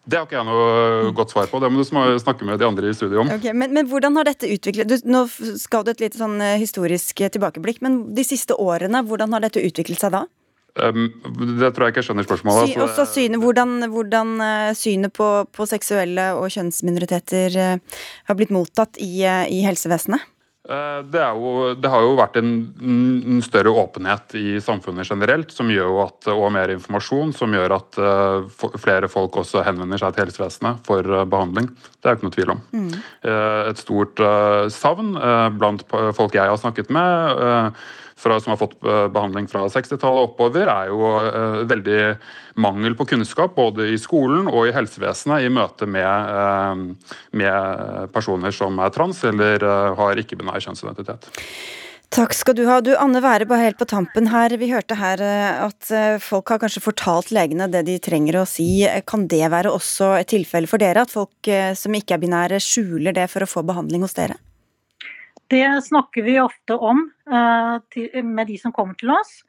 Det 0.05 0.19
har 0.19 0.27
ikke 0.27 0.37
jeg 0.37 0.47
noe 0.47 1.13
godt 1.17 1.33
svar 1.33 1.49
på. 1.49 1.59
Det 1.63 1.71
må 1.73 1.81
du 1.81 2.19
snakke 2.21 2.45
med 2.45 2.61
de 2.61 2.67
andre 2.69 2.91
i 2.91 2.97
studio 2.97 3.23
om. 3.23 3.31
Okay, 3.33 3.55
men, 3.57 3.73
men, 3.73 3.89
hvordan 3.89 4.19
har 4.21 4.29
dette 4.29 4.51
utviklet 4.53 4.91
du, 4.91 4.99
Nå 5.09 5.25
skal 5.61 5.87
du 5.87 5.95
et 5.95 6.03
litt 6.05 6.19
sånn 6.19 6.37
eh, 6.45 6.59
historisk 6.61 7.25
tilbakeblikk, 7.25 7.81
men 7.85 8.03
de 8.17 8.25
siste 8.27 8.57
årene, 8.61 9.05
hvordan 9.09 9.33
har 9.37 9.45
dette 9.47 9.65
utviklet 9.65 10.05
seg 10.05 10.13
da? 10.17 10.27
Um, 10.75 11.07
det 11.61 11.71
tror 11.71 11.87
jeg 11.87 11.95
ikke 11.95 12.03
jeg 12.03 12.09
skjønner 12.11 12.27
spørsmålet. 12.27 12.73
Sy, 12.75 12.79
også 12.83 13.07
syne, 13.07 13.39
hvordan, 13.41 13.77
hvordan 13.95 14.37
uh, 14.43 14.71
synet 14.77 15.15
på, 15.15 15.29
på, 15.55 15.69
seksuelle 15.71 16.33
og 16.37 16.51
kjønnsminoriteter 16.53 17.59
har 17.63 18.37
blitt 18.37 18.53
mottatt 18.53 18.99
i, 19.01 19.23
i 19.25 19.63
helsevesenet? 19.65 20.34
Det, 20.65 21.21
jo, 21.21 21.75
det, 21.77 21.89
har 21.93 22.01
jo 22.01 22.15
vært 22.17 22.39
en, 22.41 22.53
en, 22.81 23.41
større 23.45 23.75
åpenhet 23.83 24.33
i 24.41 24.55
samfunnet 24.65 25.05
generelt, 25.05 25.51
som 25.53 25.69
gjør 25.69 25.91
jo 25.91 25.99
at, 26.07 26.29
og 26.33 26.47
mer 26.55 26.73
informasjon, 26.73 27.35
som 27.37 27.53
gjør 27.53 27.75
at 27.77 27.99
uh, 28.01 28.63
flere 28.81 29.11
folk 29.13 29.37
også 29.43 29.61
henvender 29.67 30.01
seg 30.01 30.15
til 30.17 30.25
helsevesenet 30.25 30.81
for 30.89 31.05
uh, 31.05 31.27
behandling. 31.29 31.69
Det 31.99 32.09
er 32.09 32.17
jo 32.17 32.21
ikke 32.21 32.29
noe 32.31 32.37
tvil 32.39 32.55
om. 32.55 32.63
Mm. 32.73 32.89
Et 33.75 33.83
stort 33.83 34.25
savn 34.73 35.13
blant 35.59 35.85
folk 36.17 36.37
jeg 36.37 36.49
har 36.49 36.61
snakket 36.61 36.91
med 36.93 37.77
fra, 38.17 38.41
som 38.41 38.51
har 38.51 38.57
fått 38.57 38.77
eh, 38.85 39.07
behandling 39.13 39.49
fra 39.51 39.67
60-tallet 39.69 40.31
oppover, 40.31 40.71
er 40.71 40.91
jo 40.93 41.03
uh, 41.03 41.63
veldig 41.69 42.01
mangel 42.63 42.95
på 42.99 43.09
kunnskap 43.11 43.57
både 43.57 43.89
i 43.91 43.99
skolen 44.01 44.47
og 44.51 44.69
i 44.69 44.75
helsevesenet 44.75 45.45
i 45.45 45.53
møte 45.53 45.89
med, 45.91 46.07
uh, 46.07 47.17
med 47.35 48.13
personer 48.15 48.55
som 48.55 48.79
er 48.79 48.95
trans 48.95 49.25
eller 49.27 49.65
har 49.99 50.21
ikke-binær 50.23 50.63
kjønnsidentitet. 50.63 51.27
Takk 52.15 52.37
skal 52.37 52.55
du 52.55 52.63
ha. 52.69 52.79
Du, 52.85 52.93
Anne 53.01 53.19
Være, 53.25 53.49
bare 53.51 53.67
helt 53.67 53.81
på 53.81 53.89
tampen 53.91 54.29
her. 54.31 54.55
Vi 54.61 54.71
hørte 54.71 54.95
her 55.01 55.19
at 55.25 55.91
folk 56.23 56.53
har 56.53 56.61
kanskje 56.63 56.85
fortalt 56.85 57.33
legene 57.35 57.67
det 57.73 57.83
de 57.89 57.97
trenger 57.99 58.39
å 58.39 58.47
si. 58.47 58.85
Kan 59.11 59.27
det 59.33 59.43
være 59.51 59.73
også 59.75 60.13
et 60.21 60.31
tilfelle 60.31 60.71
for 60.71 60.79
dere, 60.79 61.03
at 61.03 61.11
folk 61.11 61.51
som 61.75 61.99
ikke 61.99 62.15
er 62.15 62.23
binære 62.23 62.63
skjuler 62.63 63.17
det 63.17 63.27
for 63.33 63.43
å 63.43 63.51
få 63.51 63.67
behandling 63.67 64.07
hos 64.07 64.15
dere? 64.15 64.39
Det 65.55 65.83
snakker 65.87 66.23
vi 66.23 66.41
ofte 66.41 66.75
om 66.75 67.05
uh, 67.31 68.23
med 68.23 68.47
de 68.47 68.59
som 68.59 68.73
kommer 68.75 68.97
til 68.99 69.13
oss. 69.15 69.43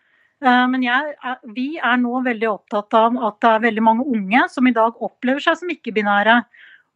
Uh, 0.43 0.68
men 0.70 0.84
jeg, 0.86 1.16
vi 1.56 1.68
er 1.82 1.97
nå 2.01 2.20
veldig 2.28 2.49
opptatt 2.51 2.93
av 2.97 3.18
at 3.30 3.39
det 3.41 3.51
er 3.51 3.66
veldig 3.70 3.86
mange 3.88 4.06
unge 4.14 4.43
som 4.53 4.68
i 4.70 4.76
dag 4.76 5.01
opplever 5.01 5.41
seg 5.41 5.58
som 5.62 5.72
ikke-binære, 5.74 6.41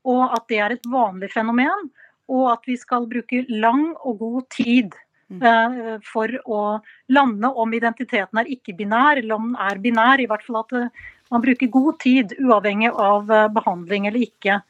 og 0.09 0.23
at 0.37 0.45
det 0.51 0.61
er 0.61 0.75
et 0.75 0.89
vanlig 0.91 1.31
fenomen. 1.33 1.89
Og 2.29 2.51
at 2.51 2.69
vi 2.69 2.77
skal 2.77 3.09
bruke 3.09 3.41
lang 3.49 3.87
og 4.05 4.21
god 4.21 4.49
tid 4.53 4.93
uh, 5.41 5.97
for 6.05 6.37
å 6.45 6.61
lande 7.09 7.49
om 7.49 7.73
identiteten 7.73 8.43
er 8.43 8.53
ikke-binær 8.59 9.23
eller 9.23 9.39
om 9.39 9.51
den 9.55 9.59
er 9.71 9.81
binær. 9.81 10.21
I 10.21 10.29
hvert 10.29 10.45
fall 10.45 10.61
at 10.61 10.77
man 11.33 11.45
bruker 11.45 11.73
god 11.73 12.01
tid, 12.05 12.37
uavhengig 12.37 12.93
av 12.93 13.29
behandling 13.57 14.05
eller 14.09 14.29
ikke. 14.29 14.61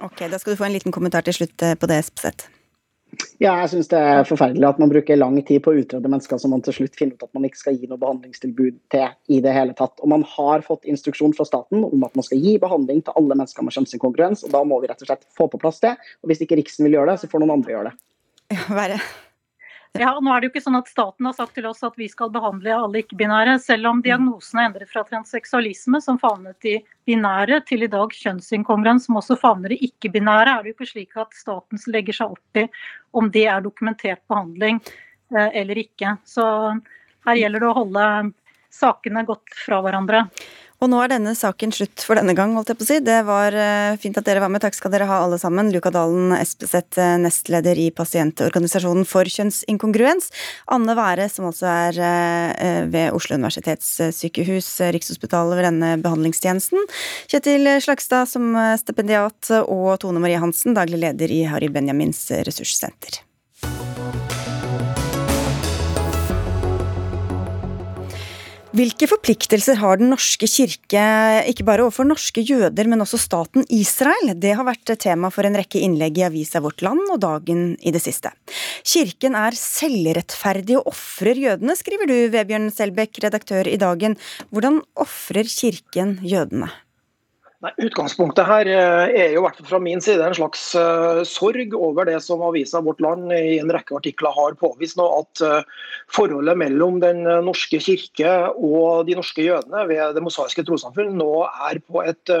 Ok, 0.00 0.24
Da 0.28 0.36
skal 0.40 0.52
du 0.52 0.60
få 0.60 0.68
en 0.68 0.76
liten 0.76 0.92
kommentar 0.92 1.24
til 1.24 1.40
slutt 1.40 1.60
på 1.60 1.88
det, 1.88 2.04
Espeseth. 2.04 2.59
Ja, 3.40 3.54
jeg 3.62 3.70
syns 3.72 3.88
det 3.88 3.98
er 3.98 4.26
forferdelig 4.28 4.66
at 4.68 4.80
man 4.82 4.90
bruker 4.92 5.16
lang 5.16 5.38
tid 5.46 5.62
på 5.64 5.72
å 5.72 5.78
utrede 5.80 6.10
mennesker 6.12 6.38
som 6.40 6.52
man 6.54 6.62
til 6.64 6.76
slutt 6.76 6.98
finner 6.98 7.16
ut 7.16 7.24
at 7.24 7.32
man 7.36 7.46
ikke 7.48 7.60
skal 7.62 7.78
gi 7.78 7.88
noe 7.88 8.00
behandlingstilbud 8.02 8.76
til 8.92 9.06
i 9.32 9.40
det 9.44 9.54
hele 9.56 9.74
tatt. 9.78 9.96
Og 10.04 10.12
man 10.12 10.26
har 10.36 10.66
fått 10.66 10.84
instruksjon 10.90 11.34
fra 11.36 11.46
staten 11.48 11.86
om 11.86 12.04
at 12.06 12.14
man 12.18 12.26
skal 12.26 12.42
gi 12.44 12.58
behandling 12.60 13.00
til 13.06 13.16
alle 13.16 13.38
mennesker 13.40 13.66
med 13.66 13.76
kjønnsinkongruens, 13.78 14.44
og 14.46 14.54
da 14.54 14.62
må 14.68 14.82
vi 14.82 14.92
rett 14.92 15.02
og 15.02 15.10
slett 15.10 15.26
få 15.36 15.48
på 15.50 15.62
plass 15.62 15.80
det. 15.84 15.96
Og 16.20 16.30
hvis 16.30 16.44
ikke 16.44 16.60
Riksen 16.60 16.86
vil 16.86 16.98
gjøre 16.98 17.14
det, 17.14 17.22
så 17.22 17.32
får 17.32 17.42
noen 17.42 17.56
andre 17.56 17.74
gjøre 17.74 17.90
det. 17.90 17.98
Ja, 18.50 18.62
være. 18.76 19.02
Ja, 19.98 20.12
nå 20.22 20.30
er 20.30 20.38
det 20.38 20.46
jo 20.46 20.50
ikke 20.52 20.62
sånn 20.62 20.78
at 20.78 20.88
Staten 20.88 21.26
har 21.26 21.34
sagt 21.34 21.56
til 21.58 21.66
oss 21.66 21.82
at 21.82 21.96
vi 21.98 22.06
skal 22.08 22.30
behandle 22.30 22.76
alle 22.76 23.00
ikke-binære, 23.02 23.56
selv 23.58 23.88
om 23.90 24.02
diagnosen 24.04 24.60
er 24.60 24.68
endret 24.68 24.90
fra 24.92 25.02
transseksualisme, 25.08 25.98
som 26.04 26.18
favnet 26.20 26.68
i 26.70 26.76
binære, 27.10 27.58
til 27.66 27.82
i 27.82 27.90
dag 27.90 28.14
kjønnsinkongruens, 28.14 29.08
som 29.08 29.18
også 29.18 29.34
favner 29.40 29.74
i 29.74 29.80
ikke-binære. 29.88 30.54
Er 30.54 30.62
det 30.62 30.70
jo 30.70 30.76
ikke 30.76 30.90
slik 30.92 31.18
at 31.18 31.34
staten 31.34 31.82
legger 31.90 32.20
seg 32.20 32.36
opp 32.36 32.62
i 32.62 32.68
om 33.18 33.32
det 33.34 33.48
er 33.50 33.66
dokumentert 33.66 34.22
behandling 34.30 34.78
eh, 35.34 35.50
eller 35.58 35.82
ikke. 35.82 36.14
Så 36.22 36.46
her 37.26 37.42
gjelder 37.42 37.66
det 37.66 37.70
å 37.72 37.78
holde 37.82 38.06
sakene 38.70 39.26
godt 39.26 39.58
fra 39.66 39.82
hverandre. 39.82 40.28
Og 40.80 40.88
nå 40.88 40.96
er 41.04 41.10
denne 41.12 41.34
saken 41.36 41.74
slutt 41.76 42.00
for 42.06 42.16
denne 42.16 42.32
gang, 42.36 42.54
holdt 42.56 42.70
jeg 42.72 42.78
på 42.80 42.86
å 42.86 42.88
si. 42.88 42.96
Det 43.04 43.18
var 43.28 43.52
eh, 43.52 43.98
fint 44.00 44.16
at 44.16 44.24
dere 44.24 44.40
var 44.40 44.48
med. 44.52 44.62
Takk 44.64 44.78
skal 44.78 44.94
dere 44.94 45.08
ha 45.10 45.18
alle 45.26 45.36
sammen. 45.40 45.68
Luka 45.74 45.92
Dalen 45.92 46.32
Espeseth, 46.38 46.96
eh, 46.96 47.18
nestleder 47.20 47.76
i 47.76 47.90
pasientorganisasjonen 47.92 49.04
for 49.08 49.28
kjønnsinkongruens. 49.28 50.30
Anne 50.72 50.96
Være, 50.96 51.28
som 51.28 51.50
også 51.50 51.68
er 51.68 52.00
eh, 52.08 52.80
ved 52.88 53.12
Oslo 53.12 53.36
universitetssykehus, 53.36 54.72
Rikshospitalet 54.96 55.60
ved 55.60 55.68
denne 55.68 55.94
behandlingstjenesten. 56.00 56.88
Kjetil 57.28 57.74
Slagstad 57.84 58.30
som 58.32 58.54
stipendiat, 58.80 59.52
og 59.68 59.98
Tone 60.00 60.22
Marie 60.24 60.40
Hansen, 60.40 60.72
daglig 60.78 61.04
leder 61.04 61.28
i 61.28 61.42
Harry 61.50 61.68
Benjamins 61.68 62.24
ressurssenter. 62.48 63.20
Hvilke 68.70 69.08
forpliktelser 69.10 69.80
har 69.80 69.98
Den 69.98 70.12
norske 70.12 70.46
kirke, 70.46 71.00
ikke 71.50 71.64
bare 71.66 71.82
overfor 71.82 72.06
norske 72.06 72.44
jøder, 72.46 72.86
men 72.86 73.02
også 73.02 73.18
staten 73.18 73.64
Israel? 73.66 74.30
Det 74.38 74.52
har 74.54 74.66
vært 74.68 74.92
tema 75.02 75.26
for 75.34 75.42
en 75.42 75.58
rekke 75.58 75.80
innlegg 75.82 76.20
i 76.20 76.26
avisa 76.28 76.62
Vårt 76.62 76.84
Land 76.86 77.10
og 77.10 77.18
Dagen 77.24 77.72
i 77.82 77.90
det 77.90 78.02
siste. 78.04 78.30
Kirken 78.86 79.34
er 79.34 79.58
selvrettferdig 79.58 80.76
og 80.78 80.92
ofrer 80.92 81.40
jødene, 81.42 81.74
skriver 81.74 82.06
du, 82.06 82.14
Vebjørn 82.30 82.70
Selbekk, 82.70 83.18
redaktør 83.26 83.66
i 83.66 83.80
Dagen. 83.80 84.14
Hvordan 84.54 84.78
ofrer 85.02 85.50
kirken 85.50 86.20
jødene? 86.22 86.70
Nei, 87.60 87.74
Utgangspunktet 87.84 88.48
her 88.48 88.68
eh, 88.72 89.10
er 89.20 89.34
jo 89.34 89.42
hvert 89.44 89.58
fra 89.68 89.76
min 89.84 90.00
side 90.00 90.24
en 90.24 90.36
slags 90.36 90.62
uh, 90.80 91.20
sorg 91.28 91.74
over 91.76 92.06
det 92.08 92.16
som 92.24 92.40
avisa 92.46 92.80
Vårt 92.80 93.02
Land 93.04 93.34
i 93.36 93.58
en 93.60 93.68
rekke 93.68 93.98
artikler 93.98 94.32
har 94.32 94.56
påvist 94.56 94.96
nå, 94.96 95.04
at 95.18 95.42
uh, 95.44 95.90
forholdet 96.08 96.56
mellom 96.56 97.02
Den 97.02 97.20
norske 97.44 97.82
kirke 97.84 98.32
og 98.54 99.04
de 99.10 99.18
norske 99.18 99.44
jødene 99.44 99.84
ved 99.92 100.16
Det 100.16 100.24
mosaiske 100.24 100.64
trossamfunn 100.64 101.12
nå 101.20 101.28
er 101.68 101.82
på 101.84 102.00
et 102.00 102.32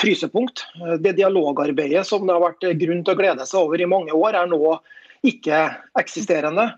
frysepunkt. 0.00 0.64
Det 1.04 1.18
dialogarbeidet 1.20 2.06
som 2.08 2.24
det 2.24 2.32
har 2.32 2.46
vært 2.46 2.64
grunn 2.80 3.04
til 3.04 3.12
å 3.12 3.20
glede 3.20 3.44
seg 3.44 3.60
over 3.60 3.76
i 3.76 3.90
mange 3.92 4.16
år, 4.16 4.40
er 4.40 4.48
nå 4.48 4.78
ikke 5.28 5.66
eksisterende. 6.00 6.70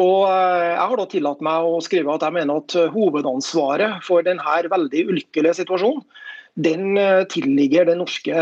Og 0.00 0.22
Jeg 0.30 0.86
har 0.86 0.96
da 0.96 1.10
tillatt 1.10 1.42
meg 1.44 1.66
å 1.66 1.82
skrive 1.82 2.14
at 2.14 2.22
jeg 2.24 2.38
mener 2.38 2.62
at 2.62 2.78
hovedansvaret 2.94 4.06
for 4.06 4.22
denne 4.24 4.60
veldig 4.70 5.08
ulykkelige 5.10 5.58
situasjonen 5.64 6.06
den 6.56 6.96
eh, 6.98 7.24
tilligger 7.30 7.86
Den 7.86 8.00
norske 8.02 8.34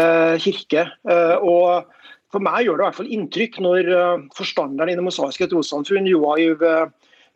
kirke. 0.42 0.88
Eh, 1.08 1.36
og 1.38 1.88
For 2.28 2.44
meg 2.44 2.66
gjør 2.66 2.76
det 2.76 2.82
i 2.82 2.86
hvert 2.86 2.98
fall 2.98 3.14
inntrykk 3.16 3.54
når 3.64 3.88
eh, 3.88 4.26
forstanderen 4.36 4.92
i 4.92 4.98
Det 4.98 5.04
mosaiske 5.06 5.48
trossamfunn, 5.48 6.08
Joaiv 6.08 6.62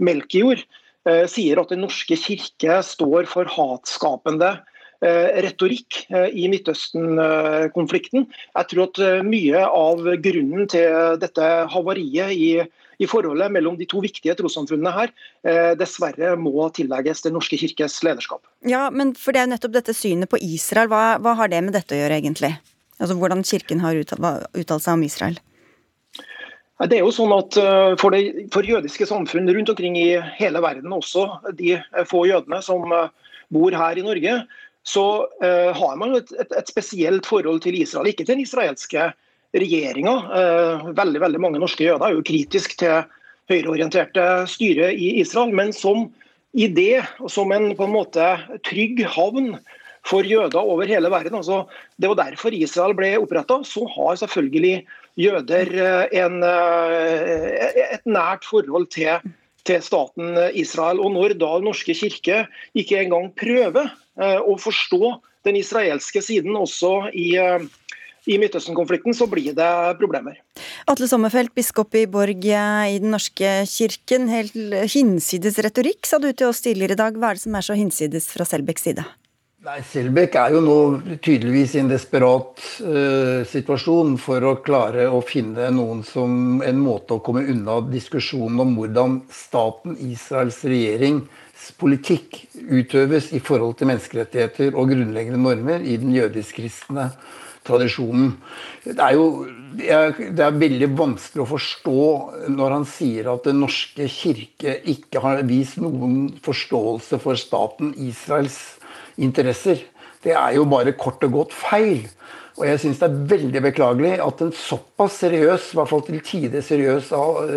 Melkejord, 0.03 0.65
sier 1.27 1.59
at 1.59 1.73
Den 1.73 1.81
norske 1.83 2.15
kirke 2.15 2.77
står 2.87 3.27
for 3.27 3.49
hatskapende 3.51 4.53
retorikk 5.03 6.05
i 6.15 6.45
Midtøsten-konflikten. 6.47 8.29
Jeg 8.55 8.69
tror 8.71 8.85
at 8.85 9.01
mye 9.27 9.65
av 9.67 10.05
grunnen 10.23 10.69
til 10.71 11.17
dette 11.19 11.49
havariet 11.73 12.31
i 12.31 12.47
i 12.99 13.09
forholdet 13.09 13.53
mellom 13.53 13.77
de 13.79 13.87
to 13.89 14.03
viktige 14.05 14.35
trossamfunnene 14.39 14.93
her 14.95 15.13
eh, 15.47 15.73
dessverre 15.79 16.35
må 16.41 16.69
tillegges 16.77 17.25
Den 17.27 17.37
norske 17.37 17.59
kirkes 17.61 18.01
lederskap. 18.07 18.45
Ja, 18.69 18.89
men 18.91 19.15
for 19.19 19.35
det 19.35 19.45
er 19.45 19.53
nettopp 19.53 19.77
dette 19.77 19.95
synet 19.97 20.31
på 20.33 20.41
Israel. 20.43 20.91
Hva, 20.93 21.19
hva 21.23 21.37
har 21.39 21.53
det 21.53 21.63
med 21.65 21.77
dette 21.77 21.97
å 21.97 22.03
gjøre, 22.03 22.19
egentlig? 22.21 22.53
Altså 22.99 23.17
Hvordan 23.19 23.45
kirken 23.47 23.83
har 23.83 23.99
uttalt, 23.99 24.47
uttalt 24.59 24.85
seg 24.85 24.99
om 24.99 25.07
Israel? 25.07 25.41
Det 26.83 26.97
er 26.99 27.05
jo 27.05 27.15
sånn 27.15 27.33
at 27.37 27.57
eh, 27.61 27.95
for, 28.01 28.15
det, 28.15 28.49
for, 28.55 28.67
jødiske 28.67 29.07
samfunn 29.07 29.51
rundt 29.51 29.71
omkring 29.71 29.99
i 30.01 30.11
hele 30.39 30.63
verden, 30.65 30.95
også 30.95 31.29
de 31.59 31.77
få 32.11 32.25
jødene 32.31 32.59
som 32.65 32.91
eh, 32.91 33.11
bor 33.55 33.75
her 33.77 33.99
i 33.99 34.05
Norge, 34.07 34.43
så 34.83 35.03
har 35.39 35.93
man 35.95 36.17
et, 36.17 36.33
et, 36.43 36.55
et, 36.59 36.71
spesielt 36.73 37.29
forhold 37.29 37.61
til 37.63 37.77
Israel. 37.79 38.09
Ikke 38.11 38.25
til 38.25 38.33
den 38.33 38.41
israelske 38.43 39.13
regjeringa. 39.57 40.15
Eh, 40.39 40.89
veldig, 40.97 41.21
veldig 41.23 41.43
mange 41.43 41.61
norske 41.61 41.85
jøder 41.85 42.09
er 42.09 42.17
jo 42.17 42.25
kritisk 42.27 42.77
til 42.81 43.05
høyreorienterte 43.51 44.47
styre 44.51 44.93
i 44.95 45.19
Israel, 45.21 45.53
men 45.55 45.73
som 45.77 46.09
idé 46.53 47.03
og 47.21 47.31
som 47.33 47.53
en 47.55 47.71
på 47.77 47.87
en 47.87 47.95
måte 47.95 48.27
trygg 48.69 49.03
havn 49.15 49.55
for 50.09 50.27
jøder 50.27 50.59
over 50.59 50.89
hele 50.91 51.11
verden. 51.13 51.37
Altså, 51.39 51.63
det 52.01 52.11
var 52.11 52.19
derfor 52.25 52.55
Israel 52.57 52.97
ble 52.99 53.15
oppretta. 53.21 53.61
Så 53.67 53.85
har 53.93 54.19
selvfølgelig 54.23 54.83
jøder 55.21 55.71
eh, 55.77 56.19
en, 56.25 56.41
eh, 56.47 57.85
et 57.99 58.09
nært 58.09 58.49
forhold 58.49 58.89
til, 58.95 59.21
til, 59.69 59.85
staten 59.85 60.35
Israel. 60.59 61.01
Og 61.01 61.13
når 61.15 61.37
da 61.41 61.53
norske 61.63 61.95
kirke 61.95 62.47
ikke 62.75 63.05
engang 63.05 63.31
prøver 63.39 63.93
å 64.21 64.59
forstå 64.61 65.15
den 65.49 65.57
israelske 65.57 66.21
siden 66.21 66.53
også 66.59 67.07
i 67.17 67.31
i 68.31 68.39
Midtøsten-konflikten 68.39 69.17
så 69.17 69.27
blir 69.31 69.55
det 69.57 69.71
problemer. 70.01 70.39
Atle 70.91 71.09
Sommerfelt, 71.11 71.55
biskop 71.57 71.95
i 71.99 72.07
Borg 72.11 72.47
i 72.47 73.01
Den 73.03 73.11
norske 73.15 73.55
kirken. 73.71 74.29
Helt 74.33 74.55
hinsides 74.93 75.59
retorikk, 75.65 76.07
sa 76.07 76.23
du 76.23 76.31
til 76.33 76.51
oss 76.51 76.63
tidligere 76.63 76.97
i 76.97 77.03
dag. 77.03 77.19
Hva 77.19 77.33
er 77.33 77.41
det 77.41 77.47
som 77.47 77.59
er 77.59 77.67
så 77.67 77.79
hinsides 77.79 78.31
fra 78.31 78.47
Selbekks 78.49 78.89
side? 78.89 79.07
Nei, 79.63 79.77
Selbekk 79.87 80.35
er 80.41 80.57
jo 80.57 80.61
nå 80.65 80.77
tydeligvis 81.23 81.77
i 81.77 81.81
en 81.85 81.91
desperat 81.93 82.59
uh, 82.83 83.45
situasjon 83.47 84.17
for 84.19 84.43
å 84.43 84.57
klare 84.59 85.05
å 85.07 85.21
finne 85.23 85.69
noen 85.71 86.01
som 86.03 86.59
en 86.67 86.81
måte 86.83 87.15
å 87.15 87.23
komme 87.23 87.45
unna 87.47 87.77
diskusjonen 87.87 88.59
om 88.65 88.75
hvordan 88.75 89.21
staten 89.31 89.95
Israels 90.03 90.59
regjerings 90.67 91.71
politikk 91.79 92.41
utøves 92.59 93.31
i 93.39 93.39
forhold 93.39 93.79
til 93.79 93.93
menneskerettigheter 93.93 94.75
og 94.75 94.91
grunnleggende 94.91 95.39
normer 95.39 95.87
i 95.87 95.95
den 96.03 96.11
jødisk-kristne 96.17 97.13
tradisjonen. 97.67 98.37
Det 98.85 98.99
er 98.99 99.17
jo 99.17 99.27
det 99.73 100.43
er 100.45 100.59
veldig 100.61 100.89
vanskelig 100.99 101.45
å 101.45 101.49
forstå 101.49 102.03
når 102.53 102.75
han 102.77 102.87
sier 102.89 103.31
at 103.33 103.47
Den 103.49 103.63
norske 103.63 104.05
kirke 104.13 104.75
ikke 104.93 105.23
har 105.25 105.41
vist 105.49 105.79
noen 105.81 106.27
forståelse 106.45 107.21
for 107.23 107.41
staten 107.41 107.95
Israels 107.97 108.59
interesser. 109.17 109.81
Det 110.23 110.37
er 110.37 110.59
jo 110.59 110.67
bare 110.69 110.95
kort 110.99 111.25
og 111.27 111.39
godt 111.39 111.57
feil. 111.57 112.05
Og 112.61 112.67
jeg 112.69 112.83
syns 112.83 113.01
det 113.01 113.09
er 113.09 113.21
veldig 113.33 113.63
beklagelig 113.65 114.13
at 114.21 114.43
en 114.45 114.53
såpass 114.53 115.23
seriøs, 115.23 115.71
i 115.73 115.79
hvert 115.79 115.89
fall 115.89 116.05
til 116.05 116.21
tider 116.21 116.65
seriøs 116.65 117.13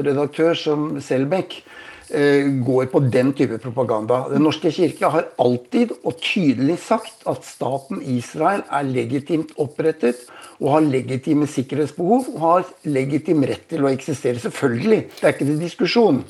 redaktør 0.07 0.55
som 0.57 0.87
Selbekk, 1.03 1.59
går 2.05 2.85
på 2.91 2.99
den 3.09 3.31
type 3.33 3.57
propaganda. 3.63 4.19
Den 4.29 4.43
norske 4.45 4.69
kirke 4.71 5.09
har 5.09 5.25
alltid 5.41 5.95
og 6.05 6.19
tydelig 6.21 6.75
sagt 6.83 7.25
at 7.25 7.47
staten 7.47 8.03
Israel 8.05 8.61
er 8.69 8.85
legitimt 8.85 9.55
opprettet 9.57 10.27
og 10.61 10.71
har 10.75 10.85
legitime 10.85 11.47
sikkerhetsbehov 11.49 12.29
og 12.35 12.39
har 12.43 12.69
legitim 12.87 13.43
rett 13.47 13.65
til 13.71 13.83
å 13.85 13.91
eksistere. 13.91 14.39
Selvfølgelig, 14.43 15.01
det 15.17 15.25
er 15.25 15.35
ikke 15.35 15.49
til 15.49 15.59
diskusjon. 15.63 16.21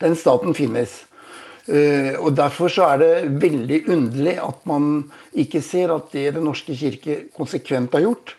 Den 0.00 0.16
staten 0.18 0.56
finnes. 0.56 1.02
Eh, 1.68 2.16
og 2.18 2.34
Derfor 2.38 2.72
så 2.72 2.88
er 2.94 3.02
det 3.02 3.40
veldig 3.42 3.84
underlig 3.92 4.36
at 4.42 4.62
man 4.66 4.90
ikke 5.38 5.62
ser 5.62 5.92
at 5.94 6.10
det 6.14 6.32
Den 6.34 6.48
norske 6.48 6.74
kirke 6.74 7.24
konsekvent 7.36 7.94
har 7.94 8.08
gjort, 8.08 8.34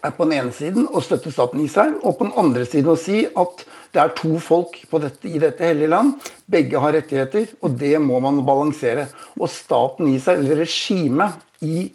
er 0.00 0.14
på 0.16 0.24
den 0.24 0.38
ene 0.38 0.54
siden 0.54 0.88
å 0.88 1.02
støtte 1.04 1.32
staten 1.34 1.60
Israel, 1.60 1.98
og 2.02 2.16
på 2.16 2.26
den 2.26 2.36
andre 2.40 2.64
siden 2.64 2.94
å 2.94 2.98
si 2.98 3.26
at 3.26 3.64
det 3.90 3.98
er 4.02 4.12
to 4.14 4.36
folk 4.42 4.76
dette, 5.02 5.26
i 5.26 5.40
dette 5.42 5.66
hellige 5.66 5.90
land. 5.90 6.14
Begge 6.50 6.78
har 6.82 6.94
rettigheter, 6.94 7.48
og 7.62 7.74
det 7.80 7.96
må 8.02 8.20
man 8.22 8.42
balansere. 8.46 9.08
Og 9.38 9.50
staten 9.50 10.12
Israel, 10.12 10.44
eller 10.44 10.62
regimet 10.62 11.40
i, 11.66 11.88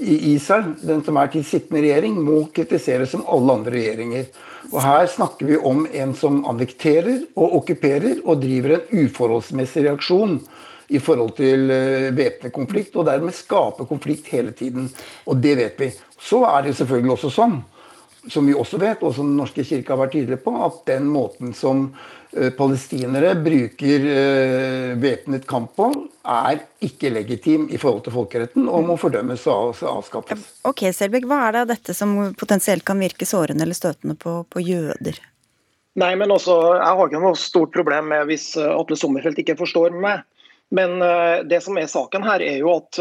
i 0.00 0.16
Israel, 0.32 0.72
den 0.80 1.02
som 1.04 1.20
er 1.20 1.28
til 1.32 1.44
sittende 1.44 1.84
regjering, 1.84 2.16
må 2.24 2.46
kritiseres 2.56 3.12
som 3.12 3.26
alle 3.28 3.58
andre 3.58 3.76
regjeringer. 3.76 4.30
Og 4.72 4.80
Her 4.80 5.06
snakker 5.12 5.50
vi 5.50 5.58
om 5.58 5.84
en 5.92 6.14
som 6.16 6.40
annekterer 6.48 7.26
og 7.36 7.58
okkuperer 7.60 8.22
og 8.24 8.40
driver 8.40 8.78
en 8.78 9.04
uforholdsmessig 9.04 9.84
reaksjon 9.88 10.38
i 10.92 11.00
forhold 11.00 11.34
til 11.36 11.68
uh, 11.72 12.08
væpnet 12.16 12.52
konflikt, 12.52 12.96
og 12.96 13.06
dermed 13.08 13.36
skaper 13.36 13.88
konflikt 13.88 14.32
hele 14.32 14.52
tiden. 14.56 14.88
Og 15.28 15.40
det 15.40 15.56
vet 15.60 15.80
vi. 15.80 15.92
Så 16.20 16.42
er 16.48 16.64
det 16.64 16.76
selvfølgelig 16.78 17.16
også 17.18 17.32
sånn 17.32 17.60
som 18.30 18.46
vi 18.46 18.54
også 18.54 18.78
vet, 18.78 19.02
og 19.02 19.14
som 19.14 19.26
Den 19.26 19.38
norske 19.40 19.64
kirke 19.66 19.94
har 19.94 20.00
vært 20.04 20.14
tydelig 20.14 20.38
på, 20.44 20.54
at 20.64 20.82
den 20.86 21.08
måten 21.10 21.54
som 21.56 21.88
eh, 22.36 22.52
palestinere 22.54 23.34
bruker 23.42 24.06
eh, 24.12 24.92
væpnet 25.02 25.46
kamp 25.50 25.74
på, 25.78 25.88
er 26.22 26.62
ikke 26.84 27.10
legitim 27.10 27.66
i 27.72 27.80
forhold 27.82 28.04
til 28.06 28.14
folkeretten 28.14 28.68
og 28.70 28.86
må 28.86 28.96
fordømmes 29.00 29.46
og 29.50 29.82
avskaffes. 29.90 30.44
Ok, 30.68 30.86
Selbekk, 30.94 31.26
Hva 31.26 31.40
er 31.48 31.56
det 31.56 31.64
av 31.64 31.72
dette 31.74 31.96
som 31.98 32.14
potensielt 32.38 32.86
kan 32.86 33.02
virke 33.02 33.26
sårende 33.26 33.66
eller 33.66 33.78
støtende 33.78 34.14
på, 34.18 34.42
på 34.46 34.62
jøder? 34.62 35.18
Nei, 35.98 36.14
men 36.16 36.30
også, 36.32 36.54
Jeg 36.78 36.96
har 36.96 37.10
ikke 37.10 37.20
noe 37.20 37.36
stort 37.36 37.74
problem 37.74 38.12
med 38.14 38.30
hvis 38.30 38.52
eh, 38.56 38.70
Atle 38.70 38.98
Sommerfelt 38.98 39.42
ikke 39.42 39.58
forstår 39.58 39.98
meg. 39.98 40.22
Men 40.72 41.02
det 41.44 41.58
som 41.60 41.76
er 41.76 41.84
saken 41.84 42.22
her, 42.24 42.40
er 42.40 42.62
jo 42.62 42.70
at 42.72 42.96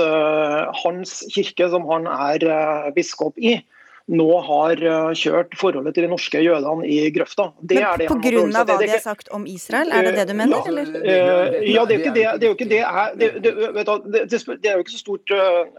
hans 0.82 1.22
kirke, 1.32 1.70
som 1.72 1.86
han 1.88 2.04
er 2.04 2.44
biskop 2.92 3.40
i, 3.40 3.54
nå 4.12 4.28
har 4.44 4.82
kjørt 5.16 5.54
forholdet 5.60 5.96
til 5.96 6.06
de 6.06 6.12
norske 6.12 6.42
jødene 6.44 6.88
i 6.88 7.10
grøfta. 7.16 7.48
Det 7.64 7.78
Men 7.80 8.10
Pga. 8.10 8.64
hva 8.66 8.78
de 8.82 8.90
har 8.92 9.04
sagt 9.04 9.32
om 9.32 9.46
Israel, 9.48 9.92
er 9.96 10.10
det 10.10 10.16
det 10.20 10.26
du 10.30 10.34
mener? 10.36 10.58
Ja, 10.58 10.68
eller? 10.68 11.62
ja 11.64 11.86
det 11.88 11.96
er 11.96 11.98
jo 11.98 12.02
ikke 12.02 12.16
det, 12.18 12.26
det, 12.26 12.44
er 12.44 12.50
jo 12.50 12.58
ikke 12.58 12.70
det, 12.72 12.82
det, 14.52 14.72
er 14.72 14.76
jo 14.76 14.84
ikke 14.84 14.96
så 14.96 15.00
stort 15.00 15.36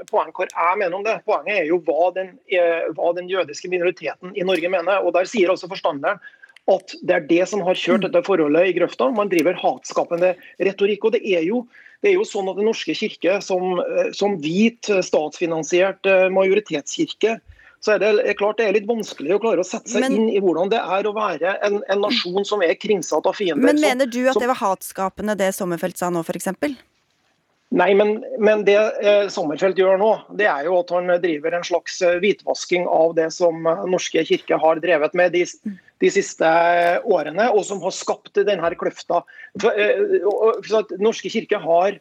poeng 0.09 0.33
hva 0.33 0.49
jeg 0.49 0.81
mener 0.81 0.97
om 0.97 1.05
det. 1.05 1.19
Poenget 1.29 1.61
er 1.61 1.69
jo 1.69 1.81
hva 1.85 2.09
den, 2.17 2.33
hva 2.97 3.13
den 3.19 3.29
jødiske 3.29 3.69
minoriteten 3.73 4.33
i 4.33 4.47
Norge 4.49 4.73
mener. 4.73 5.05
og 5.05 5.13
Der 5.19 5.29
sier 5.29 5.53
også 5.53 5.69
forstanderen 5.69 6.23
at 6.71 6.95
det 7.03 7.15
er 7.15 7.25
det 7.27 7.45
som 7.51 7.65
har 7.67 7.79
kjørt 7.79 8.05
dette 8.07 8.23
forholdet 8.27 8.69
i 8.71 8.75
grøfta. 8.77 9.11
Man 9.11 9.31
driver 9.33 9.59
hatskapende 9.59 10.37
retorikk. 10.63 11.05
og 11.05 11.17
det 11.17 11.25
er 11.27 11.43
jo 11.47 11.67
det 12.03 12.11
er 12.11 12.19
jo 12.19 12.27
sånn 12.27 12.49
at 12.51 12.59
Den 12.59 12.67
norske 12.67 12.95
kirke, 12.99 13.37
som, 13.47 13.79
som 14.11 14.35
hvit, 14.43 14.91
statsfinansiert 15.07 16.03
eh, 16.11 16.27
majoritetskirke, 16.35 17.37
så 17.83 17.97
er 17.97 18.03
det 18.03 18.11
er 18.31 18.39
klart 18.39 18.61
det 18.61 18.69
er 18.69 18.77
litt 18.77 18.87
vanskelig 18.87 19.35
å 19.35 19.41
klare 19.43 19.65
å 19.65 19.67
sette 19.67 19.91
seg 19.91 20.05
men, 20.05 20.15
inn 20.15 20.31
i 20.31 20.39
hvordan 20.43 20.71
det 20.71 20.79
er 20.79 21.09
å 21.09 21.15
være 21.17 21.57
en, 21.67 21.81
en 21.91 22.05
nasjon 22.05 22.47
som 22.47 22.63
er 22.63 22.77
kringsatt 22.79 23.27
av 23.27 23.35
fiender. 23.35 23.65
Men 23.67 23.83
mener 23.83 24.07
du 24.07 24.21
at 24.31 24.39
det 24.39 24.51
var 24.53 24.61
hatskapende 24.61 25.35
det 25.39 25.51
Sommerfelt 25.57 25.99
sa 25.99 26.13
nå, 26.15 26.23
f.eks.? 26.23 26.53
Nei, 27.73 27.89
men, 27.97 28.19
men 28.39 28.63
det 28.69 28.77
eh, 28.77 29.27
Sommerfelt 29.33 29.79
gjør 29.81 29.97
nå, 29.99 30.11
det 30.39 30.47
er 30.51 30.67
jo 30.69 30.77
at 30.83 30.93
han 30.93 31.09
driver 31.23 31.57
en 31.57 31.65
slags 31.65 31.99
eh, 32.05 32.19
hvitvasking 32.21 32.85
av 32.87 33.17
det 33.17 33.31
som 33.35 33.67
eh, 33.67 33.85
Norske 33.89 34.23
kirke 34.29 34.59
har 34.61 34.83
drevet 34.85 35.17
med 35.19 35.33
de, 35.35 35.47
de 36.05 36.13
siste 36.13 36.51
årene, 37.03 37.49
og 37.51 37.65
som 37.67 37.81
har 37.83 37.95
skapt 37.97 38.37
denne 38.45 38.75
kløfta. 38.77 39.23
For, 39.57 39.73
eh, 39.73 40.93
Norske 41.01 41.33
kirke 41.33 41.59
har 41.65 41.97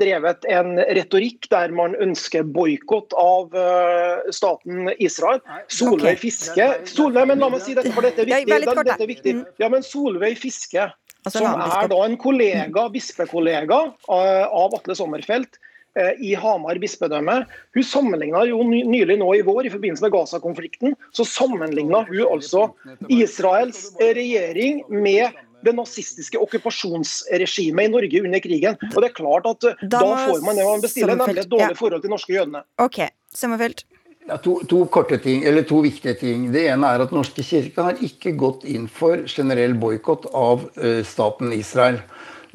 drevet 0.00 0.44
en 0.52 0.76
retorikk 0.96 1.48
der 1.52 1.72
man 1.74 1.94
ønsker 2.02 2.44
boikott 2.44 3.14
av 3.20 3.54
uh, 3.56 4.26
staten 4.34 4.90
Israel. 4.98 5.40
Solveig 5.72 6.20
Fiske 6.22 6.66
Solveig, 6.90 7.30
men 7.30 7.40
la 7.42 7.48
meg 7.52 7.64
si 7.64 7.76
dette, 7.76 7.92
for 7.94 8.04
dette 8.04 8.24
er 8.24 8.30
viktig. 8.30 8.60
Dette 8.80 8.98
er 8.98 9.10
viktig. 9.10 9.34
Mm. 9.40 9.46
Ja, 9.62 9.70
men 9.72 9.86
Solveig 9.86 10.36
Fiske 10.42 10.90
Altså, 11.24 11.40
som 11.40 11.60
er 11.62 11.88
da 11.88 12.00
en 12.04 12.18
kollega, 12.20 12.88
bispekollega 12.92 13.78
eh, 14.12 14.44
av 14.44 14.74
Atle 14.76 14.96
Sommerfelt 14.98 15.56
eh, 15.96 16.12
i 16.20 16.34
Hamar 16.36 16.76
bispedømme. 16.82 17.38
Hun 17.76 17.86
sammenligna 17.88 18.44
jo 18.50 18.60
nylig 18.68 19.16
nå 19.22 19.30
i 19.38 19.40
vår, 19.46 19.64
i 19.64 19.72
forbindelse 19.72 20.04
med 20.04 20.12
Gaza-konflikten, 20.12 20.98
så 21.16 21.24
sammenligna 21.28 22.02
hun 22.10 22.26
altså 22.28 22.66
Israels 23.08 23.86
regjering 24.02 24.84
med 24.92 25.32
det 25.64 25.74
nazistiske 25.76 26.40
okkupasjonsregimet 26.40 27.88
i 27.88 27.92
Norge 27.92 28.22
under 28.24 28.44
krigen. 28.44 28.78
Og 28.92 29.00
det 29.00 29.10
er 29.10 29.16
klart 29.16 29.50
at 29.50 29.68
eh, 29.70 29.82
Da, 29.84 30.00
da 30.00 30.22
får 30.28 30.44
man 30.44 30.60
det 30.60 30.68
man 30.68 30.84
bestiller, 30.84 31.18
nemlig 31.18 31.44
et 31.44 31.50
dårlig 31.50 31.74
ja. 31.74 31.80
forhold 31.80 32.04
til 32.04 32.14
norske 32.14 32.34
jødene. 32.36 32.64
Ok, 32.82 33.04
Sommerfelt. 33.34 33.84
Ja, 34.24 34.38
to, 34.40 34.54
to, 34.64 34.78
korte 34.88 35.18
ting, 35.20 35.42
eller 35.44 35.66
to 35.68 35.82
viktige 35.84 36.14
ting. 36.16 36.46
Det 36.52 36.62
ene 36.72 36.94
er 36.94 37.02
at 37.04 37.10
Norske 37.12 37.44
kirke 37.44 37.84
har 37.84 37.98
ikke 38.00 38.32
gått 38.40 38.62
inn 38.64 38.86
for 38.88 39.26
generell 39.28 39.74
boikott 39.76 40.30
av 40.32 40.64
uh, 40.78 41.02
staten 41.04 41.52
Israel. 41.52 41.98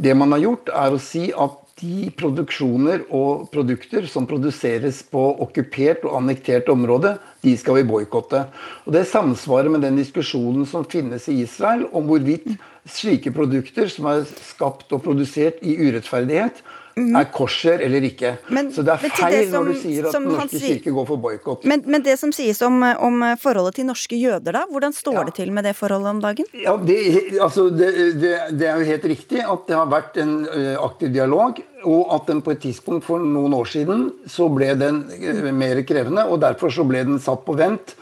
Det 0.01 0.15
man 0.17 0.33
har 0.33 0.41
gjort, 0.41 0.71
er 0.73 0.95
å 0.95 1.01
si 1.03 1.27
at 1.29 1.59
de 1.79 2.09
produksjoner 2.17 3.05
og 3.15 3.45
produkter 3.53 4.07
som 4.09 4.25
produseres 4.27 5.03
på 5.07 5.21
okkupert 5.45 6.03
og 6.07 6.17
annektert 6.17 6.71
område, 6.73 7.13
de 7.45 7.53
skal 7.59 7.79
vi 7.79 7.85
boikotte. 7.87 8.47
Det 8.89 9.05
samsvarer 9.07 9.71
med 9.71 9.85
den 9.85 9.99
diskusjonen 9.99 10.65
som 10.67 10.87
finnes 10.89 11.29
i 11.31 11.39
Israel 11.45 11.85
om 11.93 12.09
hvorvidt 12.09 12.49
slike 12.93 13.33
produkter 13.35 13.89
som 13.91 14.09
er 14.11 14.27
skapt 14.27 14.91
og 14.95 15.03
produsert 15.05 15.61
i 15.65 15.77
urettferdighet, 15.79 16.63
Mm. 16.99 17.15
er 17.15 17.27
korser 17.31 17.81
eller 17.85 18.03
ikke. 18.03 18.33
Men, 18.51 18.69
så 18.75 18.83
det 18.85 18.95
er 18.95 19.13
feil 19.13 19.35
det 19.35 19.43
som, 19.51 19.63
når 19.63 19.71
du 19.71 19.79
sier 19.79 20.07
at 20.09 20.15
Den 20.15 20.27
norske 20.33 20.59
kirke 20.59 20.93
går 20.95 21.07
for 21.07 21.21
boikott. 21.23 21.65
Men, 21.69 21.83
men, 21.87 22.03
det 22.03 22.17
som 22.19 22.33
sies 22.35 22.59
om, 22.65 22.81
om, 22.83 23.23
forholdet 23.39 23.79
til 23.79 23.87
norske 23.87 24.19
jøder, 24.19 24.57
da? 24.57 24.65
Hvordan 24.71 24.95
står 24.95 25.19
ja. 25.21 25.25
det 25.29 25.35
til 25.39 25.53
med 25.55 25.67
det 25.69 25.75
forholdet 25.79 26.11
om 26.11 26.21
dagen? 26.23 26.49
Ja, 26.59 26.75
det, 26.89 26.99
altså, 27.39 27.69
det, 27.71 27.91
det, 28.19 28.67
er 28.67 28.81
jo 28.81 28.89
helt 28.89 29.09
riktig 29.13 29.43
at 29.45 29.67
det 29.69 29.77
har 29.77 29.89
vært 29.91 30.19
en 30.19 30.35
uh, 30.49 30.75
aktiv 30.89 31.13
dialog. 31.15 31.61
Og 31.87 32.09
at 32.11 32.27
den 32.27 32.41
på 32.43 32.51
et 32.51 32.63
tidspunkt 32.65 33.05
for 33.07 33.23
noen 33.23 33.55
år 33.55 33.69
siden 33.71 34.09
så 34.27 34.49
ble 34.51 34.73
den 34.79 35.05
uh, 35.07 35.51
mer 35.55 35.79
krevende, 35.87 36.27
og 36.27 36.41
derfor 36.43 36.73
så 36.73 36.87
ble 36.87 37.05
den 37.07 37.21
satt 37.23 37.45
på 37.47 37.55
vent. 37.59 37.95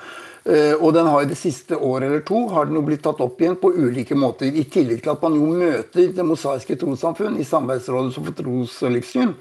Eh, 0.48 0.74
og 0.80 0.94
den 0.96 1.08
har 1.12 1.26
i 1.26 1.28
det 1.28 1.36
siste 1.36 1.76
året 1.76 2.08
eller 2.08 2.22
to 2.24 2.46
har 2.54 2.70
den 2.70 2.78
jo 2.80 2.84
blitt 2.88 3.02
tatt 3.04 3.20
opp 3.24 3.42
igjen 3.42 3.58
på 3.60 3.74
ulike 3.76 4.16
måter. 4.16 4.48
I 4.48 4.64
tillegg 4.72 5.02
til 5.04 5.12
at 5.12 5.24
man 5.26 5.36
jo 5.36 5.50
møter 5.52 6.14
Det 6.16 6.24
mosaiske 6.24 6.78
trossamfunn 6.80 7.36
i 7.42 7.48
Samarbeidsrådet 7.48 8.14
for 8.16 8.38
tros- 8.38 8.78
og 8.88 8.94
livssyn. 8.96 9.34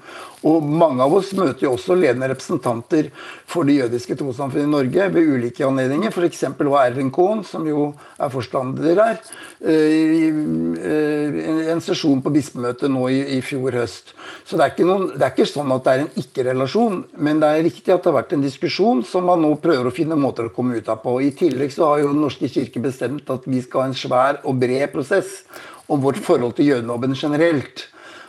Og 0.45 0.65
mange 0.67 1.01
av 1.01 1.13
oss 1.17 1.31
møter 1.37 1.65
jo 1.65 1.73
også 1.77 1.95
ledende 1.97 2.27
representanter 2.29 3.07
for 3.47 3.65
det 3.65 3.77
jødiske 3.79 4.17
trossamfunnet 4.19 4.67
i 4.67 4.73
Norge 4.73 5.07
ved 5.13 5.31
ulike 5.31 5.65
anledninger. 5.65 6.11
F.eks. 6.11 6.43
var 6.59 6.89
Ervin 6.89 7.09
Kohn, 7.15 7.45
som 7.47 7.65
jo 7.67 7.93
er 8.19 8.33
forstander 8.33 9.01
her, 9.01 9.21
eh, 9.63 10.27
eh, 10.27 11.71
en 11.71 11.81
sesjon 11.81 12.21
på 12.21 12.33
bispemøtet 12.35 12.91
nå 12.91 13.07
i, 13.09 13.39
fjor 13.47 13.79
høst. 13.79 14.13
Så 14.45 14.59
det 14.59 14.67
er, 14.67 14.85
noen, 14.85 15.09
det 15.15 15.23
er, 15.23 15.33
ikke 15.33 15.47
sånn 15.49 15.71
at 15.73 15.87
det 15.87 15.93
er 15.93 16.03
en 16.03 16.21
ikke-relasjon, 16.21 17.01
men 17.23 17.41
det 17.41 17.49
er 17.49 17.65
riktig 17.65 17.95
at 17.95 18.03
det 18.03 18.11
har 18.11 18.19
vært 18.19 18.35
en 18.35 18.45
diskusjon 18.45 19.03
som 19.07 19.25
man 19.29 19.41
nå 19.41 19.55
prøver 19.63 19.89
å 19.89 19.95
finne 19.95 20.19
måter 20.19 20.49
å 20.49 20.53
komme 20.53 20.77
ut 20.77 20.89
av 20.91 20.96
på. 21.03 21.17
I 21.23 21.33
tillegg 21.37 21.73
så 21.73 21.91
har 21.91 22.03
jo 22.03 22.13
Den 22.13 22.23
norske 22.23 22.49
kirke 22.51 22.81
bestemt 22.83 23.29
at 23.33 23.45
vi 23.47 23.61
skal 23.65 23.85
ha 23.85 23.91
en 23.91 23.97
svær 23.97 24.41
og 24.43 24.59
bred 24.61 24.89
prosess 24.93 25.43
om 25.87 26.01
vårt 26.03 26.19
forhold 26.23 26.57
til 26.57 26.73
jødedommen 26.73 27.15
generelt. 27.15 27.87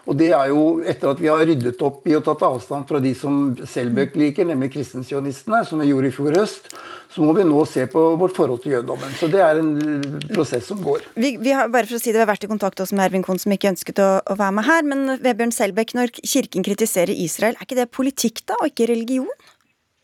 Og 0.08 0.16
det 0.16 0.30
er 0.32 0.48
jo 0.48 0.62
etter 0.88 1.10
at 1.10 1.18
vi 1.20 1.28
har 1.28 1.42
ryddet 1.44 1.82
opp 1.84 2.06
i 2.08 2.14
og 2.16 2.22
tatt 2.24 2.40
avstand 2.46 2.86
fra 2.88 3.00
de 3.04 3.10
som 3.16 3.50
Selbøk 3.68 4.14
liker, 4.16 4.46
nemlig 4.48 4.70
kristensionistene, 4.72 5.60
som 5.68 5.82
vi 5.82 5.90
gjorde 5.90 6.08
i 6.08 6.14
fjor 6.16 6.38
høst, 6.38 6.70
så 7.12 7.24
må 7.24 7.34
vi 7.36 7.44
nå 7.44 7.60
se 7.68 7.84
på 7.92 8.04
vårt 8.20 8.36
forhold 8.36 8.62
til 8.62 8.78
jødedommen. 8.78 9.12
Så 9.20 9.28
det 9.32 9.42
er 9.44 9.60
en 9.60 10.00
prosess 10.30 10.70
som 10.70 10.80
går. 10.84 11.04
Vi, 11.12 11.34
vi 11.42 11.52
har, 11.52 11.68
bare 11.72 11.88
for 11.90 11.98
å 11.98 12.00
si 12.00 12.08
det, 12.08 12.16
vi 12.16 12.24
har 12.24 12.30
vært 12.30 12.48
i 12.48 12.50
kontakt 12.50 12.80
også 12.80 12.96
med 12.96 13.08
Ervin 13.08 13.26
Kohn, 13.26 13.40
som 13.42 13.52
ikke 13.52 13.74
ønsket 13.74 14.00
å, 14.00 14.08
å 14.24 14.38
være 14.38 14.56
med 14.56 14.68
her. 14.70 14.88
Men 14.88 15.04
Vebjørn 15.24 15.54
Selbekk, 15.58 15.92
når 15.98 16.14
Kirken 16.22 16.64
kritiserer 16.64 17.12
Israel, 17.12 17.58
er 17.58 17.68
ikke 17.68 17.80
det 17.82 17.90
politikk 17.92 18.46
da, 18.48 18.56
og 18.62 18.72
ikke 18.72 18.88
religion? 18.88 19.28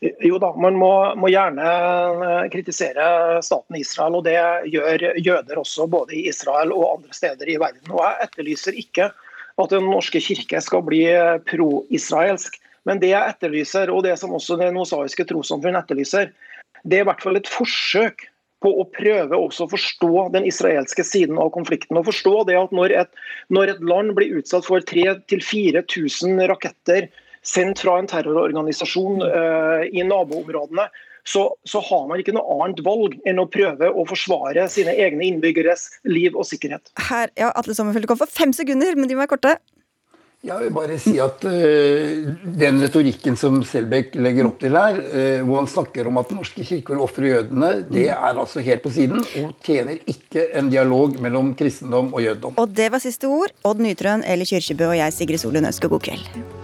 Jo 0.05 0.39
da, 0.43 0.51
man 0.61 0.77
må, 0.77 0.91
må, 1.17 1.31
gjerne 1.33 1.65
eh, 1.65 2.49
kritisere 2.53 3.05
staten 3.45 3.79
Israel, 3.79 4.19
og 4.19 4.27
det 4.27 4.37
gjør 4.73 5.05
jøder 5.17 5.61
også, 5.63 5.87
både 5.91 6.19
i 6.19 6.27
Israel 6.29 6.75
og 6.77 6.99
andre 6.99 7.17
steder 7.17 7.49
i 7.49 7.57
verden. 7.61 7.87
Og 7.93 8.03
Jeg 8.03 8.29
etterlyser 8.29 8.81
ikke 8.81 9.09
at 9.55 9.71
Den 9.71 9.87
norske 9.87 10.19
kirke 10.19 10.59
skal 10.61 10.83
bli 10.83 11.05
pro-israelsk, 11.47 12.59
men 12.85 12.99
det 13.01 13.13
jeg 13.13 13.35
etterlyser, 13.37 13.93
og 13.95 14.03
det 14.05 14.17
som 14.19 14.35
også 14.35 14.59
det 14.61 14.73
mosaiske 14.75 15.25
trossamfunn 15.31 15.79
etterlyser, 15.79 16.33
det 16.85 16.99
er 16.99 17.05
i 17.05 17.09
hvert 17.09 17.23
fall 17.23 17.39
et 17.39 17.49
forsøk 17.49 18.27
på 18.65 18.73
å 18.81 18.87
prøve 18.97 19.37
også 19.37 19.67
å 19.67 19.73
forstå 19.75 20.29
den 20.35 20.47
israelske 20.49 21.05
siden 21.05 21.39
av 21.41 21.53
konflikten. 21.57 21.99
og 22.01 22.09
forstå 22.09 22.35
det 22.49 22.57
at 22.59 22.73
Når 22.73 22.97
et, 23.03 23.11
når 23.49 23.75
et 23.75 23.83
land 23.85 24.15
blir 24.17 24.41
utsatt 24.41 24.65
for 24.65 24.81
3000-4000 24.81 26.49
raketter 26.49 27.09
sendt 27.45 27.83
fra 27.85 27.99
en 28.01 28.09
terrororganisasjon 28.11 29.25
eh, 29.29 29.85
i 29.93 30.07
naboområdene, 30.07 30.89
så, 31.25 31.47
så, 31.65 31.81
har 31.81 32.09
man 32.09 32.21
ikke 32.21 32.35
noe 32.37 32.59
annet 32.59 32.83
valg 32.85 33.15
enn 33.25 33.41
å 33.41 33.47
prøve 33.49 33.89
å 33.89 34.05
forsvare 34.09 34.67
sine 34.73 34.93
egne 35.01 35.25
innbyggeres 35.31 35.87
liv 36.05 36.37
og 36.37 36.45
sikkerhet. 36.49 36.93
Her, 37.01 37.33
ja, 37.41 37.49
Atle 37.57 37.77
Sommerfeld 37.77 38.09
kom 38.11 38.21
for 38.21 38.29
fem 38.29 38.53
sekunder, 38.57 38.93
men 38.99 39.09
de 39.09 39.17
må 39.17 39.25
være 39.25 39.37
korte. 39.37 39.55
Jeg 40.45 40.61
vil 40.61 40.75
bare 40.77 40.97
si 41.01 41.15
at 41.25 41.45
uh, 41.49 42.27
Den 42.61 42.83
retorikken 42.83 43.39
som 43.41 43.63
Selbekk 43.65 44.19
legger 44.21 44.51
opp 44.51 44.59
til 44.61 44.77
her, 44.77 44.99
uh, 45.01 45.39
hvor 45.47 45.63
han 45.63 45.71
snakker 45.73 46.11
om 46.11 46.21
at 46.21 46.35
norske 46.37 46.67
kirker 46.69 47.01
ofrer 47.01 47.31
jødene, 47.31 47.71
det 47.89 48.11
er 48.13 48.43
altså 48.43 48.61
helt 48.67 48.85
på 48.85 48.93
siden 48.93 49.25
og 49.25 49.55
tjener 49.65 50.03
ikke 50.05 50.51
en 50.61 50.69
dialog 50.73 51.17
mellom 51.25 51.55
kristendom 51.57 52.13
og 52.13 52.27
jødedom. 52.27 52.61
Og 52.61 52.77
det 52.77 52.91
var 52.93 53.01
siste 53.01 53.33
ord. 53.33 53.57
Odd 53.65 53.81
Nytrøen, 53.81 54.27
Eli 54.29 54.45
Kyrkjebø 54.53 54.93
og 54.93 55.01
jeg, 55.01 55.17
Sigrid 55.17 55.41
Solund, 55.41 55.73
ønsker 55.73 55.93
god 55.97 56.05
kveld. 56.11 56.64